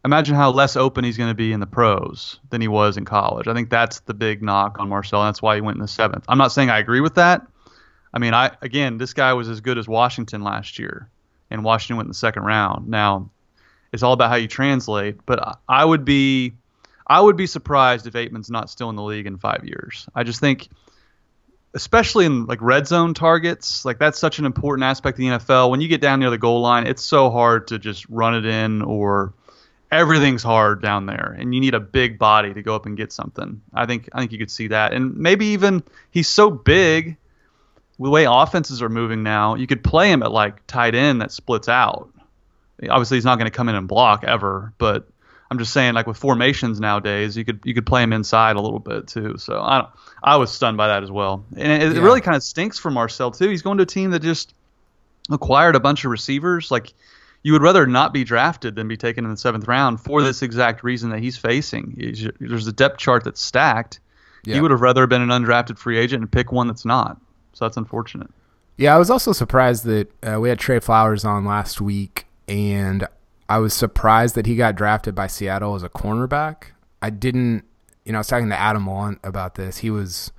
Imagine 0.04 0.35
how 0.35 0.50
less 0.50 0.76
open 0.76 1.04
he's 1.04 1.19
going 1.19 1.30
to 1.30 1.35
be 1.35 1.52
in 1.52 1.61
the 1.61 1.66
pros 1.66 2.40
than 2.49 2.61
he 2.61 2.69
was 2.69 2.97
in 2.97 3.04
college. 3.04 3.49
I 3.49 3.54
think 3.54 3.69
that's 3.69 4.00
the 4.00 4.14
big 4.14 4.42
knock 4.42 4.78
on 4.78 4.88
Marcell. 4.88 5.21
And 5.21 5.28
That's 5.28 5.42
why 5.42 5.57
he 5.57 5.61
went 5.61 5.76
in 5.76 5.83
the 5.83 5.88
seventh. 5.88 6.25
I'm 6.26 6.38
not 6.38 6.52
saying 6.52 6.71
I 6.71 6.78
agree 6.78 7.00
with 7.00 7.16
that. 7.16 7.47
I 8.12 8.19
mean, 8.19 8.33
I 8.33 8.52
again, 8.62 8.97
this 8.97 9.12
guy 9.12 9.35
was 9.35 9.49
as 9.49 9.61
good 9.61 9.78
as 9.78 9.87
Washington 9.87 10.42
last 10.42 10.78
year, 10.78 11.09
and 11.50 11.62
Washington 11.62 11.97
went 11.97 12.07
in 12.07 12.11
the 12.11 12.14
second 12.14 12.45
round. 12.45 12.88
Now, 12.88 13.30
it's 13.92 14.02
all 14.02 14.12
about 14.12 14.30
how 14.30 14.37
you 14.37 14.49
translate. 14.49 15.25
But 15.26 15.59
I 15.69 15.85
would 15.85 16.04
be, 16.04 16.54
I 17.07 17.21
would 17.21 17.37
be 17.37 17.47
surprised 17.47 18.07
if 18.07 18.14
Ateman's 18.14 18.50
not 18.50 18.71
still 18.71 18.90
in 18.90 18.97
the 18.97 19.02
league 19.02 19.26
in 19.26 19.37
five 19.37 19.64
years. 19.64 20.07
I 20.14 20.23
just 20.23 20.40
think, 20.40 20.69
especially 21.75 22.26
in 22.26 22.47
like 22.47 22.61
red 22.62 22.87
zone 22.87 23.14
targets, 23.14 23.85
like 23.85 23.99
that's 23.99 24.19
such 24.19 24.38
an 24.38 24.45
important 24.45 24.85
aspect 24.85 25.16
of 25.16 25.19
the 25.19 25.26
NFL. 25.26 25.71
When 25.71 25.80
you 25.80 25.88
get 25.88 26.00
down 26.00 26.21
near 26.21 26.30
the 26.30 26.38
goal 26.38 26.61
line, 26.62 26.87
it's 26.87 27.02
so 27.02 27.30
hard 27.30 27.69
to 27.69 27.78
just 27.78 28.09
run 28.09 28.35
it 28.35 28.47
in 28.47 28.83
or 28.83 29.35
everything's 29.90 30.42
hard 30.42 30.82
down 30.82 31.06
there 31.06 31.37
and 31.38 31.54
you 31.54 31.61
need 31.61 31.75
a 31.75 31.80
big 31.80 32.18
body 32.18 32.54
to 32.54 32.62
go 32.62 32.75
up 32.75 32.87
and 32.87 32.97
get 32.97 33.12
something. 33.12 33.61
I 33.75 33.87
think 33.87 34.09
I 34.12 34.20
think 34.20 34.32
you 34.32 34.38
could 34.38 34.50
see 34.50 34.68
that. 34.68 34.92
And 34.92 35.16
maybe 35.16 35.47
even 35.47 35.82
he's 36.11 36.28
so 36.28 36.50
big 36.50 37.16
the 37.99 38.09
way 38.09 38.25
offenses 38.25 38.82
are 38.82 38.88
moving 38.88 39.23
now, 39.23 39.56
you 39.56 39.66
could 39.66 39.85
play 39.85 40.11
him 40.11 40.23
at 40.23 40.32
like 40.32 40.66
tight 40.66 40.94
end 40.94 41.20
that 41.20 41.32
splits 41.32 41.68
out. 41.68 42.11
Obviously 42.88 43.18
he's 43.18 43.26
not 43.26 43.37
going 43.37 43.50
to 43.50 43.54
come 43.56 43.68
in 43.68 43.75
and 43.75 43.87
block 43.87 44.25
ever, 44.25 44.73
but 44.78 45.06
I'm 45.50 45.59
just 45.59 45.73
saying 45.73 45.94
like 45.94 46.06
with 46.06 46.16
formations 46.16 46.80
nowadays, 46.80 47.37
you 47.37 47.44
could 47.44 47.61
you 47.64 47.75
could 47.75 47.85
play 47.85 48.02
him 48.02 48.12
inside 48.12 48.56
a 48.56 48.61
little 48.61 48.78
bit 48.78 49.09
too. 49.09 49.37
So 49.38 49.61
I 49.61 49.88
I 50.23 50.37
was 50.37 50.52
stunned 50.52 50.76
by 50.76 50.88
that 50.88 51.02
as 51.02 51.11
well. 51.11 51.44
And 51.56 51.73
it, 51.73 51.92
yeah. 51.92 51.99
it 51.99 52.02
really 52.02 52.20
kind 52.20 52.37
of 52.37 52.42
stinks 52.42 52.78
for 52.78 52.90
Marcell 52.90 53.32
too. 53.32 53.49
He's 53.49 53.62
going 53.62 53.78
to 53.78 53.82
a 53.82 53.87
team 53.87 54.12
that 54.12 54.23
just 54.23 54.54
acquired 55.30 55.76
a 55.76 55.80
bunch 55.80 56.04
of 56.04 56.11
receivers 56.11 56.70
like 56.70 56.94
you 57.42 57.52
would 57.52 57.62
rather 57.62 57.87
not 57.87 58.12
be 58.12 58.25
drafted 58.25 58.75
than 58.75 58.88
be 58.88 58.97
taken 58.97 59.25
in 59.25 59.30
the 59.30 59.37
seventh 59.37 59.66
round 59.66 60.00
for 60.00 60.23
this 60.23 60.42
exact 60.42 60.85
reason 60.85 61.11
that 61.11 61.20
he's 61.20 61.37
facing. 61.38 61.94
He's, 61.99 62.28
there's 62.38 62.66
a 62.66 62.73
depth 62.73 62.99
chart 62.99 63.25
that's 63.25 63.40
stacked. 63.40 64.00
Yeah. 64.44 64.56
He 64.56 64.61
would 64.61 64.70
have 64.70 64.80
rather 64.80 65.06
been 65.06 65.23
an 65.23 65.28
undrafted 65.28 65.78
free 65.78 65.99
agent 65.99 66.23
and 66.23 66.30
pick 66.30 66.52
one 66.52 66.66
that's 66.66 66.85
not. 66.85 67.20
So 67.52 67.64
that's 67.64 67.76
unfortunate. 67.76 68.30
Yeah, 68.76 68.94
I 68.94 68.99
was 68.99 69.11
also 69.11 69.32
surprised 69.32 69.85
that 69.85 70.11
uh, 70.23 70.40
we 70.40 70.49
had 70.49 70.59
Trey 70.59 70.80
Flowers 70.80 71.25
on 71.25 71.44
last 71.44 71.80
week, 71.80 72.26
and 72.49 73.06
I 73.49 73.59
was 73.59 73.75
surprised 73.75 74.35
that 74.37 74.47
he 74.47 74.56
got 74.56 74.76
drafted 74.76 75.14
by 75.14 75.26
Seattle 75.26 75.75
as 75.75 75.82
a 75.82 75.90
cornerback. 75.90 76.68
I 77.02 77.11
didn't, 77.11 77.64
you 78.04 78.12
know, 78.12 78.18
I 78.18 78.20
was 78.20 78.28
talking 78.28 78.49
to 78.49 78.59
Adam 78.59 78.88
on 78.88 79.18
about 79.23 79.56
this. 79.56 79.78
He 79.78 79.90
was, 79.90 80.32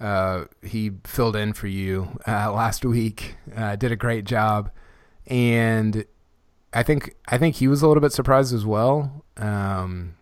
uh, 0.00 0.44
he 0.62 0.92
filled 1.04 1.36
in 1.36 1.54
for 1.54 1.66
you 1.66 2.18
uh, 2.26 2.52
last 2.54 2.84
week, 2.84 3.36
uh, 3.56 3.76
did 3.76 3.92
a 3.92 3.96
great 3.96 4.24
job, 4.24 4.70
and 5.26 6.04
I 6.74 6.82
think 6.82 7.14
I 7.28 7.38
think 7.38 7.56
he 7.56 7.68
was 7.68 7.82
a 7.82 7.88
little 7.88 8.00
bit 8.00 8.12
surprised 8.12 8.54
as 8.54 8.64
well. 8.64 9.24
Um, 9.36 10.14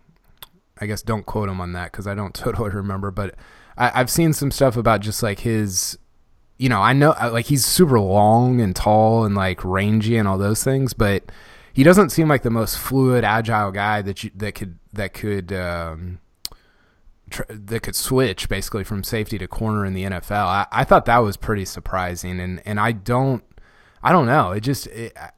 I 0.80 0.87
guess 0.87 1.02
don't 1.02 1.26
quote 1.26 1.49
him 1.49 1.61
on 1.61 1.73
that 1.75 1.92
because 1.92 2.07
I 2.07 2.14
don't 2.14 2.35
totally 2.35 2.71
remember, 2.71 3.11
but 3.11 3.35
I, 3.76 3.99
have 3.99 4.11
seen 4.11 4.33
some 4.33 4.50
stuff 4.50 4.76
about 4.76 5.00
just 5.00 5.23
like 5.23 5.40
his, 5.40 5.99
you 6.59 6.69
know, 6.69 6.80
I 6.80 6.92
know 6.92 7.14
like 7.33 7.47
he's 7.47 7.64
super 7.64 8.00
long 8.00 8.61
and 8.61 8.75
tall 8.75 9.25
and 9.25 9.35
like 9.35 9.64
rangy 9.64 10.16
and 10.16 10.26
all 10.26 10.38
those 10.38 10.64
things, 10.64 10.92
but 10.92 11.30
he 11.73 11.83
doesn't 11.83 12.11
seem 12.11 12.28
like 12.28 12.42
the 12.42 12.50
most 12.50 12.78
fluid, 12.78 13.25
agile 13.25 13.71
guy 13.71 14.02
that 14.02 14.25
you 14.25 14.30
that 14.35 14.54
could 14.54 14.78
that 14.92 15.14
could 15.14 15.52
um, 15.52 16.19
tr- 17.30 17.42
that 17.49 17.83
could 17.83 17.95
switch 17.95 18.49
basically 18.49 18.85
from 18.85 19.04
safety 19.04 19.38
to 19.38 19.47
corner 19.47 19.87
in 19.87 19.95
the 19.95 20.04
NFL. 20.04 20.47
I, 20.47 20.66
I 20.73 20.85
thought 20.85 21.04
that 21.04 21.19
was 21.19 21.37
pretty 21.37 21.64
surprising, 21.64 22.40
and 22.40 22.61
and 22.66 22.80
I 22.80 22.92
don't 22.92 23.45
I 24.02 24.12
don't 24.12 24.26
know. 24.26 24.50
It 24.50 24.61
just 24.61 24.88
it, 24.88 25.16
I 25.16 25.30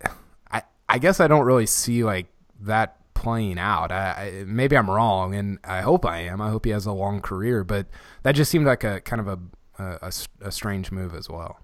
guess 0.99 1.21
I 1.21 1.29
don't 1.29 1.45
really 1.45 1.67
see 1.67 2.05
like 2.05 2.27
that 2.61 2.97
playing 3.15 3.59
out. 3.59 3.93
I, 3.93 4.41
I, 4.41 4.45
maybe 4.47 4.77
I'm 4.77 4.91
wrong, 4.91 5.35
and 5.35 5.59
I 5.65 5.81
hope 5.81 6.05
I 6.05 6.19
am. 6.21 6.41
I 6.41 6.51
hope 6.51 6.65
he 6.65 6.71
has 6.73 6.87
a 6.87 6.93
long 6.93 7.21
career, 7.21 7.65
but 7.65 7.87
that 8.23 8.33
just 8.33 8.51
seemed 8.51 8.67
like 8.67 8.85
a 8.85 9.01
kind 9.01 9.21
of 9.21 9.29
a 9.29 9.39
a, 9.79 10.13
a 10.41 10.53
strange 10.53 10.93
move 10.93 11.15
as 11.15 11.29
well. 11.29 11.59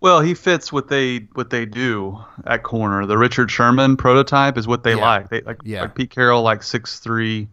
Well, 0.00 0.20
he 0.20 0.34
fits 0.34 0.72
what 0.72 0.88
they 0.88 1.28
what 1.34 1.50
they 1.50 1.64
do 1.64 2.18
at 2.46 2.62
corner. 2.62 3.06
The 3.06 3.16
Richard 3.16 3.50
Sherman 3.50 3.96
prototype 3.96 4.58
is 4.58 4.66
what 4.66 4.82
they 4.82 4.94
yeah. 4.94 5.00
like. 5.00 5.30
They 5.30 5.40
like, 5.40 5.58
yeah. 5.64 5.82
like 5.82 5.94
Pete 5.94 6.10
Carroll 6.10 6.42
like 6.42 6.62
six 6.62 7.00
three, 7.00 7.48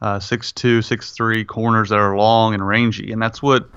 uh, 0.00 0.20
six 0.20 0.52
two, 0.52 0.82
six 0.82 1.12
three 1.12 1.44
corners 1.44 1.88
that 1.90 1.98
are 1.98 2.16
long 2.16 2.54
and 2.54 2.66
rangy, 2.66 3.12
and 3.12 3.20
that's 3.20 3.42
what 3.42 3.68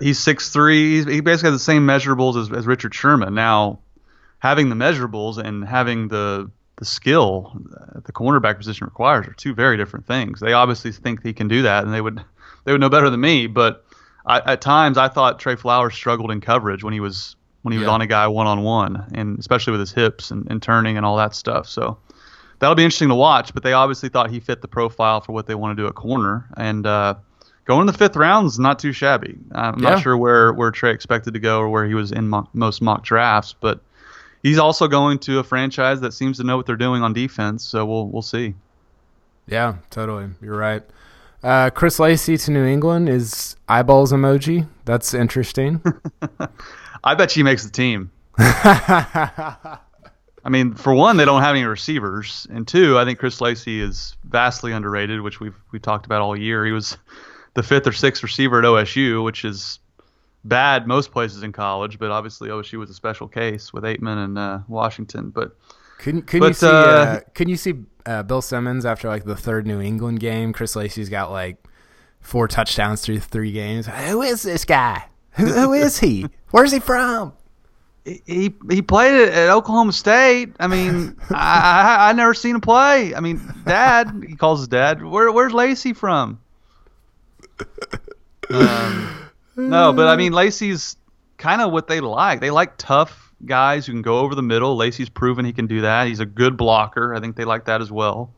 he's 0.00 0.18
six 0.18 0.50
three. 0.50 1.04
He 1.04 1.20
basically 1.20 1.50
has 1.50 1.60
the 1.60 1.64
same 1.64 1.86
measurables 1.86 2.40
as, 2.40 2.50
as 2.50 2.66
Richard 2.66 2.94
Sherman. 2.94 3.34
Now 3.34 3.80
having 4.44 4.68
the 4.68 4.74
measurables 4.76 5.38
and 5.38 5.66
having 5.66 6.08
the 6.08 6.50
the 6.76 6.84
skill 6.84 7.56
the 8.04 8.12
cornerback 8.12 8.58
position 8.58 8.84
requires 8.84 9.26
are 9.26 9.32
two 9.32 9.54
very 9.54 9.78
different 9.78 10.06
things. 10.06 10.38
They 10.38 10.52
obviously 10.52 10.92
think 10.92 11.22
he 11.22 11.32
can 11.32 11.48
do 11.48 11.62
that, 11.62 11.84
and 11.84 11.94
they 11.94 12.00
would 12.02 12.22
they 12.64 12.72
would 12.72 12.80
know 12.80 12.90
better 12.90 13.08
than 13.08 13.20
me. 13.20 13.46
But 13.46 13.86
I, 14.26 14.52
at 14.52 14.60
times, 14.60 14.98
I 14.98 15.08
thought 15.08 15.38
Trey 15.38 15.56
Flowers 15.56 15.94
struggled 15.94 16.30
in 16.30 16.42
coverage 16.42 16.84
when 16.84 16.92
he 16.92 17.00
was 17.00 17.36
when 17.62 17.72
he 17.72 17.78
was 17.78 17.88
on 17.88 18.02
a 18.02 18.06
guy 18.06 18.26
one 18.26 18.46
on 18.46 18.62
one, 18.62 19.02
and 19.14 19.38
especially 19.38 19.70
with 19.70 19.80
his 19.80 19.92
hips 19.92 20.30
and, 20.30 20.46
and 20.50 20.62
turning 20.62 20.98
and 20.98 21.06
all 21.06 21.16
that 21.16 21.34
stuff. 21.34 21.66
So 21.66 21.96
that'll 22.58 22.74
be 22.74 22.84
interesting 22.84 23.08
to 23.08 23.14
watch. 23.14 23.54
But 23.54 23.62
they 23.62 23.72
obviously 23.72 24.10
thought 24.10 24.28
he 24.28 24.40
fit 24.40 24.60
the 24.60 24.68
profile 24.68 25.22
for 25.22 25.32
what 25.32 25.46
they 25.46 25.54
want 25.54 25.74
to 25.74 25.82
do 25.82 25.86
at 25.86 25.94
corner, 25.94 26.46
and 26.58 26.86
uh, 26.86 27.14
going 27.64 27.80
in 27.80 27.86
the 27.86 27.94
fifth 27.94 28.16
round 28.16 28.48
is 28.48 28.58
not 28.58 28.78
too 28.78 28.92
shabby. 28.92 29.38
I'm 29.52 29.78
yeah. 29.78 29.90
not 29.90 30.02
sure 30.02 30.18
where 30.18 30.52
where 30.52 30.70
Trey 30.70 30.90
expected 30.90 31.32
to 31.32 31.40
go 31.40 31.60
or 31.60 31.70
where 31.70 31.86
he 31.86 31.94
was 31.94 32.12
in 32.12 32.28
mo- 32.28 32.48
most 32.52 32.82
mock 32.82 33.04
drafts, 33.04 33.54
but 33.58 33.80
he's 34.44 34.58
also 34.58 34.86
going 34.86 35.18
to 35.20 35.40
a 35.40 35.42
franchise 35.42 36.00
that 36.02 36.12
seems 36.12 36.36
to 36.36 36.44
know 36.44 36.56
what 36.56 36.66
they're 36.66 36.76
doing 36.76 37.02
on 37.02 37.12
defense. 37.12 37.64
So 37.64 37.84
we'll 37.84 38.06
we'll 38.06 38.22
see. 38.22 38.54
Yeah, 39.48 39.78
totally. 39.90 40.28
You're 40.40 40.56
right. 40.56 40.84
Uh, 41.42 41.70
Chris 41.70 41.98
Lacey 41.98 42.38
to 42.38 42.50
New 42.52 42.64
England 42.64 43.08
is 43.08 43.56
eyeballs 43.68 44.12
emoji. 44.12 44.68
That's 44.84 45.12
interesting. 45.12 45.82
I 47.04 47.14
bet 47.14 47.32
she 47.32 47.42
makes 47.42 47.64
the 47.64 47.70
team. 47.70 48.10
I 48.38 49.78
mean, 50.48 50.74
for 50.74 50.94
one, 50.94 51.16
they 51.16 51.24
don't 51.24 51.42
have 51.42 51.54
any 51.54 51.64
receivers, 51.64 52.46
and 52.50 52.68
two, 52.68 52.98
I 52.98 53.04
think 53.04 53.18
Chris 53.18 53.40
Lacey 53.40 53.80
is 53.80 54.16
vastly 54.24 54.72
underrated, 54.72 55.22
which 55.22 55.40
we've 55.40 55.56
we 55.72 55.78
talked 55.78 56.06
about 56.06 56.22
all 56.22 56.38
year. 56.38 56.64
He 56.64 56.72
was 56.72 56.96
the 57.54 57.62
fifth 57.62 57.86
or 57.86 57.92
sixth 57.92 58.22
receiver 58.22 58.58
at 58.58 58.64
OSU, 58.64 59.24
which 59.24 59.44
is 59.44 59.78
bad 60.44 60.86
most 60.86 61.10
places 61.10 61.42
in 61.42 61.52
college, 61.52 61.98
but 61.98 62.10
obviously 62.10 62.48
OSU 62.48 62.78
was 62.78 62.90
a 62.90 62.94
special 62.94 63.26
case 63.26 63.72
with 63.72 63.84
Ateman 63.84 64.24
and 64.24 64.38
uh, 64.38 64.58
Washington. 64.68 65.30
But 65.30 65.56
can 65.98 66.22
can 66.22 66.40
but, 66.40 66.48
you 66.48 66.54
see 66.54 66.66
uh, 66.66 66.70
uh, 66.70 67.20
can 67.34 67.48
you 67.48 67.56
see 67.56 67.74
uh, 68.06 68.22
Bill 68.22 68.42
Simmons 68.42 68.84
after 68.84 69.08
like 69.08 69.24
the 69.24 69.36
third 69.36 69.66
New 69.66 69.80
England 69.80 70.20
game? 70.20 70.52
Chris 70.52 70.76
Lacey's 70.76 71.08
got 71.08 71.30
like 71.30 71.56
four 72.20 72.48
touchdowns 72.48 73.00
through 73.00 73.20
three 73.20 73.52
games. 73.52 73.86
Who 73.86 74.22
is 74.22 74.42
this 74.42 74.64
guy? 74.64 75.06
Who, 75.32 75.46
who 75.46 75.72
is 75.72 75.98
he? 75.98 76.26
Where's 76.50 76.72
he 76.72 76.80
from? 76.80 77.32
He 78.04 78.54
he 78.70 78.82
played 78.82 79.28
at 79.30 79.48
Oklahoma 79.48 79.92
State. 79.92 80.54
I 80.60 80.66
mean, 80.66 81.16
I, 81.30 81.96
I 81.98 82.10
I 82.10 82.12
never 82.12 82.34
seen 82.34 82.54
him 82.54 82.60
play. 82.60 83.14
I 83.14 83.20
mean, 83.20 83.40
Dad, 83.64 84.22
he 84.28 84.36
calls 84.36 84.60
his 84.60 84.68
dad. 84.68 85.02
Where 85.02 85.32
where's 85.32 85.52
Lacey 85.52 85.92
from? 85.92 86.40
Um, 88.50 89.24
no, 89.56 89.92
but 89.92 90.08
I 90.08 90.16
mean 90.16 90.32
Lacey's 90.32 90.96
kind 91.38 91.60
of 91.60 91.72
what 91.72 91.88
they 91.88 92.00
like. 92.00 92.40
They 92.40 92.50
like 92.50 92.76
tough 92.76 93.32
guys 93.44 93.86
who 93.86 93.92
can 93.92 94.02
go 94.02 94.18
over 94.18 94.34
the 94.34 94.42
middle. 94.42 94.76
Lacey's 94.76 95.08
proven 95.08 95.44
he 95.44 95.52
can 95.52 95.66
do 95.66 95.82
that. 95.82 96.06
He's 96.06 96.20
a 96.20 96.26
good 96.26 96.56
blocker. 96.56 97.14
I 97.14 97.20
think 97.20 97.36
they 97.36 97.44
like 97.44 97.66
that 97.66 97.80
as 97.80 97.90
well. 97.90 98.32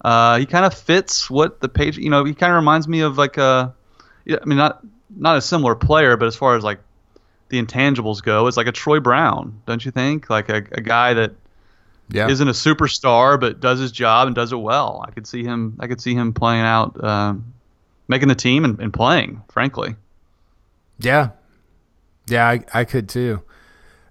Uh, 0.00 0.38
he 0.38 0.46
kind 0.46 0.64
of 0.64 0.74
fits 0.74 1.30
what 1.30 1.60
the 1.60 1.68
page. 1.68 1.98
You 1.98 2.10
know, 2.10 2.24
he 2.24 2.34
kind 2.34 2.52
of 2.52 2.56
reminds 2.56 2.86
me 2.86 3.00
of 3.00 3.18
like 3.18 3.38
a. 3.38 3.74
I 4.28 4.44
mean, 4.44 4.58
not 4.58 4.84
not 5.14 5.36
a 5.36 5.40
similar 5.40 5.74
player, 5.74 6.16
but 6.16 6.26
as 6.26 6.36
far 6.36 6.56
as 6.56 6.64
like 6.64 6.80
the 7.48 7.62
intangibles 7.62 8.22
go, 8.22 8.46
it's 8.46 8.56
like 8.56 8.66
a 8.66 8.72
Troy 8.72 9.00
Brown, 9.00 9.60
don't 9.66 9.84
you 9.84 9.90
think? 9.90 10.28
Like 10.28 10.48
a, 10.48 10.56
a 10.72 10.80
guy 10.80 11.14
that 11.14 11.32
yeah. 12.10 12.28
isn't 12.28 12.48
a 12.48 12.52
superstar 12.52 13.38
but 13.38 13.60
does 13.60 13.78
his 13.80 13.92
job 13.92 14.26
and 14.26 14.34
does 14.34 14.52
it 14.52 14.56
well. 14.56 15.04
I 15.06 15.10
could 15.10 15.26
see 15.26 15.44
him. 15.44 15.76
I 15.80 15.86
could 15.86 16.00
see 16.00 16.14
him 16.14 16.32
playing 16.32 16.62
out, 16.62 17.02
um, 17.02 17.54
making 18.08 18.28
the 18.28 18.34
team 18.34 18.64
and, 18.64 18.80
and 18.80 18.92
playing. 18.92 19.42
Frankly. 19.48 19.96
Yeah, 20.98 21.30
yeah, 22.28 22.48
I, 22.48 22.60
I 22.72 22.84
could 22.84 23.08
too. 23.08 23.42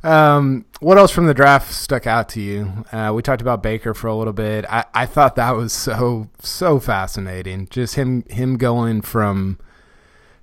Um, 0.03 0.65
what 0.81 0.99
else 0.99 1.09
from 1.09 1.25
the 1.25 1.33
draft 1.33 1.73
stuck 1.73 2.05
out 2.05 2.29
to 2.29 2.41
you? 2.41 2.85
Uh, 2.91 3.11
we 3.15 3.23
talked 3.23 3.41
about 3.41 3.63
Baker 3.63 3.95
for 3.95 4.07
a 4.07 4.15
little 4.15 4.33
bit. 4.33 4.63
I, 4.69 4.85
I 4.93 5.05
thought 5.07 5.35
that 5.35 5.55
was 5.55 5.73
so 5.73 6.29
so 6.39 6.79
fascinating. 6.79 7.67
Just 7.71 7.95
him 7.95 8.23
him 8.29 8.57
going 8.57 9.01
from 9.01 9.57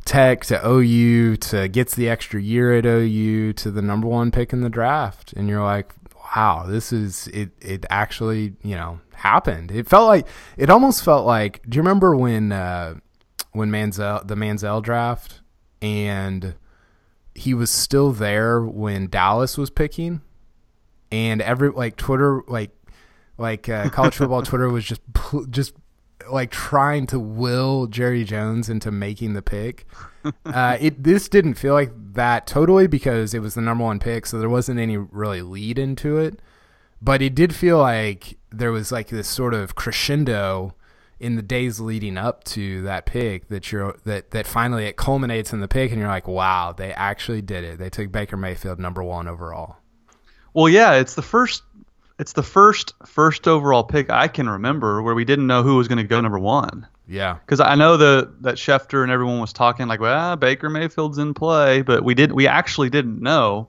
Tech 0.04 0.44
to 0.46 0.60
OU 0.66 1.36
to 1.36 1.68
gets 1.68 1.94
the 1.94 2.08
extra 2.08 2.42
year 2.42 2.76
at 2.76 2.84
OU 2.84 3.52
to 3.52 3.70
the 3.70 3.82
number 3.82 4.08
one 4.08 4.32
pick 4.32 4.52
in 4.52 4.62
the 4.62 4.68
draft, 4.68 5.32
and 5.34 5.48
you're 5.48 5.62
like, 5.62 5.94
wow, 6.34 6.64
this 6.66 6.92
is 6.92 7.28
it. 7.28 7.50
It 7.60 7.86
actually 7.88 8.54
you 8.62 8.74
know 8.74 8.98
happened. 9.14 9.70
It 9.70 9.88
felt 9.88 10.08
like 10.08 10.26
it 10.56 10.70
almost 10.70 11.04
felt 11.04 11.24
like. 11.24 11.62
Do 11.68 11.76
you 11.76 11.82
remember 11.82 12.16
when 12.16 12.50
uh, 12.50 12.96
when 13.52 13.70
Manziel 13.70 14.26
the 14.26 14.34
Manziel 14.34 14.82
draft? 14.82 15.41
And 15.82 16.54
he 17.34 17.52
was 17.52 17.70
still 17.70 18.12
there 18.12 18.62
when 18.62 19.08
Dallas 19.08 19.58
was 19.58 19.68
picking, 19.68 20.22
and 21.10 21.42
every 21.42 21.68
like 21.70 21.96
Twitter 21.96 22.42
like 22.48 22.70
Like 23.38 23.68
uh, 23.68 23.88
college 23.90 24.14
football 24.18 24.42
Twitter 24.42 24.68
was 24.68 24.84
just 24.84 25.00
just 25.50 25.74
like 26.30 26.50
trying 26.50 27.06
to 27.08 27.18
will 27.18 27.86
Jerry 27.88 28.22
Jones 28.24 28.68
into 28.68 28.90
making 28.90 29.34
the 29.34 29.42
pick. 29.42 29.86
Uh, 30.44 30.76
it 30.80 31.02
this 31.02 31.28
didn't 31.28 31.54
feel 31.54 31.74
like 31.74 31.90
that 32.14 32.46
totally 32.46 32.86
because 32.86 33.34
it 33.34 33.40
was 33.40 33.54
the 33.54 33.60
number 33.60 33.82
one 33.82 33.98
pick, 33.98 34.24
so 34.24 34.38
there 34.38 34.48
wasn't 34.48 34.78
any 34.78 34.96
really 34.96 35.42
lead 35.42 35.80
into 35.80 36.16
it. 36.16 36.38
But 37.00 37.20
it 37.20 37.34
did 37.34 37.52
feel 37.52 37.78
like 37.78 38.38
there 38.48 38.70
was 38.70 38.92
like 38.92 39.08
this 39.08 39.26
sort 39.26 39.52
of 39.52 39.74
crescendo 39.74 40.76
in 41.22 41.36
the 41.36 41.42
days 41.42 41.78
leading 41.78 42.18
up 42.18 42.42
to 42.42 42.82
that 42.82 43.06
pick 43.06 43.48
that 43.48 43.70
you're 43.70 43.96
that 44.04 44.32
that 44.32 44.44
finally 44.44 44.86
it 44.86 44.96
culminates 44.96 45.52
in 45.52 45.60
the 45.60 45.68
pick 45.68 45.92
and 45.92 46.00
you're 46.00 46.08
like, 46.08 46.26
wow, 46.26 46.74
they 46.76 46.92
actually 46.92 47.40
did 47.40 47.62
it. 47.62 47.78
They 47.78 47.88
took 47.88 48.10
Baker 48.10 48.36
Mayfield 48.36 48.80
number 48.80 49.04
one 49.04 49.28
overall. 49.28 49.76
Well, 50.52 50.68
yeah, 50.68 50.94
it's 50.94 51.14
the 51.14 51.22
first 51.22 51.62
it's 52.18 52.32
the 52.32 52.42
first 52.42 52.94
first 53.06 53.46
overall 53.46 53.84
pick 53.84 54.10
I 54.10 54.26
can 54.26 54.48
remember 54.48 55.00
where 55.00 55.14
we 55.14 55.24
didn't 55.24 55.46
know 55.46 55.62
who 55.62 55.76
was 55.76 55.86
going 55.86 55.98
to 55.98 56.04
go 56.04 56.20
number 56.20 56.40
one. 56.40 56.88
Yeah, 57.06 57.34
because 57.34 57.60
I 57.60 57.76
know 57.76 57.96
the 57.96 58.34
that 58.40 58.56
Schefter 58.56 59.04
and 59.04 59.12
everyone 59.12 59.38
was 59.38 59.52
talking 59.52 59.86
like, 59.86 60.00
well, 60.00 60.34
Baker 60.34 60.68
Mayfield's 60.70 61.18
in 61.18 61.34
play, 61.34 61.82
but 61.82 62.02
we 62.02 62.14
didn't 62.14 62.34
we 62.34 62.48
actually 62.48 62.90
didn't 62.90 63.20
know. 63.20 63.68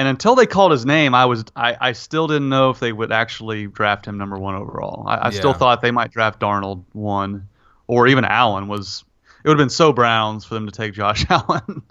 And 0.00 0.08
until 0.08 0.34
they 0.34 0.46
called 0.46 0.72
his 0.72 0.86
name, 0.86 1.14
I 1.14 1.26
was 1.26 1.44
I, 1.54 1.76
I 1.78 1.92
still 1.92 2.26
didn't 2.26 2.48
know 2.48 2.70
if 2.70 2.80
they 2.80 2.90
would 2.90 3.12
actually 3.12 3.66
draft 3.66 4.06
him 4.06 4.16
number 4.16 4.38
one 4.38 4.54
overall. 4.54 5.06
I, 5.06 5.16
I 5.16 5.24
yeah. 5.26 5.38
still 5.38 5.52
thought 5.52 5.82
they 5.82 5.90
might 5.90 6.10
draft 6.10 6.40
Darnold 6.40 6.84
one, 6.92 7.48
or 7.86 8.08
even 8.08 8.24
Allen 8.24 8.66
was. 8.66 9.04
It 9.44 9.48
would 9.48 9.58
have 9.58 9.62
been 9.62 9.68
so 9.68 9.92
Browns 9.92 10.46
for 10.46 10.54
them 10.54 10.64
to 10.64 10.72
take 10.72 10.94
Josh 10.94 11.26
Allen. 11.30 11.82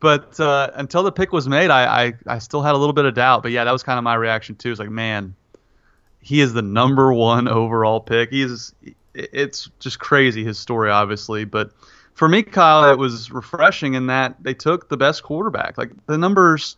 but 0.00 0.38
uh, 0.38 0.70
until 0.74 1.02
the 1.02 1.10
pick 1.10 1.32
was 1.32 1.48
made, 1.48 1.70
I, 1.70 2.04
I 2.04 2.12
I 2.26 2.38
still 2.40 2.60
had 2.60 2.74
a 2.74 2.76
little 2.76 2.92
bit 2.92 3.06
of 3.06 3.14
doubt. 3.14 3.42
But 3.42 3.52
yeah, 3.52 3.64
that 3.64 3.72
was 3.72 3.82
kind 3.82 3.96
of 3.96 4.04
my 4.04 4.16
reaction 4.16 4.56
too. 4.56 4.70
It's 4.70 4.78
like, 4.78 4.90
man, 4.90 5.34
he 6.20 6.42
is 6.42 6.52
the 6.52 6.60
number 6.60 7.10
one 7.10 7.48
overall 7.48 8.00
pick. 8.00 8.32
He 8.32 8.42
is. 8.42 8.74
It's 9.14 9.70
just 9.78 9.98
crazy 9.98 10.44
his 10.44 10.58
story, 10.58 10.90
obviously, 10.90 11.46
but 11.46 11.72
for 12.12 12.28
me, 12.28 12.42
Kyle, 12.42 12.90
it 12.92 12.98
was 12.98 13.30
refreshing 13.30 13.94
in 13.94 14.08
that 14.08 14.42
they 14.42 14.52
took 14.52 14.90
the 14.90 14.98
best 14.98 15.22
quarterback. 15.22 15.78
Like 15.78 15.92
the 16.04 16.18
numbers 16.18 16.76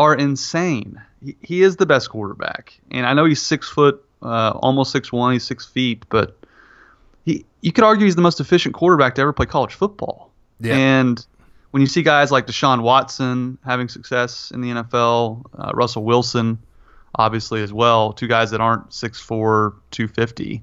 are 0.00 0.14
insane. 0.14 1.00
He, 1.22 1.36
he 1.42 1.62
is 1.62 1.76
the 1.76 1.84
best 1.84 2.08
quarterback, 2.08 2.80
and 2.90 3.04
I 3.06 3.12
know 3.12 3.26
he's 3.26 3.42
six 3.42 3.68
foot, 3.68 4.02
uh, 4.22 4.52
almost 4.56 4.92
six 4.92 5.12
one. 5.12 5.34
He's 5.34 5.44
six 5.44 5.66
feet, 5.66 6.04
but 6.08 6.38
he 7.26 7.44
you 7.60 7.70
could 7.70 7.84
argue 7.84 8.06
he's 8.06 8.16
the 8.16 8.22
most 8.22 8.40
efficient 8.40 8.74
quarterback 8.74 9.14
to 9.16 9.20
ever 9.20 9.34
play 9.34 9.46
college 9.46 9.74
football. 9.74 10.32
Yeah. 10.58 10.76
And 10.76 11.24
when 11.70 11.82
you 11.82 11.86
see 11.86 12.02
guys 12.02 12.32
like 12.32 12.46
Deshaun 12.46 12.82
Watson 12.82 13.58
having 13.64 13.88
success 13.88 14.50
in 14.50 14.62
the 14.62 14.70
NFL, 14.70 15.44
uh, 15.56 15.70
Russell 15.74 16.04
Wilson, 16.04 16.58
obviously 17.14 17.62
as 17.62 17.72
well, 17.72 18.12
two 18.12 18.26
guys 18.26 18.50
that 18.50 18.60
aren't 18.60 18.90
6'4", 18.90 19.74
250, 19.90 20.62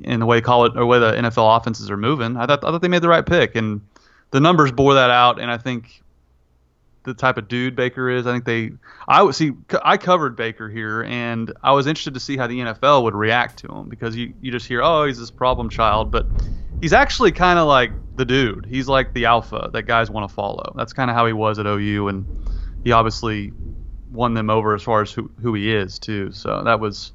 in 0.00 0.20
the 0.20 0.26
way 0.26 0.40
college 0.40 0.72
or 0.74 0.86
way 0.86 0.98
the 0.98 1.12
NFL 1.12 1.58
offenses 1.58 1.90
are 1.90 1.96
moving, 1.96 2.38
I 2.38 2.46
thought 2.46 2.64
I 2.64 2.70
thought 2.70 2.80
they 2.80 2.88
made 2.88 3.02
the 3.02 3.08
right 3.08 3.24
pick, 3.24 3.54
and 3.54 3.82
the 4.30 4.40
numbers 4.40 4.72
bore 4.72 4.94
that 4.94 5.10
out. 5.10 5.40
And 5.40 5.50
I 5.50 5.58
think 5.58 6.02
the 7.06 7.14
type 7.14 7.38
of 7.38 7.48
dude 7.48 7.74
Baker 7.74 8.10
is. 8.10 8.26
I 8.26 8.32
think 8.32 8.44
they. 8.44 8.72
I 9.08 9.22
would 9.22 9.34
see. 9.34 9.52
I 9.82 9.96
covered 9.96 10.36
Baker 10.36 10.68
here, 10.68 11.04
and 11.04 11.52
I 11.62 11.72
was 11.72 11.86
interested 11.86 12.14
to 12.14 12.20
see 12.20 12.36
how 12.36 12.46
the 12.46 12.58
NFL 12.58 13.04
would 13.04 13.14
react 13.14 13.60
to 13.60 13.68
him 13.68 13.88
because 13.88 14.14
you 14.14 14.34
you 14.42 14.52
just 14.52 14.66
hear, 14.66 14.82
oh, 14.82 15.06
he's 15.06 15.18
this 15.18 15.30
problem 15.30 15.70
child, 15.70 16.10
but 16.10 16.26
he's 16.82 16.92
actually 16.92 17.32
kind 17.32 17.58
of 17.58 17.66
like 17.66 17.92
the 18.16 18.24
dude. 18.24 18.66
He's 18.66 18.88
like 18.88 19.14
the 19.14 19.24
alpha 19.24 19.70
that 19.72 19.84
guys 19.84 20.10
want 20.10 20.28
to 20.28 20.34
follow. 20.34 20.74
That's 20.76 20.92
kind 20.92 21.10
of 21.10 21.16
how 21.16 21.26
he 21.26 21.32
was 21.32 21.58
at 21.58 21.66
OU, 21.66 22.08
and 22.08 22.26
he 22.84 22.92
obviously 22.92 23.52
won 24.10 24.34
them 24.34 24.50
over 24.50 24.74
as 24.74 24.82
far 24.82 25.02
as 25.02 25.10
who 25.12 25.30
who 25.40 25.54
he 25.54 25.74
is 25.74 25.98
too. 25.98 26.32
So 26.32 26.62
that 26.64 26.80
was 26.80 27.12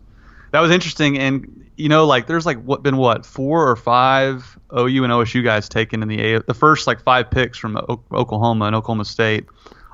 that 0.51 0.61
was 0.61 0.71
interesting, 0.71 1.17
and 1.17 1.69
you 1.77 1.89
know, 1.89 2.05
like 2.05 2.27
there's 2.27 2.45
like 2.45 2.61
what 2.63 2.83
been 2.83 2.97
what 2.97 3.25
four 3.25 3.67
or 3.67 3.75
five 3.75 4.57
OU 4.71 5.03
and 5.03 5.13
OSU 5.13 5.43
guys 5.43 5.67
taken 5.67 6.01
in 6.01 6.07
the 6.07 6.19
A 6.21 6.41
the 6.41 6.53
first 6.53 6.87
like 6.87 7.01
five 7.01 7.31
picks 7.31 7.57
from 7.57 7.77
o- 7.77 8.03
Oklahoma 8.11 8.65
and 8.65 8.75
Oklahoma 8.75 9.05
State 9.05 9.45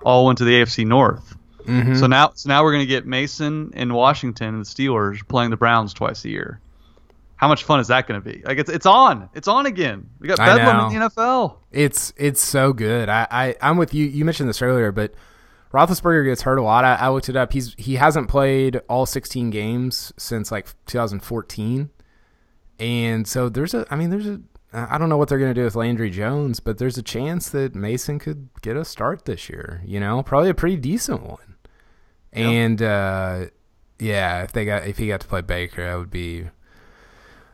all 0.04 0.26
went 0.26 0.38
to 0.40 0.46
the 0.46 0.62
AFC 0.62 0.86
North. 0.86 1.36
Mm-hmm. 1.66 1.96
So 1.96 2.08
now, 2.08 2.32
so 2.34 2.48
now 2.48 2.64
we're 2.64 2.72
going 2.72 2.84
to 2.84 2.88
get 2.88 3.06
Mason 3.06 3.72
and 3.76 3.94
Washington 3.94 4.56
and 4.56 4.66
the 4.66 4.70
Steelers 4.70 5.28
playing 5.28 5.50
the 5.52 5.58
Browns 5.58 5.94
twice 5.94 6.24
a 6.24 6.30
year. 6.30 6.62
How 7.36 7.48
much 7.48 7.66
fun 7.66 7.80
is 7.80 7.90
that 7.90 8.08
going 8.08 8.22
to 8.22 8.28
be? 8.28 8.42
Like 8.42 8.58
it's 8.58 8.70
it's 8.70 8.86
on, 8.88 9.30
it's 9.36 9.48
on 9.48 9.68
again. 9.68 10.10
We 10.20 10.28
got 10.28 10.38
Bedlam 10.38 10.92
in 10.92 11.00
the 11.00 11.10
NFL. 11.10 11.58
It's 11.72 12.12
it's 12.18 12.42
so 12.42 12.74
good. 12.74 13.10
I, 13.10 13.28
I 13.30 13.56
I'm 13.62 13.78
with 13.78 13.94
you. 13.94 14.06
You 14.06 14.26
mentioned 14.26 14.50
this 14.50 14.62
earlier, 14.62 14.92
but 14.92 15.14
Roethlisberger 15.72 16.26
gets 16.26 16.42
hurt 16.42 16.58
a 16.58 16.64
lot. 16.64 16.84
I, 16.84 16.96
I 16.96 17.10
looked 17.10 17.30
it 17.30 17.36
up. 17.36 17.54
He's 17.54 17.76
he 17.78 17.96
hasn't 17.96 18.30
played 18.30 18.82
all 18.90 19.06
16 19.06 19.52
games 19.52 20.14
since 20.18 20.52
like 20.52 20.68
2014, 20.88 21.90
and 22.80 23.28
so 23.28 23.50
there's 23.50 23.76
a. 23.76 23.86
I 23.92 23.98
mean, 23.98 24.10
there's 24.10 24.28
a 24.28 24.42
I 24.74 24.98
don't 24.98 25.10
know 25.10 25.18
what 25.18 25.30
they're 25.30 25.40
going 25.40 25.54
to 25.54 25.60
do 25.60 25.64
with 25.64 25.76
Landry 25.76 26.10
Jones, 26.10 26.60
but 26.60 26.78
there's 26.78 26.98
a 26.98 27.04
chance 27.04 27.50
that 27.50 27.74
Mason 27.74 28.20
could 28.20 28.50
get 28.62 28.76
a 28.76 28.84
start 28.84 29.26
this 29.26 29.50
year. 29.50 29.82
You 29.86 30.00
know, 30.00 30.22
probably 30.24 30.50
a 30.50 30.54
pretty 30.54 30.76
decent 30.76 31.24
one. 31.24 31.56
Yep. 32.34 32.46
And 32.46 32.82
uh, 32.82 33.46
yeah, 34.00 34.44
if 34.44 34.52
they 34.52 34.66
got 34.66 34.86
if 34.86 34.98
he 34.98 35.08
got 35.08 35.22
to 35.22 35.28
play 35.28 35.42
Baker, 35.42 35.86
that 35.86 35.98
would 35.98 36.12
be 36.12 36.50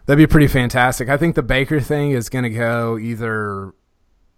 that'd 0.05 0.17
be 0.17 0.31
pretty 0.31 0.47
fantastic. 0.47 1.07
I 1.07 1.17
think 1.17 1.35
the 1.35 1.43
Baker 1.43 1.79
thing 1.79 2.11
is 2.11 2.29
going 2.29 2.43
to 2.43 2.49
go 2.49 2.97
either 2.97 3.73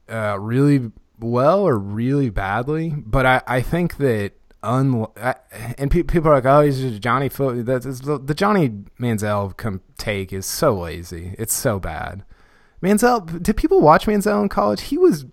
uh, 0.10 0.38
really 0.40 0.92
well 1.20 1.62
or 1.62 1.78
really 1.78 2.30
badly, 2.30 2.90
but 2.90 3.26
I, 3.26 3.42
I 3.48 3.62
think 3.62 3.98
that 3.98 4.34
un 4.62 5.08
and 5.78 5.90
pe- 5.90 6.04
people 6.04 6.30
are 6.30 6.36
like, 6.36 6.46
oh, 6.46 6.62
he's 6.62 6.80
just 6.80 7.02
Johnny 7.02 7.30
Foot. 7.30 7.66
The, 7.66 8.22
the 8.24 8.34
Johnny 8.34 8.70
Manziel 9.00 9.56
come 9.56 9.82
take 9.98 10.34
is 10.34 10.46
so 10.46 10.78
lazy. 10.78 11.36
It's 11.38 11.54
so 11.54 11.80
bad. 11.80 12.24
Manziel, 12.86 13.42
did 13.42 13.58
people 13.58 13.82
watch 13.82 14.06
Manziel 14.06 14.42
in 14.44 14.50
college? 14.50 14.82
He 14.82 14.98
was 14.98 15.26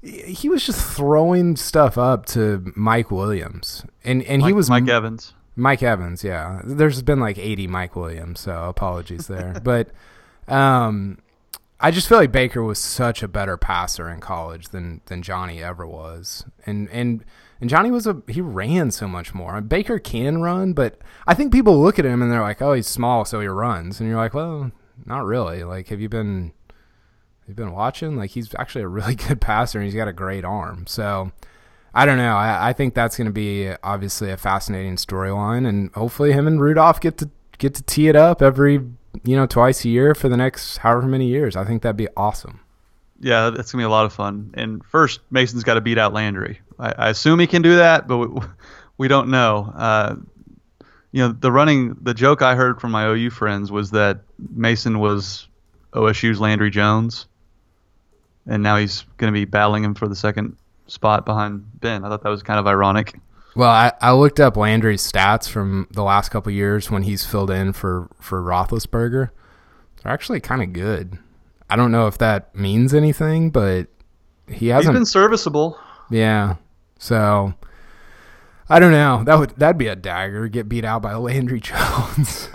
he 0.00 0.48
was 0.48 0.64
just 0.64 0.80
throwing 0.96 1.56
stuff 1.56 1.98
up 1.98 2.26
to 2.26 2.72
Mike 2.76 3.10
Williams, 3.10 3.84
and 4.04 4.22
and 4.24 4.42
Mike, 4.42 4.48
he 4.48 4.52
was 4.52 4.70
Mike 4.70 4.88
Evans. 4.88 5.34
Mike 5.56 5.82
Evans, 5.82 6.22
yeah. 6.22 6.60
There's 6.64 7.02
been 7.02 7.18
like 7.18 7.36
80 7.36 7.66
Mike 7.66 7.96
Williams, 7.96 8.40
so 8.40 8.68
apologies 8.68 9.26
there. 9.26 9.60
but 9.64 9.90
um, 10.46 11.18
I 11.80 11.90
just 11.90 12.08
feel 12.08 12.18
like 12.18 12.30
Baker 12.30 12.62
was 12.62 12.78
such 12.78 13.22
a 13.24 13.28
better 13.28 13.56
passer 13.56 14.08
in 14.08 14.20
college 14.20 14.68
than 14.68 15.00
than 15.06 15.22
Johnny 15.22 15.62
ever 15.62 15.86
was, 15.86 16.44
and 16.64 16.88
and 16.90 17.24
and 17.60 17.68
Johnny 17.68 17.90
was 17.90 18.06
a 18.06 18.22
he 18.28 18.40
ran 18.40 18.90
so 18.90 19.08
much 19.08 19.34
more. 19.34 19.60
Baker 19.60 19.98
can 19.98 20.40
run, 20.40 20.72
but 20.72 20.98
I 21.26 21.34
think 21.34 21.52
people 21.52 21.82
look 21.82 21.98
at 21.98 22.04
him 22.04 22.22
and 22.22 22.30
they're 22.30 22.40
like, 22.40 22.62
oh, 22.62 22.72
he's 22.72 22.86
small, 22.86 23.24
so 23.24 23.40
he 23.40 23.48
runs, 23.48 24.00
and 24.00 24.08
you're 24.08 24.18
like, 24.18 24.34
well, 24.34 24.70
not 25.06 25.24
really. 25.24 25.64
Like, 25.64 25.88
have 25.88 26.00
you 26.00 26.08
been 26.08 26.52
you've 27.48 27.56
been 27.56 27.72
watching, 27.72 28.16
like 28.16 28.30
he's 28.30 28.54
actually 28.58 28.82
a 28.82 28.88
really 28.88 29.14
good 29.28 29.40
passer 29.40 29.78
and 29.78 29.86
he's 29.86 29.94
got 29.94 30.06
a 30.06 30.12
great 30.12 30.44
arm. 30.44 30.86
So 30.86 31.32
I 31.94 32.06
don't 32.06 32.18
know. 32.18 32.36
I, 32.36 32.68
I 32.68 32.72
think 32.74 32.94
that's 32.94 33.16
going 33.16 33.26
to 33.26 33.32
be 33.32 33.72
obviously 33.82 34.30
a 34.30 34.36
fascinating 34.36 34.96
storyline, 34.96 35.66
and 35.66 35.90
hopefully 35.94 36.32
him 36.32 36.46
and 36.46 36.60
Rudolph 36.60 37.00
get 37.00 37.16
to 37.18 37.30
get 37.56 37.74
to 37.74 37.82
tee 37.82 38.08
it 38.08 38.14
up 38.14 38.40
every 38.40 38.74
you 39.24 39.34
know 39.34 39.46
twice 39.46 39.84
a 39.84 39.88
year 39.88 40.14
for 40.14 40.28
the 40.28 40.36
next 40.36 40.78
however 40.78 41.08
many 41.08 41.26
years. 41.26 41.56
I 41.56 41.64
think 41.64 41.82
that'd 41.82 41.96
be 41.96 42.08
awesome. 42.16 42.60
Yeah, 43.20 43.50
that's 43.50 43.72
gonna 43.72 43.82
be 43.82 43.86
a 43.86 43.90
lot 43.90 44.04
of 44.04 44.12
fun. 44.12 44.52
And 44.54 44.84
first, 44.84 45.20
Mason's 45.30 45.64
got 45.64 45.74
to 45.74 45.80
beat 45.80 45.98
out 45.98 46.12
Landry. 46.12 46.60
I, 46.78 46.94
I, 46.96 47.08
assume 47.08 47.40
he 47.40 47.48
can 47.48 47.62
do 47.62 47.76
that, 47.76 48.06
but 48.06 48.18
we, 48.18 48.40
we 48.98 49.08
don't 49.08 49.28
know. 49.28 49.72
Uh, 49.74 50.16
you 51.10 51.22
know, 51.22 51.32
the 51.32 51.50
running, 51.50 51.96
the 52.00 52.14
joke 52.14 52.42
I 52.42 52.54
heard 52.54 52.80
from 52.80 52.92
my 52.92 53.06
OU 53.08 53.30
friends 53.30 53.72
was 53.72 53.90
that 53.90 54.20
Mason 54.38 55.00
was 55.00 55.48
OSU's 55.94 56.38
Landry 56.38 56.70
Jones 56.70 57.26
and 58.48 58.62
now 58.62 58.76
he's 58.76 59.04
going 59.18 59.32
to 59.32 59.38
be 59.38 59.44
battling 59.44 59.84
him 59.84 59.94
for 59.94 60.08
the 60.08 60.16
second 60.16 60.56
spot 60.86 61.24
behind 61.24 61.64
Ben. 61.80 62.04
I 62.04 62.08
thought 62.08 62.22
that 62.22 62.30
was 62.30 62.42
kind 62.42 62.58
of 62.58 62.66
ironic. 62.66 63.14
Well, 63.54 63.70
I, 63.70 63.92
I 64.00 64.12
looked 64.12 64.40
up 64.40 64.56
Landry's 64.56 65.10
stats 65.10 65.48
from 65.48 65.86
the 65.90 66.02
last 66.02 66.30
couple 66.30 66.52
years 66.52 66.90
when 66.90 67.02
he's 67.02 67.24
filled 67.24 67.50
in 67.50 67.72
for 67.72 68.08
for 68.20 68.42
Roethlisberger. 68.42 69.30
They're 70.02 70.12
actually 70.12 70.40
kind 70.40 70.62
of 70.62 70.72
good. 70.72 71.18
I 71.70 71.76
don't 71.76 71.92
know 71.92 72.06
if 72.06 72.18
that 72.18 72.54
means 72.54 72.94
anything, 72.94 73.50
but 73.50 73.88
he 74.46 74.68
hasn't 74.68 74.94
he's 74.94 75.00
been 75.00 75.06
serviceable. 75.06 75.78
Yeah. 76.10 76.56
So 76.98 77.54
I 78.70 78.78
don't 78.80 78.92
know. 78.92 79.24
That 79.24 79.38
would 79.38 79.50
that'd 79.50 79.78
be 79.78 79.86
a 79.86 79.96
dagger. 79.96 80.46
Get 80.48 80.68
beat 80.68 80.84
out 80.84 81.00
by 81.00 81.14
Landry 81.14 81.60
Jones. 81.62 82.48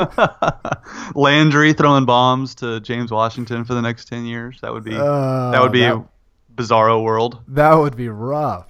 Landry 1.15 1.73
throwing 1.73 2.05
bombs 2.05 2.55
to 2.55 2.79
James 2.81 3.11
Washington 3.11 3.63
for 3.65 3.73
the 3.73 3.81
next 3.81 4.05
ten 4.05 4.25
years. 4.25 4.61
That 4.61 4.73
would 4.73 4.83
be 4.83 4.95
uh, 4.95 5.51
that 5.51 5.61
would 5.61 5.71
be 5.71 5.81
that, 5.81 5.95
a 5.95 6.05
bizarro 6.55 7.03
world. 7.03 7.41
That 7.47 7.73
would 7.73 7.95
be 7.95 8.09
rough. 8.09 8.67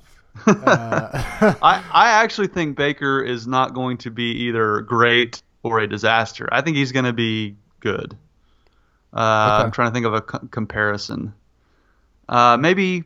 Uh. 0.47 1.10
I 1.62 1.84
I 1.91 2.12
actually 2.23 2.47
think 2.47 2.77
Baker 2.77 3.21
is 3.21 3.45
not 3.45 3.73
going 3.73 3.97
to 3.99 4.12
be 4.12 4.32
either 4.45 4.82
great 4.82 5.41
or 5.63 5.79
a 5.79 5.88
disaster. 5.88 6.47
I 6.51 6.62
think 6.62 6.77
he's 6.77 6.93
going 6.93 7.06
to 7.06 7.13
be 7.13 7.58
good. 7.82 8.17
Uh, 9.12 9.58
okay. 9.58 9.65
I'm 9.65 9.71
trying 9.71 9.89
to 9.89 9.93
think 9.93 10.06
of 10.06 10.13
a 10.13 10.21
co- 10.21 10.47
comparison. 10.49 11.34
Uh, 12.27 12.58
maybe 12.58 13.03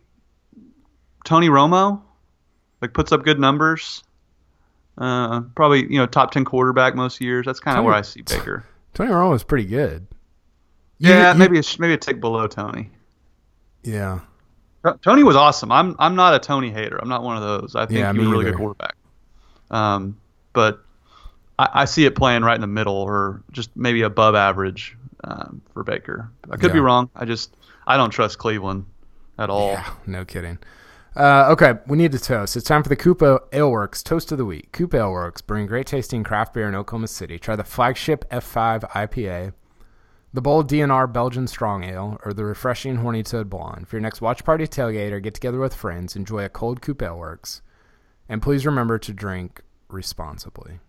Tony 1.25 1.49
Romo, 1.49 2.01
like 2.81 2.93
puts 2.93 3.11
up 3.11 3.23
good 3.23 3.39
numbers 3.39 4.03
Uh, 4.97 5.41
probably 5.55 5.81
you 5.91 5.97
know 5.99 6.05
top 6.07 6.31
ten 6.31 6.43
quarterback 6.45 6.95
most 6.95 7.21
years. 7.21 7.45
That's 7.45 7.59
kind 7.59 7.77
of 7.77 7.85
where 7.85 7.93
I 7.93 8.01
see 8.01 8.21
Baker. 8.23 8.63
Tony 8.93 9.11
Romo 9.11 9.35
is 9.35 9.43
pretty 9.43 9.65
good. 9.67 10.07
You- 10.97 11.09
Yeah, 11.11 11.33
you- 11.33 11.39
maybe 11.39 11.59
a, 11.59 11.63
maybe 11.79 11.93
a 11.93 11.97
tick 11.97 12.19
below 12.19 12.47
Tony. 12.47 12.89
Yeah. 13.83 14.19
Tony 15.03 15.23
was 15.23 15.35
awesome. 15.35 15.71
I'm 15.71 15.95
I'm 15.99 16.15
not 16.15 16.33
a 16.33 16.39
Tony 16.39 16.71
hater. 16.71 16.97
I'm 17.01 17.09
not 17.09 17.21
one 17.21 17.35
of 17.35 17.43
those. 17.43 17.75
I 17.75 17.85
think 17.85 17.99
Yeah, 17.99 18.11
he 18.13 18.19
was 18.19 18.27
a 18.27 18.31
really 18.31 18.43
either. 18.45 18.51
good 18.51 18.57
quarterback. 18.57 18.95
Um, 19.69 20.17
but 20.53 20.81
I, 21.59 21.69
I 21.73 21.85
see 21.85 22.05
it 22.05 22.15
playing 22.15 22.43
right 22.43 22.55
in 22.55 22.61
the 22.61 22.67
middle 22.67 22.95
or 22.95 23.43
just 23.51 23.75
maybe 23.75 24.01
above 24.03 24.33
average 24.35 24.95
um, 25.25 25.61
for 25.73 25.83
Baker. 25.83 26.29
I 26.49 26.55
could 26.57 26.71
be 26.71 26.79
wrong. 26.79 27.09
I 27.15 27.25
just 27.25 27.55
I 27.85 27.97
don't 27.97 28.11
trust 28.11 28.37
Cleveland 28.37 28.85
at 29.37 29.49
all. 29.49 29.71
Yeah, 29.73 29.89
no 30.05 30.23
kidding. 30.25 30.57
Uh, 31.17 31.47
okay, 31.49 31.73
we 31.87 31.97
need 31.97 32.11
to 32.11 32.19
toast. 32.19 32.55
It's 32.55 32.67
time 32.67 32.83
for 32.83 32.89
the 32.89 32.95
COOP 32.95 33.23
Ale 33.51 33.71
Works 33.71 34.03
Toast 34.03 34.31
of 34.31 34.37
the 34.37 34.45
Week. 34.45 34.71
COOP 34.71 34.93
Ale 34.93 35.09
Works 35.09 35.41
bring 35.41 35.65
great 35.65 35.87
tasting 35.87 36.23
craft 36.23 36.53
beer 36.53 36.69
in 36.69 36.75
Oklahoma 36.75 37.07
City. 37.07 37.39
Try 37.39 37.55
the 37.55 37.63
flagship 37.63 38.23
F5 38.29 38.87
IPA, 38.91 39.53
the 40.31 40.41
bold 40.43 40.69
DNR 40.69 41.11
Belgian 41.11 41.47
Strong 41.47 41.85
Ale, 41.85 42.19
or 42.23 42.33
the 42.33 42.45
refreshing 42.45 42.97
Horny 42.97 43.23
Toad 43.23 43.49
Blonde. 43.49 43.87
For 43.87 43.95
your 43.95 44.01
next 44.01 44.21
watch 44.21 44.45
party, 44.45 44.67
tailgate, 44.67 45.11
or 45.11 45.19
get 45.19 45.33
together 45.33 45.57
with 45.57 45.73
friends, 45.73 46.15
enjoy 46.15 46.45
a 46.45 46.49
cold 46.49 46.81
COOP 46.81 47.01
Ale 47.01 47.17
Works. 47.17 47.63
And 48.29 48.39
please 48.39 48.63
remember 48.63 48.99
to 48.99 49.11
drink 49.11 49.63
responsibly. 49.87 50.81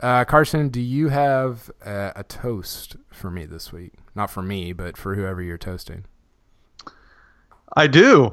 Uh, 0.00 0.24
Carson, 0.24 0.70
do 0.70 0.80
you 0.80 1.10
have 1.10 1.70
uh, 1.84 2.12
a 2.16 2.24
toast 2.24 2.96
for 3.10 3.30
me 3.30 3.44
this 3.44 3.74
week? 3.74 3.92
Not 4.14 4.30
for 4.30 4.40
me, 4.40 4.72
but 4.72 4.96
for 4.96 5.16
whoever 5.16 5.42
you're 5.42 5.58
toasting. 5.58 6.06
I 7.76 7.88
do. 7.88 8.32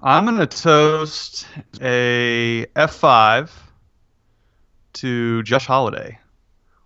I'm 0.00 0.24
going 0.24 0.38
to 0.38 0.46
toast 0.46 1.46
a 1.80 2.66
F5 2.74 3.50
to 4.94 5.42
Josh 5.42 5.66
Holliday. 5.66 6.18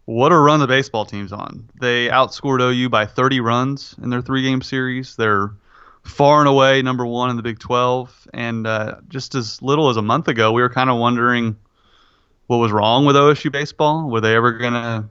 What 0.07 0.33
a 0.33 0.39
run 0.39 0.61
the 0.61 0.67
baseball 0.67 1.05
team's 1.05 1.33
on. 1.33 1.69
They 1.81 2.09
outscored 2.09 2.61
OU 2.61 2.89
by 2.89 3.07
30 3.07 3.41
runs 3.41 3.95
in 4.03 4.11
their 4.11 4.23
three 4.23 4.43
game 4.43 4.63
series. 4.63 5.17
They're 5.17 5.53
far 6.03 6.41
and 6.41 6.49
away 6.49 6.83
number 6.83 7.05
one 7.05 7.31
in 7.31 7.37
the 7.37 7.43
Big 7.43 7.59
12. 7.59 8.29
And 8.33 8.67
uh, 8.67 8.97
just 9.09 9.35
as 9.35 9.61
little 9.63 9.89
as 9.89 9.97
a 9.97 10.03
month 10.03 10.29
ago, 10.29 10.53
we 10.53 10.63
were 10.63 10.71
kind 10.71 10.91
of 10.91 10.99
wondering 10.99 11.57
what 12.47 12.59
was 12.59 12.73
wrong 12.73 13.05
with 13.05 13.17
OSU 13.17 13.53
baseball. 13.53 14.09
Were 14.09 14.21
they 14.21 14.35
ever 14.35 14.53
going 14.53 14.75
to 14.75 15.05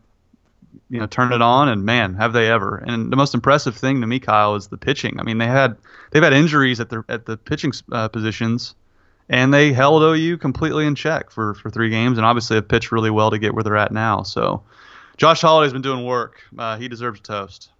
you 0.90 1.00
know 1.00 1.06
turn 1.08 1.32
it 1.34 1.42
on 1.42 1.68
and 1.70 1.84
man 1.84 2.14
have 2.14 2.34
they 2.34 2.50
ever 2.50 2.78
and 2.88 3.12
the 3.12 3.16
most 3.16 3.34
impressive 3.34 3.76
thing 3.76 4.02
to 4.02 4.08
me 4.08 4.20
kyle 4.20 4.56
is 4.56 4.68
the 4.68 4.78
pitching 4.78 5.20
i 5.20 5.24
mean 5.24 5.38
they 5.38 5.48
had 5.48 5.76
they've 6.12 6.24
had 6.24 6.34
injuries 6.34 6.80
at 6.80 6.90
the 6.90 7.04
at 7.10 7.26
the 7.26 7.38
pitching 7.38 7.72
uh, 7.92 8.08
positions 8.08 8.76
and 9.30 9.54
they 9.54 9.74
held 9.74 10.04
ou 10.04 10.38
completely 10.38 10.86
in 10.86 10.96
check 10.96 11.32
for 11.32 11.54
for 11.56 11.70
three 11.70 11.90
games 11.90 12.18
and 12.18 12.26
obviously 12.26 12.56
have 12.56 12.68
pitched 12.68 12.92
really 12.92 13.12
well 13.12 13.32
to 13.32 13.38
get 13.40 13.54
where 13.54 13.64
they're 13.64 13.78
at 13.78 13.92
now 13.92 14.24
so 14.24 14.62
josh 15.18 15.42
holliday's 15.42 15.74
been 15.74 15.82
doing 15.82 16.06
work 16.06 16.42
uh, 16.58 16.78
he 16.78 16.88
deserves 16.88 17.20
a 17.20 17.24
toast 17.24 17.72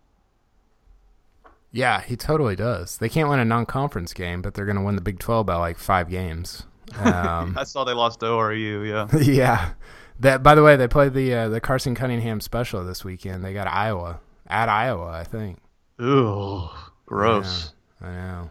Yeah, 1.72 2.00
he 2.02 2.16
totally 2.16 2.56
does. 2.56 2.98
They 3.00 3.10
can't 3.10 3.28
win 3.28 3.40
a 3.40 3.44
non-conference 3.44 4.14
game, 4.14 4.42
but 4.42 4.54
they're 4.54 4.66
going 4.66 4.78
to 4.78 4.82
win 4.82 4.96
the 4.96 5.02
Big 5.02 5.20
12 5.20 5.46
by 5.46 5.56
like 5.58 5.78
five 5.78 6.10
games. 6.10 6.64
Um, 6.96 7.58
i 7.58 7.66
saw 7.66 7.84
they 7.84 7.94
lost 7.94 8.22
to 8.22 8.28
oru 8.28 8.88
yeah 8.88 9.20
yeah. 9.20 9.74
That 10.20 10.44
by 10.44 10.56
the 10.56 10.64
way, 10.64 10.76
they 10.76 10.88
played 10.88 11.14
the 11.14 11.34
uh, 11.34 11.50
the 11.50 11.60
Carson 11.60 11.96
Cunningham 11.96 12.40
special 12.40 12.84
this 12.86 13.04
weekend. 13.04 13.44
They 13.44 13.54
got 13.54 13.68
Iowa 13.68 14.20
at 14.48 14.70
Iowa, 14.70 15.10
I 15.10 15.24
think. 15.24 15.60
ooh 16.02 16.70
gross 17.06 17.74
Yeah, 18.02 18.08
I 18.08 18.12
know. 18.14 18.50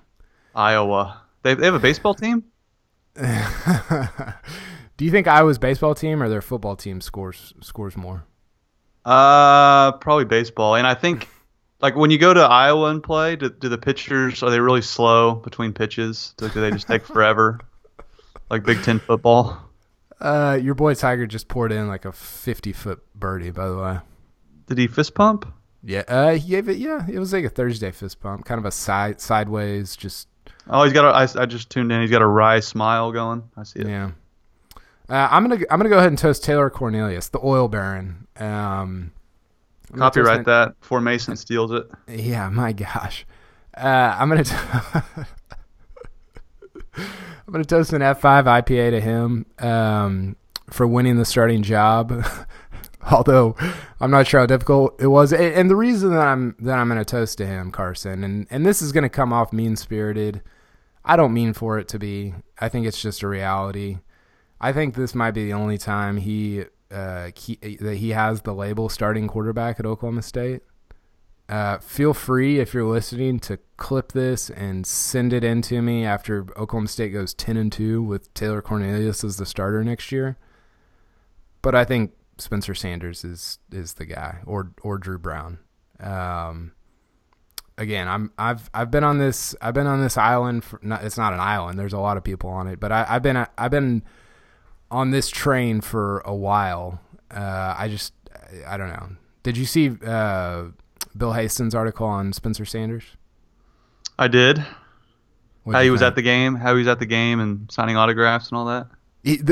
iowa 0.55 1.23
they, 1.43 1.55
they 1.55 1.65
have 1.67 1.75
a 1.75 1.81
baseball 1.81 2.15
team 2.15 2.45
Do 4.97 5.05
you 5.05 5.11
think 5.11 5.27
Iowa's 5.27 5.59
baseball 5.59 5.95
team 5.95 6.23
or 6.23 6.29
their 6.29 6.43
football 6.43 6.77
team 6.77 7.01
scores 7.01 7.53
scores 7.61 7.97
more? 7.97 8.25
Uh, 9.05 9.93
probably 9.93 10.25
baseball. 10.25 10.77
And 10.77 10.87
I 10.87 10.95
think, 10.95 11.29
like, 11.81 11.97
when 11.97 12.11
you 12.11 12.19
go 12.19 12.33
to 12.33 12.41
Iowa 12.41 12.91
and 12.91 13.03
play, 13.03 13.37
do, 13.37 13.51
do 13.51 13.69
the 13.69 13.79
pitchers 13.79 14.43
are 14.43 14.51
they 14.51 14.61
really 14.61 14.83
slow 14.83 15.35
between 15.35 15.73
pitches? 15.73 16.35
Do, 16.37 16.49
do 16.49 16.61
they 16.61 16.71
just 16.71 16.87
take 16.87 17.05
forever, 17.05 17.61
like 18.51 18.65
Big 18.65 18.83
Ten 18.83 18.99
football? 19.01 19.64
Uh, 20.25 20.59
your 20.61 20.75
boy 20.75 20.95
Tiger 20.95 21.27
just 21.27 21.49
poured 21.49 21.71
in 21.71 21.87
like 21.87 22.05
a 22.05 22.13
50 22.13 22.73
foot 22.73 23.03
birdie. 23.15 23.51
By 23.51 23.69
the 23.69 23.77
way. 23.77 23.99
Did 24.67 24.79
he 24.79 24.87
fist 24.87 25.15
pump? 25.15 25.47
Yeah, 25.83 26.03
uh, 26.09 26.33
he 26.33 26.49
gave 26.49 26.69
it. 26.71 26.79
Yeah, 26.79 27.07
it 27.11 27.19
was 27.19 27.33
like 27.35 27.45
a 27.45 27.51
Thursday 27.51 27.91
fist 27.91 28.21
pump, 28.21 28.47
kind 28.47 28.59
of 28.59 28.65
a 28.65 28.71
side 28.71 29.21
sideways, 29.21 29.95
just 29.95 30.29
Oh, 30.69 30.83
he's 30.85 30.93
got. 30.93 31.05
A, 31.05 31.09
I, 31.39 31.43
I 31.43 31.47
just 31.47 31.71
tuned 31.71 31.93
in. 31.93 32.01
He's 32.01 32.11
got 32.11 32.23
a 32.23 32.27
wry 32.27 32.61
smile 32.61 33.13
going. 33.13 33.43
I 33.57 33.65
see 33.65 33.81
it. 33.81 33.87
Yeah. 33.87 34.13
Uh, 35.09 35.29
I'm 35.31 35.47
gonna 35.47 35.63
I'm 35.71 35.79
gonna 35.79 35.91
go 35.91 35.99
ahead 35.99 36.09
and 36.09 36.19
toast 36.19 36.43
Taylor 36.43 36.71
Cornelius, 36.71 37.29
the 37.29 37.41
oil 37.45 37.69
baron. 37.69 38.27
Um, 38.37 39.13
Copyright 39.95 40.39
toast 40.39 40.47
that 40.47 40.81
before 40.81 41.03
Mason 41.03 41.37
steals 41.37 41.71
it. 41.73 41.87
Yeah, 42.09 42.49
my 42.49 42.73
gosh. 42.73 43.27
Uh, 43.77 44.17
I'm 44.19 44.31
gonna 44.31 44.45
t- 44.45 44.57
I'm 47.55 47.63
gonna 47.63 47.67
toast 47.67 47.93
an 47.93 48.03
F5 48.03 48.47
IPA 48.47 48.91
to 48.91 49.01
him 49.01 49.47
um, 49.61 50.35
for 50.71 50.89
winning 50.89 51.19
the 51.19 51.25
starting 51.25 51.63
job. 51.63 52.27
Although 53.13 53.55
I'm 54.01 54.11
not 54.11 54.27
sure 54.27 54.41
how 54.41 54.47
difficult 54.47 55.01
it 55.01 55.07
was, 55.07 55.33
and 55.33 55.71
the 55.71 55.77
reason 55.77 56.11
that 56.11 56.27
I'm 56.27 56.57
that 56.59 56.77
I'm 56.77 56.89
gonna 56.89 57.05
toast 57.05 57.39
to 57.39 57.47
him, 57.47 57.71
Carson, 57.71 58.25
and 58.25 58.49
and 58.51 58.67
this 58.67 58.83
is 58.83 58.91
gonna 58.91 59.09
come 59.09 59.33
off 59.33 59.53
mean 59.53 59.77
spirited. 59.77 60.43
I 61.05 61.15
don't 61.15 61.33
mean 61.33 61.53
for 61.53 61.79
it 61.79 61.87
to 61.89 61.99
be. 62.01 62.35
I 62.59 62.69
think 62.69 62.89
it's 62.89 63.01
just 63.01 63.23
a 63.23 63.29
reality. 63.29 63.99
I 64.61 64.73
think 64.73 64.97
this 64.97 65.15
might 65.15 65.31
be 65.31 65.45
the 65.45 65.53
only 65.53 65.79
time 65.79 66.17
he, 66.17 66.65
uh, 66.91 67.31
he 67.37 67.55
that 67.81 67.99
he 67.99 68.11
has 68.11 68.41
the 68.41 68.53
label 68.53 68.89
starting 68.89 69.29
quarterback 69.29 69.79
at 69.79 69.87
Oklahoma 69.87 70.23
State. 70.23 70.63
Uh, 71.49 71.79
feel 71.79 72.15
free 72.15 72.59
if 72.59 72.73
you're 72.73 72.85
listening 72.85 73.39
to 73.39 73.59
clip 73.77 74.13
this 74.13 74.49
and 74.49 74.87
send 74.87 75.33
it 75.33 75.45
in 75.45 75.61
to 75.61 75.83
me 75.83 76.05
after 76.05 76.47
Oklahoma 76.57 76.89
State 76.89 77.11
goes 77.11 77.35
ten 77.35 77.57
and 77.57 77.71
two 77.71 78.03
with 78.03 78.33
Taylor 78.33 78.63
Cornelius 78.63 79.23
as 79.23 79.37
the 79.37 79.45
starter 79.45 79.85
next 79.85 80.11
year. 80.11 80.39
But 81.61 81.75
I 81.75 81.85
think 81.85 82.13
Spencer 82.39 82.75
Sanders 82.75 83.25
is 83.25 83.59
is 83.71 83.95
the 83.95 84.07
guy, 84.07 84.39
or 84.47 84.73
or 84.83 84.97
Dru 84.97 85.19
Brown. 85.19 85.59
Um, 86.01 86.73
again, 87.77 88.09
I'm 88.09 88.33
I've 88.39 88.71
I've 88.73 88.91
been 88.91 89.05
on 89.05 89.19
this 89.19 89.55
I've 89.61 89.75
been 89.75 89.87
on 89.87 90.01
this 90.01 90.17
island. 90.17 90.65
For, 90.65 90.81
not, 90.83 91.05
it's 91.05 91.19
not 91.19 91.35
an 91.35 91.41
island. 91.41 91.79
There's 91.79 91.93
a 91.93 91.99
lot 91.99 92.17
of 92.17 92.25
people 92.25 92.51
on 92.51 92.69
it, 92.69 92.81
but 92.81 92.91
I, 92.91 93.07
I've 93.09 93.23
been 93.23 93.47
I've 93.59 93.71
been 93.71 94.03
on 94.91 95.11
this 95.11 95.29
train 95.29 95.83
for 95.83 96.21
a 96.21 96.35
while. 96.35 97.01
Uh, 97.31 97.75
I 97.77 97.89
just 97.89 98.15
I 98.67 98.77
don't 98.79 98.89
know. 98.89 99.17
Did 99.43 99.59
you 99.59 99.67
see 99.67 99.93
uh, 100.07 100.69
Bill 101.17 101.33
Haisten's 101.33 101.75
article 101.75 102.07
on 102.07 102.33
Spencer 102.33 102.65
Sanders? 102.65 103.05
I 104.19 104.29
did. 104.29 104.65
What'd 105.65 105.77
how 105.77 105.83
he 105.83 105.91
was 105.91 106.01
think? 106.01 106.09
at 106.09 106.15
the 106.17 106.23
game. 106.23 106.57
How 106.57 106.75
he 106.75 106.79
was 106.81 106.89
at 106.89 106.99
the 106.99 107.07
game 107.07 107.41
and 107.41 107.71
signing 107.71 107.97
autographs 107.97 108.49
and 108.49 108.59
all 108.59 108.67
that. 108.67 108.89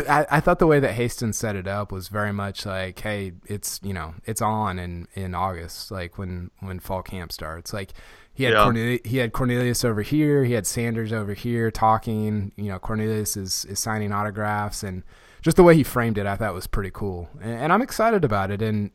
I, 0.07 0.27
I 0.31 0.41
thought 0.41 0.59
the 0.59 0.67
way 0.67 0.81
that 0.81 0.93
Haisten 0.93 1.33
set 1.33 1.57
it 1.57 1.67
up 1.67 1.91
was 1.93 2.09
very 2.09 2.33
much 2.33 2.67
like, 2.67 2.99
hey, 3.01 3.33
it's 3.47 3.81
you 3.83 3.95
know, 3.95 4.15
it's 4.25 4.43
on 4.43 4.79
in, 4.79 5.09
in 5.15 5.35
August, 5.35 5.91
like 5.91 6.19
when 6.19 6.51
when 6.61 6.79
fall 6.79 7.03
camp 7.03 7.33
starts. 7.33 7.73
Like 7.73 7.95
he 8.35 8.45
had 8.45 8.53
Yeah. 8.53 8.65
Cornelius, 8.65 9.01
he 9.05 9.17
had 9.17 9.33
Cornelius 9.33 9.83
over 9.83 10.03
here, 10.03 10.45
he 10.45 10.53
had 10.53 10.67
Sanders 10.67 11.11
over 11.11 11.33
here 11.33 11.71
talking. 11.71 12.53
You 12.57 12.65
know, 12.73 12.79
Cornelius 12.79 13.35
is 13.35 13.65
is 13.65 13.79
signing 13.81 14.13
autographs, 14.13 14.83
and 14.83 15.05
just 15.41 15.57
the 15.57 15.63
way 15.63 15.75
he 15.75 15.83
framed 15.83 16.19
it, 16.19 16.27
I 16.27 16.37
thought 16.37 16.53
was 16.53 16.67
pretty 16.67 16.91
cool, 16.93 17.31
and, 17.41 17.53
and 17.53 17.73
I'm 17.73 17.81
excited 17.81 18.27
about 18.27 18.51
it. 18.51 18.61
And 18.61 18.91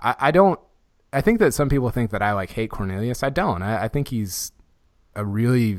I, 0.00 0.16
I 0.18 0.30
don't, 0.32 0.58
I 1.12 1.20
think 1.20 1.38
that 1.38 1.54
some 1.54 1.68
people 1.68 1.90
think 1.90 2.10
that 2.10 2.22
I 2.22 2.32
like 2.32 2.50
hate 2.50 2.70
Cornelius. 2.70 3.22
I 3.22 3.30
don't. 3.30 3.62
I, 3.62 3.84
I 3.84 3.88
think 3.88 4.08
he's 4.08 4.52
a 5.14 5.24
really 5.24 5.78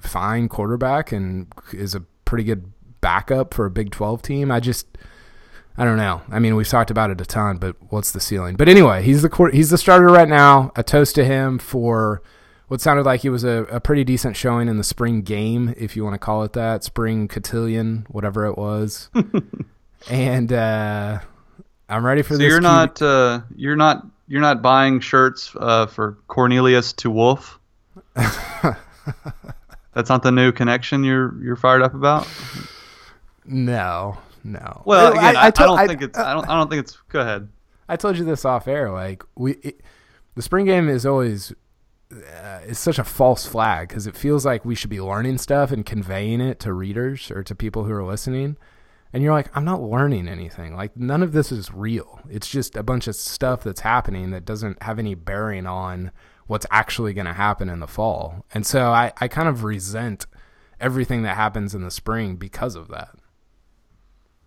fine 0.00 0.48
quarterback 0.48 1.12
and 1.12 1.52
is 1.72 1.94
a 1.94 2.00
pretty 2.24 2.44
good 2.44 2.72
backup 3.00 3.54
for 3.54 3.66
a 3.66 3.70
Big 3.70 3.90
12 3.90 4.22
team. 4.22 4.50
I 4.50 4.60
just 4.60 4.86
I 5.78 5.84
don't 5.84 5.98
know. 5.98 6.22
I 6.30 6.38
mean, 6.38 6.56
we've 6.56 6.66
talked 6.68 6.90
about 6.90 7.10
it 7.10 7.20
a 7.20 7.26
ton, 7.26 7.58
but 7.58 7.76
what's 7.90 8.10
the 8.12 8.20
ceiling? 8.20 8.56
But 8.56 8.68
anyway, 8.68 9.02
he's 9.02 9.22
the 9.22 9.50
he's 9.52 9.70
the 9.70 9.78
starter 9.78 10.06
right 10.06 10.28
now. 10.28 10.72
A 10.74 10.82
toast 10.82 11.14
to 11.16 11.24
him 11.24 11.58
for 11.58 12.22
what 12.68 12.80
sounded 12.80 13.04
like 13.06 13.20
he 13.20 13.28
was 13.28 13.44
a, 13.44 13.64
a 13.70 13.78
pretty 13.78 14.02
decent 14.02 14.36
showing 14.36 14.68
in 14.68 14.76
the 14.78 14.82
spring 14.84 15.22
game, 15.22 15.72
if 15.76 15.94
you 15.94 16.02
want 16.02 16.14
to 16.14 16.18
call 16.18 16.42
it 16.42 16.52
that, 16.54 16.82
spring 16.82 17.28
cotillion, 17.28 18.06
whatever 18.08 18.46
it 18.46 18.56
was. 18.58 19.08
and 20.10 20.52
uh, 20.52 21.20
I'm 21.88 22.04
ready 22.04 22.22
for 22.22 22.34
So 22.34 22.38
this. 22.38 22.48
you're 22.48 22.58
QB 22.58 22.62
not. 22.62 23.02
Uh, 23.02 23.40
you're 23.54 23.76
not. 23.76 24.06
You're 24.28 24.40
not 24.40 24.62
buying 24.62 25.00
shirts 25.00 25.52
uh, 25.58 25.86
for 25.86 26.18
Cornelius 26.26 26.92
to 26.94 27.10
Wolf. 27.10 27.58
That's 28.14 30.10
not 30.10 30.22
the 30.22 30.32
new 30.32 30.52
connection 30.52 31.04
you're 31.04 31.40
you're 31.42 31.56
fired 31.56 31.82
up 31.82 31.94
about. 31.94 32.28
No, 33.44 34.18
no. 34.44 34.82
Well, 34.84 35.12
again, 35.12 35.36
I, 35.36 35.46
I, 35.46 35.50
told- 35.50 35.78
don't 35.78 35.88
think 35.88 36.02
it's. 36.02 36.18
I 36.18 36.34
don't. 36.34 36.48
I 36.48 36.56
don't 36.56 36.68
think 36.68 36.80
it's. 36.80 36.98
Go 37.08 37.20
ahead. 37.20 37.48
I 37.88 37.96
told 37.96 38.18
you 38.18 38.24
this 38.24 38.44
off 38.44 38.66
air. 38.66 38.90
Like 38.90 39.22
we, 39.36 39.52
it, 39.62 39.80
the 40.34 40.42
spring 40.42 40.66
game 40.66 40.88
is 40.88 41.06
always 41.06 41.54
uh, 42.12 42.60
it's 42.66 42.78
such 42.78 42.98
a 42.98 43.04
false 43.04 43.46
flag 43.46 43.88
because 43.88 44.06
it 44.06 44.16
feels 44.16 44.44
like 44.46 44.64
we 44.64 44.74
should 44.74 44.90
be 44.90 45.00
learning 45.00 45.38
stuff 45.38 45.72
and 45.72 45.84
conveying 45.84 46.40
it 46.40 46.60
to 46.60 46.72
readers 46.72 47.30
or 47.30 47.42
to 47.42 47.54
people 47.54 47.84
who 47.84 47.92
are 47.92 48.04
listening. 48.04 48.56
And 49.16 49.22
you're 49.22 49.32
like, 49.32 49.48
I'm 49.56 49.64
not 49.64 49.80
learning 49.80 50.28
anything. 50.28 50.76
Like 50.76 50.94
none 50.94 51.22
of 51.22 51.32
this 51.32 51.50
is 51.50 51.72
real. 51.72 52.20
It's 52.28 52.46
just 52.46 52.76
a 52.76 52.82
bunch 52.82 53.08
of 53.08 53.16
stuff 53.16 53.64
that's 53.64 53.80
happening 53.80 54.30
that 54.32 54.44
doesn't 54.44 54.82
have 54.82 54.98
any 54.98 55.14
bearing 55.14 55.64
on 55.64 56.10
what's 56.48 56.66
actually 56.70 57.14
going 57.14 57.24
to 57.24 57.32
happen 57.32 57.70
in 57.70 57.80
the 57.80 57.86
fall. 57.86 58.44
And 58.52 58.66
so 58.66 58.90
I, 58.90 59.14
I 59.16 59.28
kind 59.28 59.48
of 59.48 59.64
resent 59.64 60.26
everything 60.82 61.22
that 61.22 61.34
happens 61.34 61.74
in 61.74 61.82
the 61.82 61.90
spring 61.90 62.36
because 62.36 62.74
of 62.74 62.88
that. 62.88 63.08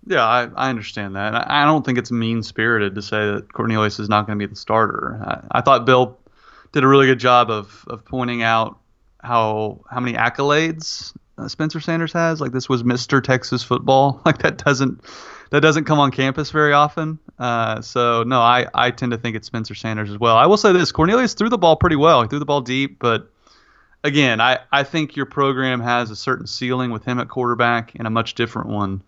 Yeah, 0.06 0.24
I, 0.24 0.50
I 0.56 0.70
understand 0.70 1.16
that. 1.16 1.34
I, 1.50 1.66
don't 1.66 1.84
think 1.84 1.98
it's 1.98 2.12
mean 2.12 2.44
spirited 2.44 2.94
to 2.94 3.02
say 3.02 3.26
that 3.26 3.52
Cornelius 3.52 3.98
is 3.98 4.08
not 4.08 4.28
going 4.28 4.38
to 4.38 4.48
be 4.48 4.52
the 4.52 4.56
starter. 4.56 5.20
I, 5.52 5.58
I 5.58 5.62
thought 5.62 5.88
Bill 5.88 6.20
did 6.74 6.84
a 6.84 6.88
really 6.88 7.08
good 7.08 7.20
job 7.20 7.50
of, 7.50 7.86
of 7.88 8.06
pointing 8.06 8.44
out 8.44 8.78
how 9.24 9.82
how 9.90 10.00
many 10.00 10.16
accolades 10.16 11.12
uh, 11.40 11.48
Spencer 11.48 11.80
Sanders 11.80 12.14
has. 12.14 12.42
Like 12.42 12.52
this 12.52 12.68
was 12.68 12.84
Mr. 12.84 13.24
Texas 13.24 13.64
football. 13.64 14.22
Like 14.26 14.40
that 14.40 14.58
doesn't 14.58 15.02
that 15.50 15.62
doesn't 15.62 15.86
come 15.86 15.98
on 16.00 16.12
campus 16.12 16.52
very 16.52 16.74
often. 16.74 17.18
Uh, 17.40 17.82
so 17.82 18.24
no, 18.24 18.40
I 18.40 18.68
I 18.74 18.92
tend 18.92 19.12
to 19.12 19.18
think 19.18 19.36
it's 19.36 19.48
Spencer 19.48 19.74
Sanders 19.76 20.12
as 20.12 20.20
well. 20.20 20.36
I 20.36 20.46
will 20.46 20.58
say 20.58 20.72
this: 20.72 20.92
Cornelius 20.92 21.34
threw 21.34 21.50
the 21.50 21.58
ball 21.58 21.76
pretty 21.76 21.96
well. 21.96 22.22
He 22.22 22.28
threw 22.28 22.40
the 22.40 22.46
ball 22.46 22.62
deep, 22.62 23.00
but 23.00 23.32
again, 24.04 24.42
I 24.42 24.60
I 24.72 24.84
think 24.84 25.16
your 25.16 25.26
program 25.26 25.80
has 25.82 26.12
a 26.12 26.16
certain 26.16 26.48
ceiling 26.48 26.92
with 26.92 27.06
him 27.06 27.20
at 27.20 27.30
quarterback 27.30 27.96
and 27.96 28.06
a 28.06 28.12
much 28.12 28.36
different 28.36 28.70
one 28.70 29.02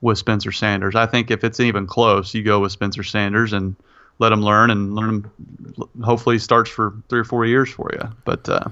with 0.00 0.18
Spencer 0.18 0.52
Sanders. 0.52 0.94
I 0.94 1.06
think 1.06 1.30
if 1.30 1.44
it's 1.44 1.60
even 1.60 1.86
close, 1.86 2.34
you 2.34 2.42
go 2.42 2.60
with 2.60 2.72
Spencer 2.72 3.02
Sanders 3.02 3.52
and 3.52 3.76
let 4.18 4.32
him 4.32 4.42
learn 4.42 4.70
and 4.70 4.94
learn 4.94 5.10
him. 5.10 5.84
Hopefully, 6.02 6.38
starts 6.38 6.70
for 6.70 6.94
three 7.08 7.20
or 7.20 7.24
four 7.24 7.46
years 7.46 7.70
for 7.70 7.90
you. 7.92 8.08
But 8.24 8.48
uh, 8.48 8.68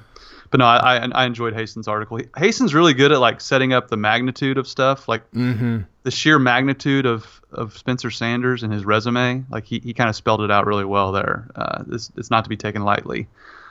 but 0.51 0.59
no, 0.59 0.67
I, 0.67 1.09
I 1.13 1.27
enjoyed 1.27 1.55
Haisten's 1.55 1.89
article. 1.89 2.21
Haisten's 2.37 2.75
really 2.75 2.95
good 2.95 3.13
at 3.13 3.21
like 3.21 3.41
setting 3.41 3.73
up 3.73 3.89
the 3.89 3.97
magnitude 3.97 4.59
of 4.59 4.69
stuff, 4.69 5.09
like 5.09 5.31
mm-hmm. 5.33 5.81
the 6.03 6.11
sheer 6.11 6.39
magnitude 6.39 7.07
of 7.07 7.41
of 7.53 7.77
Spencer 7.77 8.11
Sanders 8.11 8.63
and 8.63 8.73
his 8.73 8.85
resume. 8.85 9.45
Like 9.51 9.65
he, 9.65 9.81
he 9.81 9.95
kind 9.95 10.11
of 10.11 10.17
spelled 10.17 10.43
it 10.43 10.51
out 10.51 10.67
really 10.67 10.85
well 10.85 11.13
there. 11.13 11.49
Uh, 11.55 11.85
it's, 11.91 12.13
it's 12.17 12.31
not 12.31 12.45
to 12.45 12.51
be 12.51 12.57
taken 12.57 12.83
lightly. 12.83 13.29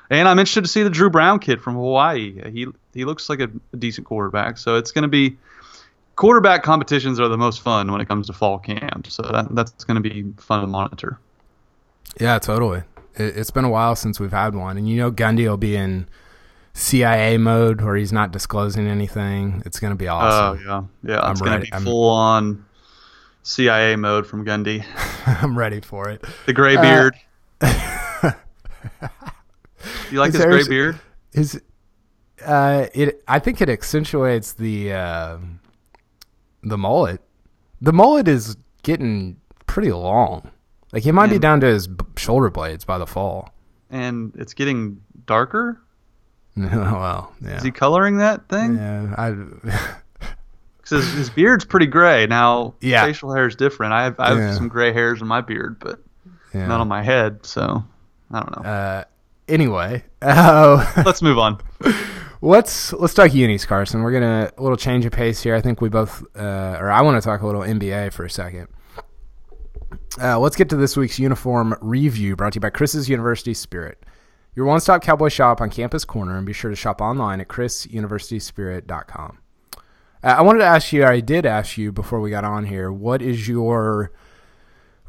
And 0.10 0.28
I'm 0.28 0.38
interested 0.38 0.62
to 0.62 0.68
see 0.68 0.84
the 0.84 0.90
Dru 0.90 1.10
Brown 1.10 1.40
kid 1.40 1.62
from 1.62 1.76
Hawaii. 1.76 2.52
He 2.52 2.68
he 2.94 3.06
looks 3.06 3.30
like 3.30 3.40
a, 3.40 3.50
a 3.74 3.78
decent 3.78 4.08
quarterback. 4.08 4.58
So 4.58 4.76
it's 4.76 4.92
going 4.92 5.04
to 5.04 5.08
be 5.08 5.38
quarterback 6.16 6.64
competitions 6.64 7.20
are 7.20 7.28
the 7.28 7.38
most 7.38 7.62
fun 7.62 7.92
when 7.92 8.02
it 8.02 8.08
comes 8.08 8.28
to 8.28 8.34
fall 8.34 8.60
camp. 8.60 9.08
So 9.08 9.24
that, 9.24 9.54
that's 9.54 9.84
going 9.84 10.02
to 10.02 10.10
be 10.10 10.26
fun 10.38 10.62
to 10.62 10.68
monitor. 10.68 11.20
Yeah, 12.20 12.40
totally. 12.40 12.84
It, 13.16 13.36
has 13.36 13.52
been 13.52 13.66
a 13.66 13.70
while 13.70 13.96
since 13.96 14.20
we've 14.20 14.32
had 14.32 14.56
one, 14.56 14.78
and 14.78 14.88
you 14.88 14.98
know 14.98 15.12
Gundy 15.12 15.48
will 15.48 15.58
be 15.58 15.76
in 15.76 16.08
CIA 16.76 17.38
mode 17.38 17.80
where 17.80 17.96
he's 17.96 18.12
not 18.12 18.32
disclosing 18.32 18.86
anything. 18.86 19.64
It's 19.66 19.80
going 19.80 19.92
to 19.92 19.98
be 19.98 20.10
awesome. 20.10 20.62
Oh 20.68 20.90
yeah, 21.04 21.14
yeah. 21.14 21.22
I'm 21.22 21.32
it's 21.32 21.42
going 21.42 21.62
to 21.62 21.66
be 21.66 21.74
I'm, 21.74 21.84
full 21.84 22.10
on 22.10 22.66
CIA 23.44 23.96
mode 23.96 24.28
from 24.28 24.46
Gundy. 24.46 24.86
I'm 25.26 25.58
ready 25.58 25.80
for 25.80 26.10
it. 26.10 26.24
The 26.46 26.54
gray 26.54 26.76
beard. 26.76 27.16
Uh, 27.62 28.34
you 30.12 30.20
like 30.20 30.34
his, 30.34 30.44
his 30.44 30.46
gray 30.46 30.68
beard? 30.68 31.00
His, 31.34 31.62
uh, 32.46 32.88
it. 32.94 33.24
I 33.26 33.40
think 33.40 33.62
it 33.62 33.70
accentuates 33.70 34.52
the 34.52 34.92
uh, 34.92 35.38
the 36.62 36.78
mullet. 36.78 37.22
The 37.80 37.94
mullet 37.94 38.28
is 38.28 38.58
getting 38.84 39.38
pretty 39.66 39.94
long. 39.94 40.52
Like 40.92 41.04
he 41.04 41.14
might 41.14 41.26
and, 41.26 41.34
be 41.34 41.40
down 41.40 41.62
to 41.62 41.68
his 41.68 41.88
shoulder 42.18 42.50
blades 42.50 42.84
by 42.84 42.98
the 42.98 43.08
fall. 43.08 43.54
And 43.90 44.34
it's 44.36 44.54
getting 44.54 45.02
darker. 45.26 45.82
well, 46.58 47.34
yeah. 47.44 47.58
Is 47.58 47.64
he 47.64 47.72
coloring 47.72 48.18
that 48.18 48.48
thing? 48.50 48.76
Yeah, 48.76 49.16
I. 49.18 49.96
Because 50.78 51.04
his, 51.04 51.14
his, 51.16 51.30
beard's 51.32 51.66
pretty 51.66 51.88
gray 51.88 52.28
now. 52.28 52.76
Yeah. 52.80 53.04
facial 53.08 53.34
hair 53.34 53.48
is 53.48 53.56
different. 53.56 53.94
I 53.94 54.04
have 54.04 54.20
I 54.20 54.30
have 54.30 54.38
yeah. 54.38 54.54
some 54.54 54.68
gray 54.68 54.94
hairs 54.94 55.20
in 55.20 55.28
my 55.28 55.42
beard, 55.42 55.80
but 55.80 56.00
yeah. 56.54 56.68
not 56.68 56.80
on 56.80 56.88
my 56.88 57.02
head. 57.02 57.44
So 57.44 57.84
I 58.32 58.40
don't 58.40 58.56
know. 58.56 58.70
Uh, 58.70 59.04
anyway, 59.48 60.04
uh, 60.22 60.94
let's 61.06 61.24
move 61.24 61.40
on. 61.40 61.60
Let's 62.42 62.94
let's 62.94 63.16
talk 63.16 63.34
unis, 63.34 63.66
Carson. 63.66 64.04
We're 64.04 64.12
gonna 64.12 64.52
a 64.56 64.62
little 64.62 64.78
change 64.78 65.06
of 65.06 65.12
pace 65.12 65.42
here. 65.42 65.56
I 65.56 65.62
think 65.62 65.82
we 65.82 65.90
both, 65.90 66.24
uh, 66.36 66.78
or 66.80 66.92
I 66.92 67.02
want 67.02 67.22
to 67.22 67.28
talk 67.28 67.42
a 67.42 67.46
little 67.48 67.62
NBA 67.62 68.14
for 68.14 68.24
a 68.24 68.30
second. 68.30 68.68
Uh, 70.22 70.40
let's 70.40 70.56
get 70.56 70.70
to 70.70 70.76
this 70.76 70.96
week's 70.96 71.20
uniform 71.20 71.76
review 71.82 72.36
brought 72.36 72.54
to 72.54 72.58
you 72.58 72.62
by 72.62 72.70
Chris's 72.70 73.10
University 73.10 73.54
Spirit, 73.54 74.04
your 74.56 74.66
one 74.66 74.80
stop 74.80 75.02
cowboy 75.02 75.30
shop 75.30 75.62
on 75.62 75.70
Campus 75.70 76.06
Corner, 76.06 76.38
and 76.38 76.46
be 76.46 76.54
sure 76.54 76.70
to 76.70 76.76
shop 76.76 77.02
online 77.02 77.42
at 77.42 77.48
chrisuniversityspirit.com. 77.48 79.40
Uh, 79.76 79.80
I 80.24 80.42
wanted 80.42 80.60
to 80.60 80.66
ask 80.66 80.92
you, 80.94 81.06
I 81.06 81.20
did 81.20 81.46
ask 81.46 81.78
you 81.78 81.92
before 81.92 82.20
we 82.20 82.30
got 82.30 82.44
on 82.44 82.66
here, 82.66 82.92
what 82.92 83.22
is 83.22 83.48
your. 83.48 84.12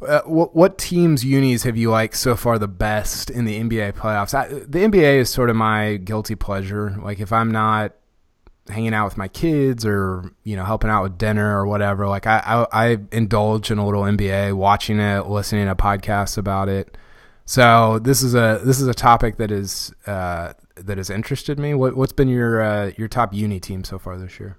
Uh, 0.06 0.20
what, 0.26 0.54
what 0.54 0.76
teams 0.76 1.24
unis 1.24 1.62
have 1.62 1.74
you 1.74 1.90
liked 1.90 2.14
so 2.18 2.36
far 2.36 2.58
the 2.58 2.68
best 2.68 3.30
in 3.30 3.46
the 3.46 3.58
NBA 3.58 3.94
playoffs? 3.94 4.34
I, 4.34 4.46
the 4.48 4.80
NBA 4.80 5.20
is 5.20 5.30
sort 5.30 5.48
of 5.48 5.56
my 5.56 5.96
guilty 5.96 6.34
pleasure. 6.34 6.94
Like 7.02 7.18
if 7.18 7.32
I'm 7.32 7.50
not 7.50 7.94
hanging 8.68 8.94
out 8.94 9.04
with 9.04 9.16
my 9.16 9.28
kids 9.28 9.86
or 9.86 10.32
you 10.42 10.56
know 10.56 10.64
helping 10.64 10.90
out 10.90 11.02
with 11.02 11.18
dinner 11.18 11.56
or 11.58 11.66
whatever 11.66 12.08
like 12.08 12.26
I, 12.26 12.66
I, 12.72 12.86
I 12.86 12.98
indulge 13.12 13.70
in 13.70 13.78
a 13.78 13.84
little 13.84 14.02
nba 14.02 14.54
watching 14.54 14.98
it 14.98 15.26
listening 15.26 15.66
to 15.66 15.74
podcasts 15.76 16.36
about 16.36 16.68
it 16.68 16.96
so 17.46 17.98
this 18.00 18.22
is 18.22 18.34
a 18.34 18.60
this 18.64 18.80
is 18.80 18.88
a 18.88 18.94
topic 18.94 19.36
that 19.38 19.50
is 19.50 19.94
uh, 20.06 20.52
that 20.74 20.98
has 20.98 21.08
interested 21.08 21.58
me. 21.58 21.72
What, 21.74 21.96
what's 21.96 22.12
been 22.12 22.28
your 22.28 22.60
uh, 22.60 22.90
your 22.98 23.08
top 23.08 23.32
uni 23.32 23.60
team 23.60 23.84
so 23.84 23.98
far 23.98 24.18
this 24.18 24.38
year? 24.38 24.58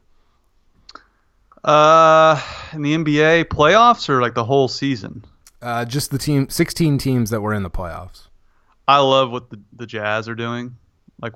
Uh 1.63 2.41
in 2.71 2.81
the 2.81 2.93
nba 2.93 3.45
playoffs 3.45 4.09
or 4.09 4.21
like 4.21 4.35
the 4.35 4.45
whole 4.45 4.67
season? 4.67 5.25
Uh 5.61 5.85
just 5.85 6.11
the 6.11 6.17
team 6.17 6.49
16 6.49 6.97
teams 6.97 7.29
that 7.29 7.41
were 7.41 7.53
in 7.53 7.63
the 7.63 7.69
playoffs. 7.69 8.27
I 8.87 8.99
love 8.99 9.31
what 9.31 9.49
the, 9.49 9.59
the 9.73 9.85
jazz 9.85 10.29
are 10.29 10.35
doing. 10.35 10.77
Like 11.21 11.33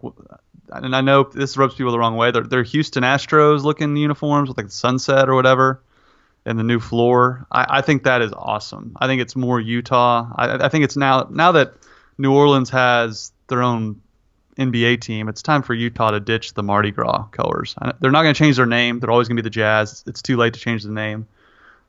and 0.71 0.95
I 0.95 1.01
know 1.01 1.23
this 1.23 1.57
rubs 1.57 1.75
people 1.75 1.91
the 1.91 1.99
wrong 1.99 2.15
way. 2.15 2.31
They're, 2.31 2.43
they're 2.43 2.63
Houston 2.63 3.03
Astros 3.03 3.63
looking 3.63 3.95
uniforms 3.97 4.47
with 4.47 4.57
like 4.57 4.67
the 4.67 4.71
sunset 4.71 5.27
or 5.27 5.35
whatever, 5.35 5.83
and 6.45 6.57
the 6.57 6.63
new 6.63 6.79
floor. 6.79 7.45
I, 7.51 7.77
I 7.77 7.81
think 7.81 8.03
that 8.03 8.21
is 8.21 8.33
awesome. 8.33 8.97
I 8.99 9.07
think 9.07 9.21
it's 9.21 9.35
more 9.35 9.59
Utah. 9.59 10.31
I, 10.35 10.65
I 10.65 10.69
think 10.69 10.83
it's 10.83 10.97
now 10.97 11.27
now 11.29 11.53
that 11.53 11.73
New 12.17 12.33
Orleans 12.33 12.69
has 12.71 13.31
their 13.47 13.61
own 13.61 14.01
NBA 14.57 15.01
team, 15.01 15.29
it's 15.29 15.41
time 15.41 15.61
for 15.61 15.73
Utah 15.73 16.11
to 16.11 16.19
ditch 16.19 16.53
the 16.53 16.63
Mardi 16.63 16.91
Gras 16.91 17.23
colors. 17.31 17.75
They're 17.99 18.11
not 18.11 18.23
going 18.23 18.33
to 18.33 18.37
change 18.37 18.57
their 18.57 18.65
name. 18.65 18.99
They're 18.99 19.11
always 19.11 19.27
going 19.27 19.37
to 19.37 19.43
be 19.43 19.47
the 19.47 19.51
Jazz. 19.51 20.03
It's 20.07 20.21
too 20.21 20.37
late 20.37 20.53
to 20.53 20.59
change 20.59 20.83
the 20.83 20.91
name. 20.91 21.27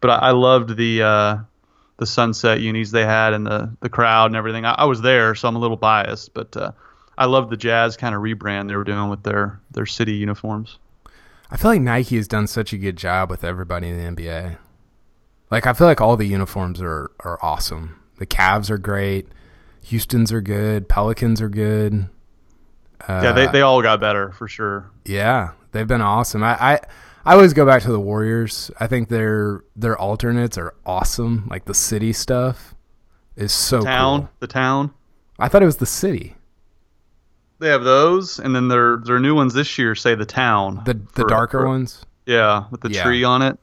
But 0.00 0.10
I, 0.10 0.16
I 0.16 0.30
loved 0.30 0.76
the 0.76 1.02
uh, 1.02 1.38
the 1.96 2.06
sunset 2.06 2.60
unis 2.60 2.90
they 2.90 3.04
had 3.04 3.32
and 3.32 3.46
the 3.46 3.72
the 3.80 3.88
crowd 3.88 4.26
and 4.26 4.36
everything. 4.36 4.64
I, 4.64 4.72
I 4.72 4.84
was 4.84 5.00
there, 5.00 5.34
so 5.34 5.48
I'm 5.48 5.56
a 5.56 5.60
little 5.60 5.76
biased, 5.76 6.34
but. 6.34 6.56
Uh, 6.56 6.72
I 7.16 7.26
love 7.26 7.50
the 7.50 7.56
Jazz 7.56 7.96
kind 7.96 8.14
of 8.14 8.22
rebrand 8.22 8.68
they 8.68 8.74
were 8.76 8.84
doing 8.84 9.10
with 9.10 9.22
their 9.22 9.60
their 9.70 9.86
city 9.86 10.14
uniforms. 10.14 10.78
I 11.52 11.58
feel 11.58 11.70
like 11.70 11.82
Nike 11.82 12.16
has 12.16 12.26
done 12.26 12.46
such 12.46 12.72
a 12.72 12.78
good 12.78 12.96
job 12.96 13.28
with 13.28 13.44
everybody 13.44 13.90
in 13.90 14.16
the 14.16 14.22
NBA. 14.22 14.56
Like 15.50 15.66
I 15.66 15.74
feel 15.74 15.86
like 15.86 16.00
all 16.00 16.16
the 16.16 16.26
uniforms 16.26 16.80
are 16.80 17.10
are 17.20 17.38
awesome. 17.42 18.00
The 18.16 18.24
Cavs 18.24 18.70
are 18.70 18.78
great. 18.78 19.28
Houston's 19.84 20.32
are 20.32 20.40
good. 20.40 20.88
Pelicans 20.88 21.42
are 21.42 21.50
good. 21.50 22.08
Uh, 23.06 23.20
yeah, 23.22 23.32
they, 23.32 23.46
they 23.48 23.60
all 23.60 23.82
got 23.82 24.00
better 24.00 24.32
for 24.32 24.48
sure. 24.48 24.90
Yeah, 25.04 25.50
they've 25.72 25.86
been 25.86 26.00
awesome. 26.00 26.42
I, 26.42 26.56
I 26.58 26.80
I 27.26 27.34
always 27.34 27.52
go 27.52 27.66
back 27.66 27.82
to 27.82 27.92
the 27.92 28.00
Warriors. 28.00 28.70
I 28.80 28.86
think 28.86 29.10
their 29.10 29.62
their 29.76 29.98
alternates 29.98 30.56
are 30.56 30.74
awesome. 30.86 31.48
Like 31.50 31.66
the 31.66 31.74
city 31.74 32.14
stuff 32.14 32.74
is 33.36 33.52
so 33.52 33.80
the 33.80 33.84
town. 33.84 34.20
Cool. 34.20 34.30
The 34.40 34.46
town. 34.46 34.94
I 35.38 35.48
thought 35.48 35.62
it 35.62 35.66
was 35.66 35.76
the 35.76 35.86
city. 35.86 36.34
They 37.62 37.68
have 37.68 37.85
those, 37.85 38.40
and 38.40 38.57
then 38.57 38.66
their 38.66 38.96
their 38.96 39.20
new 39.20 39.37
ones 39.37 39.55
this 39.55 39.79
year 39.79 39.94
say 39.94 40.16
the 40.16 40.27
town. 40.27 40.83
The 40.85 40.94
the 40.94 41.22
for, 41.22 41.29
darker 41.29 41.61
for, 41.61 41.68
ones. 41.68 42.05
Yeah, 42.27 42.64
with 42.72 42.81
the 42.81 42.90
yeah. 42.90 43.05
tree 43.05 43.22
on 43.22 43.40
it. 43.42 43.57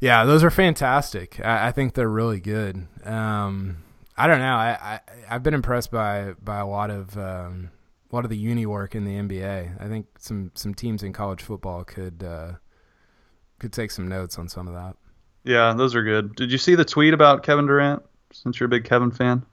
Yeah, 0.00 0.24
those 0.24 0.42
are 0.42 0.50
fantastic. 0.50 1.38
I, 1.38 1.68
I 1.68 1.72
think 1.72 1.94
they're 1.94 2.08
really 2.08 2.40
good. 2.40 2.84
Um, 3.04 3.76
I 4.16 4.26
don't 4.26 4.40
know. 4.40 4.56
I, 4.56 4.76
I 4.82 5.00
have 5.28 5.44
been 5.44 5.54
impressed 5.54 5.92
by 5.92 6.34
by 6.42 6.58
a 6.58 6.66
lot 6.66 6.90
of 6.90 7.16
um, 7.16 7.70
a 8.10 8.16
lot 8.16 8.24
of 8.24 8.30
the 8.30 8.36
uni 8.36 8.66
work 8.66 8.96
in 8.96 9.04
the 9.04 9.12
NBA. 9.12 9.80
I 9.80 9.86
think 9.86 10.06
some 10.18 10.50
some 10.56 10.74
teams 10.74 11.04
in 11.04 11.12
college 11.12 11.42
football 11.42 11.84
could 11.84 12.24
uh, 12.24 12.54
could 13.60 13.72
take 13.72 13.92
some 13.92 14.08
notes 14.08 14.36
on 14.36 14.48
some 14.48 14.66
of 14.66 14.74
that. 14.74 14.96
Yeah, 15.44 15.74
those 15.74 15.94
are 15.94 16.02
good. 16.02 16.34
Did 16.34 16.50
you 16.50 16.58
see 16.58 16.74
the 16.74 16.84
tweet 16.84 17.14
about 17.14 17.44
Kevin 17.44 17.66
Durant? 17.66 18.02
Since 18.32 18.58
you're 18.58 18.66
a 18.66 18.70
big 18.70 18.82
Kevin 18.82 19.12
fan. 19.12 19.46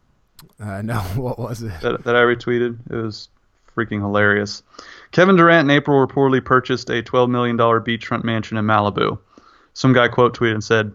Uh, 0.60 0.82
no, 0.82 1.00
what 1.16 1.38
was 1.38 1.62
it? 1.62 1.80
That, 1.82 2.04
that 2.06 2.16
I 2.16 2.22
retweeted. 2.22 2.80
It 2.90 2.96
was 2.96 3.30
freaking 3.80 4.02
hilarious. 4.02 4.64
Kevin 5.12 5.36
Durant 5.36 5.70
in 5.70 5.76
April 5.76 6.06
reportedly 6.06 6.44
purchased 6.44 6.90
a 6.90 7.02
$12 7.02 7.30
million 7.30 7.58
beachfront 7.58 8.24
mansion 8.24 8.58
in 8.58 8.66
Malibu. 8.66 9.18
Some 9.74 9.94
guy 9.94 10.08
quote 10.08 10.38
tweeted 10.38 10.56
and 10.56 10.64
said, 10.64 10.92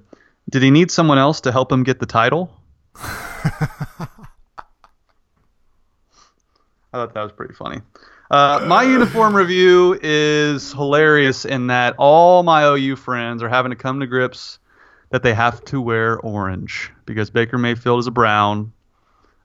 Did 0.50 0.62
he 0.62 0.70
need 0.70 0.90
someone 0.90 1.18
else 1.18 1.40
to 1.42 1.52
help 1.52 1.72
him 1.72 1.82
get 1.82 2.00
the 2.00 2.06
title? 2.06 2.52
I 2.96 4.08
thought 6.92 7.14
that 7.14 7.22
was 7.22 7.32
pretty 7.32 7.54
funny. 7.54 7.80
Uh, 8.30 8.64
my 8.66 8.82
uniform 8.82 9.34
review 9.34 9.98
is 10.02 10.72
hilarious 10.72 11.44
in 11.44 11.66
that 11.68 11.94
all 11.98 12.42
my 12.42 12.64
OU 12.64 12.96
friends 12.96 13.42
are 13.42 13.48
having 13.48 13.70
to 13.70 13.76
come 13.76 14.00
to 14.00 14.06
grips 14.06 14.58
that 15.10 15.22
they 15.22 15.34
have 15.34 15.64
to 15.66 15.80
wear 15.80 16.18
orange 16.20 16.90
because 17.06 17.30
Baker 17.30 17.58
Mayfield 17.58 18.00
is 18.00 18.06
a 18.06 18.10
brown. 18.10 18.72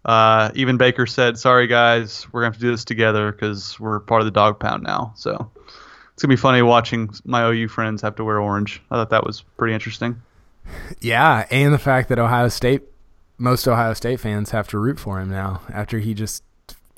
Uh, 0.05 0.49
even 0.55 0.77
Baker 0.77 1.05
said, 1.05 1.37
"Sorry 1.37 1.67
guys, 1.67 2.25
we're 2.31 2.41
gonna 2.41 2.51
have 2.51 2.55
to 2.55 2.61
do 2.61 2.71
this 2.71 2.85
together 2.85 3.31
because 3.31 3.79
we're 3.79 3.99
part 3.99 4.21
of 4.21 4.25
the 4.25 4.31
dog 4.31 4.59
pound 4.59 4.83
now." 4.83 5.13
So 5.15 5.51
it's 6.13 6.23
gonna 6.23 6.33
be 6.33 6.37
funny 6.37 6.61
watching 6.61 7.09
my 7.25 7.45
OU 7.49 7.67
friends 7.67 8.01
have 8.01 8.15
to 8.15 8.23
wear 8.23 8.39
orange. 8.39 8.81
I 8.89 8.95
thought 8.95 9.09
that 9.09 9.25
was 9.25 9.41
pretty 9.57 9.73
interesting. 9.73 10.21
Yeah, 11.01 11.45
and 11.51 11.73
the 11.73 11.79
fact 11.79 12.09
that 12.09 12.19
Ohio 12.19 12.47
State, 12.47 12.83
most 13.37 13.67
Ohio 13.67 13.93
State 13.93 14.19
fans 14.19 14.51
have 14.51 14.67
to 14.69 14.77
root 14.77 14.99
for 14.99 15.19
him 15.19 15.29
now 15.29 15.61
after 15.69 15.99
he 15.99 16.13
just 16.13 16.43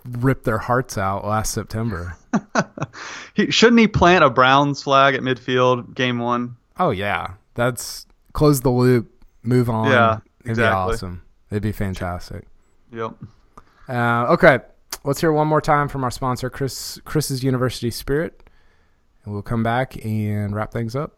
ripped 0.05 0.43
their 0.43 0.57
hearts 0.57 0.97
out 0.97 1.25
last 1.25 1.53
September. 1.53 2.17
he, 3.33 3.51
shouldn't 3.51 3.79
he 3.79 3.87
plant 3.87 4.23
a 4.23 4.29
Browns 4.29 4.83
flag 4.83 5.15
at 5.15 5.21
midfield 5.21 5.93
game 5.95 6.19
one? 6.19 6.55
Oh 6.79 6.91
yeah, 6.91 7.33
that's 7.55 8.05
close 8.33 8.61
the 8.61 8.69
loop, 8.69 9.11
move 9.43 9.69
on. 9.69 9.91
Yeah, 9.91 10.19
exactly. 10.45 10.51
It'd 10.51 10.57
be 10.57 10.63
awesome. 10.65 11.21
It'd 11.49 11.63
be 11.63 11.71
fantastic. 11.71 12.45
Yep. 12.91 13.15
Uh, 13.87 14.25
okay, 14.29 14.59
let's 15.03 15.21
hear 15.21 15.31
one 15.31 15.47
more 15.47 15.61
time 15.61 15.87
from 15.87 16.03
our 16.03 16.11
sponsor, 16.11 16.49
Chris 16.49 16.99
Chris's 17.03 17.43
University 17.43 17.91
Spirit, 17.91 18.43
and 19.23 19.33
we'll 19.33 19.41
come 19.41 19.63
back 19.63 20.03
and 20.03 20.55
wrap 20.55 20.71
things 20.71 20.95
up. 20.95 21.17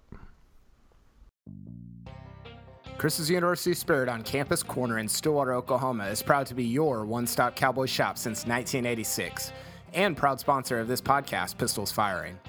Chris's 2.98 3.30
University 3.30 3.74
Spirit 3.74 4.08
on 4.08 4.24
Campus 4.24 4.64
Corner 4.64 4.98
in 4.98 5.10
Stillwater, 5.10 5.54
Oklahoma 5.54 6.06
is 6.06 6.22
proud 6.22 6.48
to 6.48 6.56
be 6.56 6.64
your 6.64 7.04
one 7.06 7.28
stop 7.28 7.56
cowboy 7.56 7.86
shop 7.86 8.18
since 8.18 8.46
1986 8.46 9.52
and 9.94 10.16
proud 10.16 10.40
sponsor 10.40 10.80
of 10.80 10.88
this 10.88 11.02
podcast, 11.02 11.58
Pistols 11.58 11.92
Firing. 11.92 12.40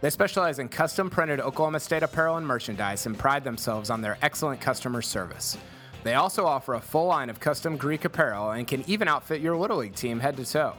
They 0.00 0.10
specialize 0.10 0.58
in 0.58 0.68
custom 0.68 1.10
printed 1.10 1.40
Oklahoma 1.40 1.78
State 1.78 2.02
apparel 2.02 2.38
and 2.38 2.46
merchandise 2.46 3.06
and 3.06 3.18
pride 3.18 3.44
themselves 3.44 3.90
on 3.90 4.00
their 4.00 4.18
excellent 4.22 4.60
customer 4.60 5.02
service. 5.02 5.56
They 6.02 6.14
also 6.14 6.46
offer 6.46 6.74
a 6.74 6.80
full 6.80 7.06
line 7.06 7.28
of 7.28 7.40
custom 7.40 7.76
Greek 7.76 8.04
apparel 8.04 8.52
and 8.52 8.66
can 8.66 8.88
even 8.88 9.08
outfit 9.08 9.40
your 9.40 9.56
Little 9.56 9.78
League 9.78 9.94
team 9.94 10.20
head 10.20 10.36
to 10.38 10.44
toe. 10.44 10.74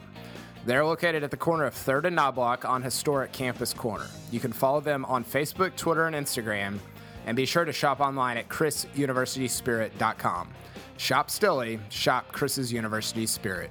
They're 0.64 0.84
located 0.84 1.24
at 1.24 1.30
the 1.30 1.36
corner 1.36 1.64
of 1.64 1.74
3rd 1.74 2.04
and 2.04 2.16
Knoblock 2.16 2.68
on 2.68 2.82
historic 2.82 3.32
Campus 3.32 3.74
Corner. 3.74 4.06
You 4.30 4.40
can 4.40 4.52
follow 4.52 4.80
them 4.80 5.04
on 5.06 5.24
Facebook, 5.24 5.74
Twitter, 5.76 6.06
and 6.06 6.14
Instagram, 6.14 6.78
and 7.26 7.36
be 7.36 7.46
sure 7.46 7.64
to 7.64 7.72
shop 7.72 8.00
online 8.00 8.36
at 8.36 8.48
chrisuniversityspirit.com. 8.48 10.50
Shop 10.98 11.30
Stilly, 11.30 11.80
shop 11.88 12.30
Chris's 12.30 12.72
University 12.72 13.26
Spirit. 13.26 13.70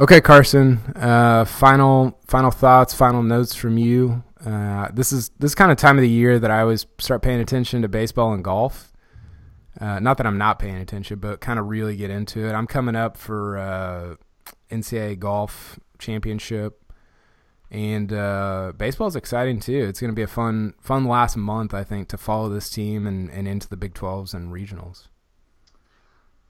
Okay, 0.00 0.20
Carson. 0.20 0.78
Uh, 0.94 1.44
final 1.44 2.16
final 2.26 2.52
thoughts, 2.52 2.94
final 2.94 3.22
notes 3.22 3.54
from 3.54 3.78
you. 3.78 4.22
Uh, 4.44 4.88
this 4.92 5.12
is 5.12 5.30
this 5.38 5.54
kind 5.54 5.70
of 5.72 5.78
time 5.78 5.98
of 5.98 6.02
the 6.02 6.08
year 6.08 6.38
that 6.38 6.50
I 6.50 6.60
always 6.60 6.86
start 6.98 7.22
paying 7.22 7.40
attention 7.40 7.82
to 7.82 7.88
baseball 7.88 8.32
and 8.32 8.44
golf. 8.44 8.92
Uh, 9.80 9.98
not 10.00 10.16
that 10.18 10.26
I'm 10.26 10.38
not 10.38 10.58
paying 10.58 10.76
attention, 10.76 11.18
but 11.18 11.40
kind 11.40 11.58
of 11.58 11.68
really 11.68 11.96
get 11.96 12.10
into 12.10 12.46
it. 12.48 12.52
I'm 12.52 12.66
coming 12.66 12.96
up 12.96 13.16
for 13.16 13.58
uh, 13.58 14.14
NCAA 14.70 15.18
golf 15.18 15.78
championship, 15.98 16.82
and 17.70 18.12
uh, 18.12 18.72
baseball 18.76 19.06
is 19.08 19.16
exciting 19.16 19.60
too. 19.60 19.86
It's 19.88 20.00
going 20.00 20.10
to 20.10 20.16
be 20.16 20.22
a 20.22 20.26
fun 20.28 20.74
fun 20.80 21.04
last 21.04 21.36
month, 21.36 21.74
I 21.74 21.84
think, 21.84 22.08
to 22.08 22.18
follow 22.18 22.48
this 22.48 22.70
team 22.70 23.06
and, 23.06 23.30
and 23.30 23.46
into 23.46 23.68
the 23.68 23.76
Big 23.76 23.94
12s 23.94 24.34
and 24.34 24.52
regionals. 24.52 25.08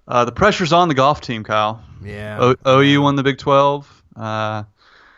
Uh, 0.07 0.24
the 0.24 0.32
pressure's 0.32 0.72
on 0.72 0.89
the 0.89 0.95
golf 0.95 1.20
team, 1.20 1.45
Kyle. 1.45 1.82
Yeah. 2.03 2.39
O- 2.64 2.80
OU 2.80 3.03
won 3.03 3.16
the 3.16 3.22
Big 3.22 3.36
12. 3.36 4.05
Uh, 4.16 4.64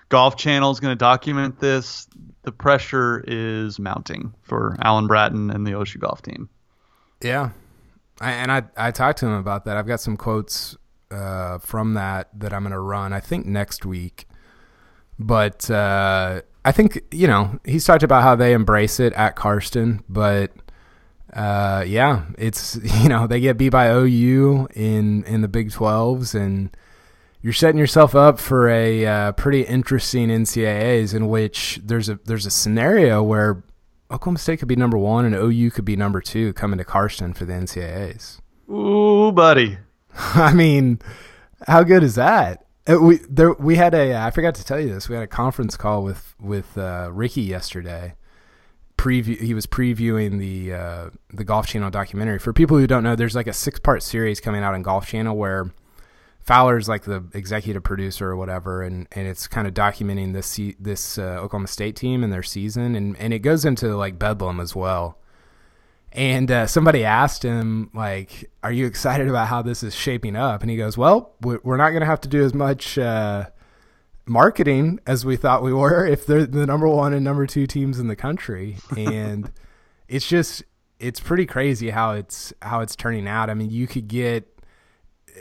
golf 0.08 0.36
Channel 0.36 0.72
is 0.72 0.80
going 0.80 0.90
to 0.90 0.98
document 0.98 1.60
this. 1.60 2.08
The 2.42 2.52
pressure 2.52 3.22
is 3.26 3.78
mounting 3.78 4.34
for 4.42 4.76
Alan 4.80 5.06
Bratton 5.06 5.50
and 5.50 5.66
the 5.66 5.72
OSU 5.72 5.98
golf 5.98 6.22
team. 6.22 6.48
Yeah, 7.22 7.50
I, 8.20 8.32
and 8.32 8.50
I 8.50 8.62
I 8.76 8.90
talked 8.90 9.18
to 9.18 9.26
him 9.26 9.32
about 9.32 9.64
that. 9.66 9.76
I've 9.76 9.86
got 9.86 10.00
some 10.00 10.16
quotes 10.16 10.76
uh, 11.10 11.58
from 11.58 11.94
that 11.94 12.28
that 12.38 12.52
I'm 12.52 12.62
going 12.62 12.72
to 12.72 12.80
run. 12.80 13.12
I 13.12 13.20
think 13.20 13.46
next 13.46 13.84
week, 13.84 14.26
but 15.18 15.70
uh, 15.70 16.40
I 16.64 16.72
think 16.72 17.02
you 17.12 17.26
know 17.26 17.58
he's 17.64 17.84
talked 17.84 18.02
about 18.02 18.22
how 18.22 18.36
they 18.36 18.52
embrace 18.52 19.00
it 19.00 19.12
at 19.14 19.36
Karsten, 19.36 20.02
but 20.08 20.52
uh, 21.32 21.84
yeah, 21.86 22.24
it's 22.38 22.76
you 23.02 23.08
know 23.08 23.26
they 23.26 23.40
get 23.40 23.58
beat 23.58 23.70
by 23.70 23.90
OU 23.90 24.68
in 24.74 25.24
in 25.24 25.40
the 25.40 25.48
Big 25.48 25.70
12s 25.70 26.34
and 26.34 26.74
you're 27.42 27.52
setting 27.52 27.78
yourself 27.78 28.14
up 28.14 28.38
for 28.38 28.68
a 28.68 29.06
uh, 29.06 29.32
pretty 29.32 29.62
interesting 29.62 30.28
NCAAs 30.28 31.14
in 31.14 31.28
which 31.28 31.80
there's 31.82 32.08
a 32.08 32.18
there's 32.24 32.46
a 32.46 32.50
scenario 32.50 33.22
where 33.22 33.64
Oklahoma 34.10 34.38
State 34.38 34.58
could 34.58 34.68
be 34.68 34.76
number 34.76 34.98
one 34.98 35.24
and 35.24 35.34
OU 35.34 35.70
could 35.70 35.84
be 35.84 35.96
number 35.96 36.20
two 36.20 36.52
coming 36.52 36.78
to 36.78 36.84
Karsten 36.84 37.32
for 37.32 37.44
the 37.44 37.52
NCAAs. 37.52 38.40
Ooh, 38.70 39.32
buddy. 39.32 39.78
I 40.14 40.52
mean, 40.52 41.00
how 41.66 41.82
good 41.82 42.02
is 42.02 42.16
that? 42.16 42.66
Uh, 42.90 42.98
we 43.00 43.18
there 43.28 43.52
we 43.52 43.76
had 43.76 43.94
a 43.94 44.16
I 44.16 44.30
forgot 44.30 44.54
to 44.56 44.64
tell 44.64 44.80
you 44.80 44.92
this. 44.92 45.08
We 45.08 45.14
had 45.14 45.24
a 45.24 45.28
conference 45.28 45.76
call 45.76 46.02
with 46.02 46.34
with 46.40 46.76
uh, 46.76 47.10
Rickie 47.12 47.42
yesterday. 47.42 48.14
Preview 48.98 49.40
he 49.40 49.54
was 49.54 49.66
previewing 49.66 50.38
the 50.38 50.74
uh, 50.74 51.10
the 51.32 51.44
Golf 51.44 51.66
Channel 51.66 51.90
documentary. 51.90 52.38
For 52.38 52.52
people 52.52 52.76
who 52.76 52.86
don't 52.86 53.02
know, 53.02 53.16
there's 53.16 53.34
like 53.34 53.46
a 53.46 53.52
six 53.52 53.78
part 53.78 54.02
series 54.02 54.40
coming 54.40 54.62
out 54.62 54.74
on 54.74 54.82
Golf 54.82 55.06
Channel 55.06 55.36
where 55.36 55.70
Fowler's 56.50 56.88
like 56.88 57.04
the 57.04 57.24
executive 57.32 57.84
producer 57.84 58.28
or 58.28 58.34
whatever, 58.34 58.82
and, 58.82 59.06
and 59.12 59.28
it's 59.28 59.46
kind 59.46 59.68
of 59.68 59.72
documenting 59.72 60.32
this 60.32 60.58
this 60.80 61.16
uh, 61.16 61.38
Oklahoma 61.38 61.68
State 61.68 61.94
team 61.94 62.24
and 62.24 62.32
their 62.32 62.42
season, 62.42 62.96
and, 62.96 63.16
and 63.18 63.32
it 63.32 63.38
goes 63.38 63.64
into 63.64 63.94
like 63.94 64.18
Bedlam 64.18 64.58
as 64.58 64.74
well. 64.74 65.16
And 66.10 66.50
uh, 66.50 66.66
somebody 66.66 67.04
asked 67.04 67.44
him 67.44 67.90
like, 67.94 68.50
"Are 68.64 68.72
you 68.72 68.86
excited 68.86 69.28
about 69.28 69.46
how 69.46 69.62
this 69.62 69.84
is 69.84 69.94
shaping 69.94 70.34
up?" 70.34 70.62
And 70.62 70.70
he 70.72 70.76
goes, 70.76 70.98
"Well, 70.98 71.36
we're 71.40 71.76
not 71.76 71.90
going 71.90 72.00
to 72.00 72.06
have 72.06 72.20
to 72.22 72.28
do 72.28 72.44
as 72.44 72.52
much 72.52 72.98
uh, 72.98 73.46
marketing 74.26 74.98
as 75.06 75.24
we 75.24 75.36
thought 75.36 75.62
we 75.62 75.72
were 75.72 76.04
if 76.04 76.26
they're 76.26 76.46
the 76.46 76.66
number 76.66 76.88
one 76.88 77.12
and 77.12 77.22
number 77.22 77.46
two 77.46 77.68
teams 77.68 78.00
in 78.00 78.08
the 78.08 78.16
country." 78.16 78.78
And 78.96 79.52
it's 80.08 80.28
just 80.28 80.64
it's 80.98 81.20
pretty 81.20 81.46
crazy 81.46 81.90
how 81.90 82.14
it's 82.14 82.52
how 82.60 82.80
it's 82.80 82.96
turning 82.96 83.28
out. 83.28 83.50
I 83.50 83.54
mean, 83.54 83.70
you 83.70 83.86
could 83.86 84.08
get 84.08 84.59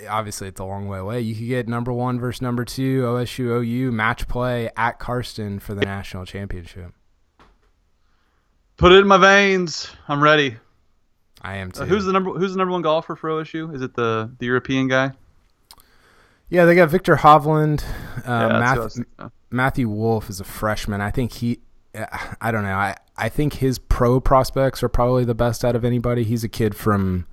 obviously 0.07 0.47
it's 0.47 0.59
a 0.59 0.65
long 0.65 0.87
way 0.87 0.99
away. 0.99 1.21
You 1.21 1.35
could 1.35 1.47
get 1.47 1.67
number 1.67 1.91
one 1.91 2.19
versus 2.19 2.41
number 2.41 2.65
two, 2.65 3.03
OSU 3.03 3.63
OU 3.63 3.91
match 3.91 4.27
play 4.27 4.69
at 4.77 4.99
Karsten 4.99 5.59
for 5.59 5.73
the 5.73 5.81
national 5.81 6.25
championship. 6.25 6.93
Put 8.77 8.91
it 8.91 8.99
in 8.99 9.07
my 9.07 9.17
veins. 9.17 9.91
I'm 10.07 10.23
ready. 10.23 10.57
I 11.41 11.57
am 11.57 11.71
too. 11.71 11.83
Uh, 11.83 11.85
who's 11.85 12.05
the 12.05 12.13
number 12.13 12.31
Who's 12.31 12.51
the 12.51 12.57
number 12.57 12.71
one 12.71 12.81
golfer 12.81 13.15
for 13.15 13.29
OSU? 13.29 13.73
Is 13.73 13.81
it 13.81 13.93
the 13.93 14.31
the 14.39 14.45
European 14.45 14.87
guy? 14.87 15.11
Yeah, 16.49 16.65
they 16.65 16.75
got 16.75 16.89
Viktor 16.89 17.15
Hovland. 17.17 17.83
Uh, 18.25 18.49
Yeah, 18.59 18.75
was. 18.77 19.01
Matthew 19.51 19.87
Wolff 19.89 20.29
is 20.29 20.39
a 20.39 20.43
freshman. 20.43 21.01
I 21.01 21.11
think 21.11 21.33
he. 21.33 21.59
uh, 21.93 22.05
I 22.41 22.51
don't 22.51 22.63
know. 22.63 22.75
I 22.75 22.95
I 23.17 23.29
think 23.29 23.55
his 23.55 23.79
pro 23.79 24.19
prospects 24.19 24.81
are 24.81 24.89
probably 24.89 25.25
the 25.25 25.35
best 25.35 25.63
out 25.63 25.75
of 25.75 25.83
anybody. 25.83 26.23
He's 26.23 26.43
a 26.43 26.49
kid 26.49 26.75
from 26.75 27.27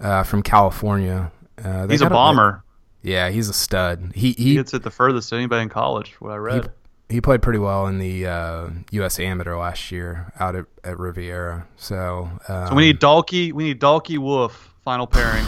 uh, 0.00 0.22
from 0.24 0.42
California. 0.42 1.32
Uh, 1.62 1.86
He's 1.88 2.00
a 2.00 2.04
got 2.04 2.12
bomber. 2.12 2.64
yeah, 3.02 3.30
he's 3.30 3.48
a 3.48 3.52
stud. 3.52 4.12
He 4.14 4.32
He 4.32 4.44
he 4.44 4.54
hits 4.56 4.74
it 4.74 4.82
the 4.82 4.90
furthest 4.90 5.32
of 5.32 5.38
anybody 5.38 5.62
in 5.62 5.68
college. 5.68 6.14
What 6.20 6.32
I 6.32 6.36
read. 6.36 6.72
he 7.08 7.20
played 7.20 7.42
pretty 7.42 7.58
well 7.58 7.86
in 7.86 7.98
the 7.98 8.26
uh, 8.26 8.68
U.S. 8.92 9.20
Amateur 9.20 9.56
last 9.56 9.92
year 9.92 10.32
out 10.40 10.56
at, 10.56 10.64
at 10.82 10.98
Riviera. 10.98 11.66
So, 11.76 12.30
um, 12.48 12.68
so 12.68 12.74
we 12.74 12.82
need 12.86 13.00
Dalke. 13.00 13.52
We 13.52 13.64
need 13.64 13.80
Dalke 13.80 14.18
Wolff 14.18 14.74
final 14.84 15.06
pairing. 15.06 15.44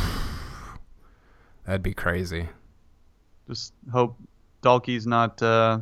that'd 1.65 1.83
be 1.83 1.95
crazy. 1.95 2.49
Just 3.49 3.73
hope 3.93 4.17
Dalke's 4.63 5.07
not 5.07 5.41
uh, 5.43 5.79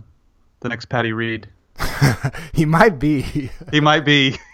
the 0.61 0.69
next 0.69 0.87
Patty 0.87 1.13
Reed. 1.13 1.49
he 2.53 2.65
might 2.65 2.99
be. 2.99 3.51
He 3.73 3.81
might 3.81 4.05
be. 4.05 4.37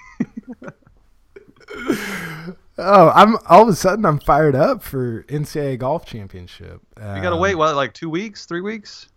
oh, 2.80 3.12
I'm 3.14 3.36
all 3.48 3.62
of 3.62 3.68
a 3.68 3.74
sudden 3.74 4.04
I'm 4.04 4.18
fired 4.18 4.54
up 4.56 4.82
for 4.82 5.22
NCAA 5.24 5.78
golf 5.78 6.04
championship. 6.06 6.80
We 6.96 7.02
gotta 7.20 7.36
wait. 7.36 7.54
What, 7.54 7.74
like 7.76 7.94
two 7.94 8.10
weeks, 8.10 8.46
three 8.46 8.60
weeks? 8.60 9.08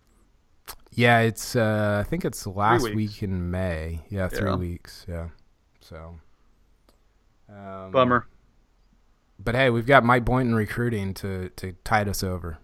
Yeah, 0.92 1.20
it's 1.20 1.56
uh, 1.56 2.02
I 2.04 2.08
think 2.08 2.24
it's 2.24 2.46
last 2.46 2.84
week 2.94 3.22
in 3.22 3.50
May. 3.50 4.00
Yeah, 4.10 4.28
three 4.28 4.50
Yeah. 4.50 4.56
weeks. 4.56 5.04
Yeah. 5.08 5.28
So. 5.80 6.18
Um, 7.48 7.90
Bummer. 7.90 8.26
But 9.38 9.54
hey, 9.54 9.70
we've 9.70 9.86
got 9.86 10.04
Mike 10.04 10.24
Boynton 10.24 10.54
recruiting 10.54 11.12
to 11.14 11.48
to 11.56 11.72
tide 11.84 12.08
us 12.08 12.22
over. 12.22 12.58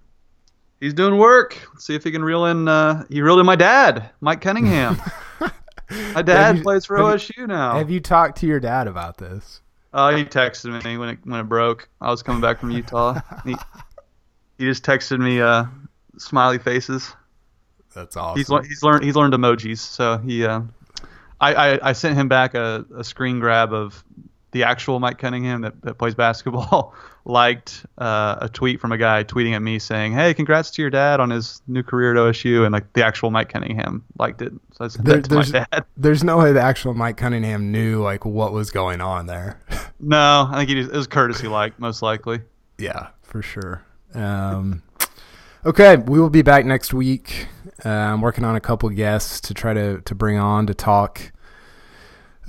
He's 0.80 0.94
doing 0.94 1.18
work. 1.18 1.58
Let's 1.74 1.84
see 1.84 1.94
if 1.94 2.04
he 2.04 2.10
can 2.10 2.24
reel 2.24 2.46
in. 2.46 2.66
Uh, 2.66 3.04
he 3.10 3.20
reeled 3.20 3.40
in 3.40 3.46
my 3.46 3.56
dad, 3.56 4.10
Mike 4.20 4.40
Cunningham. 4.40 4.96
my 6.14 6.22
dad 6.22 6.58
you- 6.58 6.62
plays 6.62 6.86
for 6.86 6.96
OSU 6.98 7.46
now. 7.46 7.76
Have 7.76 7.90
you 7.90 8.00
talked 8.00 8.38
to 8.38 8.46
your 8.46 8.60
dad 8.60 8.86
about 8.86 9.18
this? 9.18 9.60
Uh, 9.92 10.16
he 10.16 10.24
texted 10.24 10.84
me 10.84 10.96
when 10.96 11.08
it 11.10 11.18
when 11.24 11.40
it 11.40 11.44
broke. 11.44 11.88
I 12.00 12.10
was 12.10 12.22
coming 12.22 12.40
back 12.40 12.60
from 12.60 12.70
Utah. 12.70 13.20
he, 13.44 13.56
he 14.58 14.64
just 14.64 14.84
texted 14.84 15.18
me 15.18 15.40
uh, 15.40 15.64
smiley 16.16 16.58
faces. 16.58 17.14
That's 17.94 18.16
awesome. 18.16 18.38
He's 18.38 18.68
he's 18.68 18.82
learned 18.82 19.04
he's 19.04 19.16
learned 19.16 19.34
emojis, 19.34 19.78
so 19.78 20.18
he 20.18 20.46
uh, 20.46 20.62
I, 21.40 21.54
I, 21.54 21.88
I 21.88 21.92
sent 21.92 22.16
him 22.16 22.28
back 22.28 22.54
a, 22.54 22.84
a 22.96 23.02
screen 23.02 23.40
grab 23.40 23.72
of 23.72 24.04
the 24.52 24.64
actual 24.64 24.98
Mike 25.00 25.18
Cunningham 25.18 25.60
that, 25.62 25.80
that 25.82 25.94
plays 25.94 26.14
basketball 26.14 26.94
liked 27.24 27.84
uh, 27.98 28.36
a 28.40 28.48
tweet 28.48 28.80
from 28.80 28.92
a 28.92 28.98
guy 28.98 29.22
tweeting 29.24 29.54
at 29.54 29.62
me 29.62 29.78
saying, 29.78 30.12
"Hey, 30.12 30.34
congrats 30.34 30.70
to 30.72 30.82
your 30.82 30.90
dad 30.90 31.20
on 31.20 31.30
his 31.30 31.62
new 31.68 31.82
career 31.82 32.12
at 32.12 32.16
OSU," 32.16 32.64
and 32.64 32.72
like 32.72 32.92
the 32.94 33.04
actual 33.04 33.30
Mike 33.30 33.48
Cunningham 33.50 34.04
liked 34.18 34.42
it. 34.42 34.52
So 34.72 34.84
I 34.84 34.88
sent 34.88 35.04
There- 35.04 35.16
that 35.16 35.24
to 35.28 35.30
my 35.30 35.36
there's, 35.36 35.50
dad. 35.52 35.84
there's 35.96 36.24
no 36.24 36.38
way 36.38 36.52
the 36.52 36.60
actual 36.60 36.94
Mike 36.94 37.16
Cunningham 37.16 37.70
knew 37.70 38.02
like 38.02 38.24
what 38.24 38.52
was 38.52 38.70
going 38.70 39.00
on 39.00 39.26
there. 39.26 39.60
No, 40.02 40.48
I 40.50 40.56
think 40.56 40.70
he 40.70 40.76
just, 40.76 40.90
it 40.90 40.96
was 40.96 41.06
courtesy 41.06 41.46
like 41.46 41.78
most 41.78 42.00
likely. 42.00 42.40
Yeah, 42.78 43.08
for 43.22 43.42
sure. 43.42 43.82
Um, 44.14 44.82
okay, 45.66 45.96
we 45.96 46.18
will 46.18 46.30
be 46.30 46.40
back 46.40 46.64
next 46.64 46.94
week. 46.94 47.48
Uh, 47.84 47.90
I'm 47.90 48.22
working 48.22 48.44
on 48.44 48.56
a 48.56 48.60
couple 48.60 48.88
guests 48.88 49.40
to 49.42 49.52
try 49.52 49.74
to, 49.74 50.00
to 50.00 50.14
bring 50.14 50.38
on 50.38 50.66
to 50.68 50.72
talk 50.74 51.32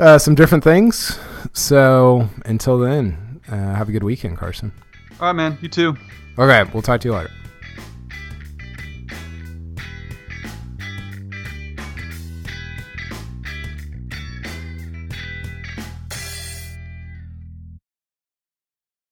uh, 0.02 0.18
some 0.18 0.36
different 0.36 0.64
things. 0.64 1.18
So 1.54 2.28
until 2.46 2.80
then, 2.80 3.40
uh, 3.48 3.76
have 3.76 3.88
a 3.88 3.92
good 3.92 4.04
weekend, 4.04 4.38
Carson. 4.38 4.72
All 5.20 5.28
right, 5.28 5.34
man. 5.34 5.58
You 5.62 5.70
too. 5.70 5.96
Okay, 6.38 6.70
we'll 6.74 6.82
talk 6.82 7.02
to 7.02 7.08
you 7.08 7.14
later. 7.14 7.32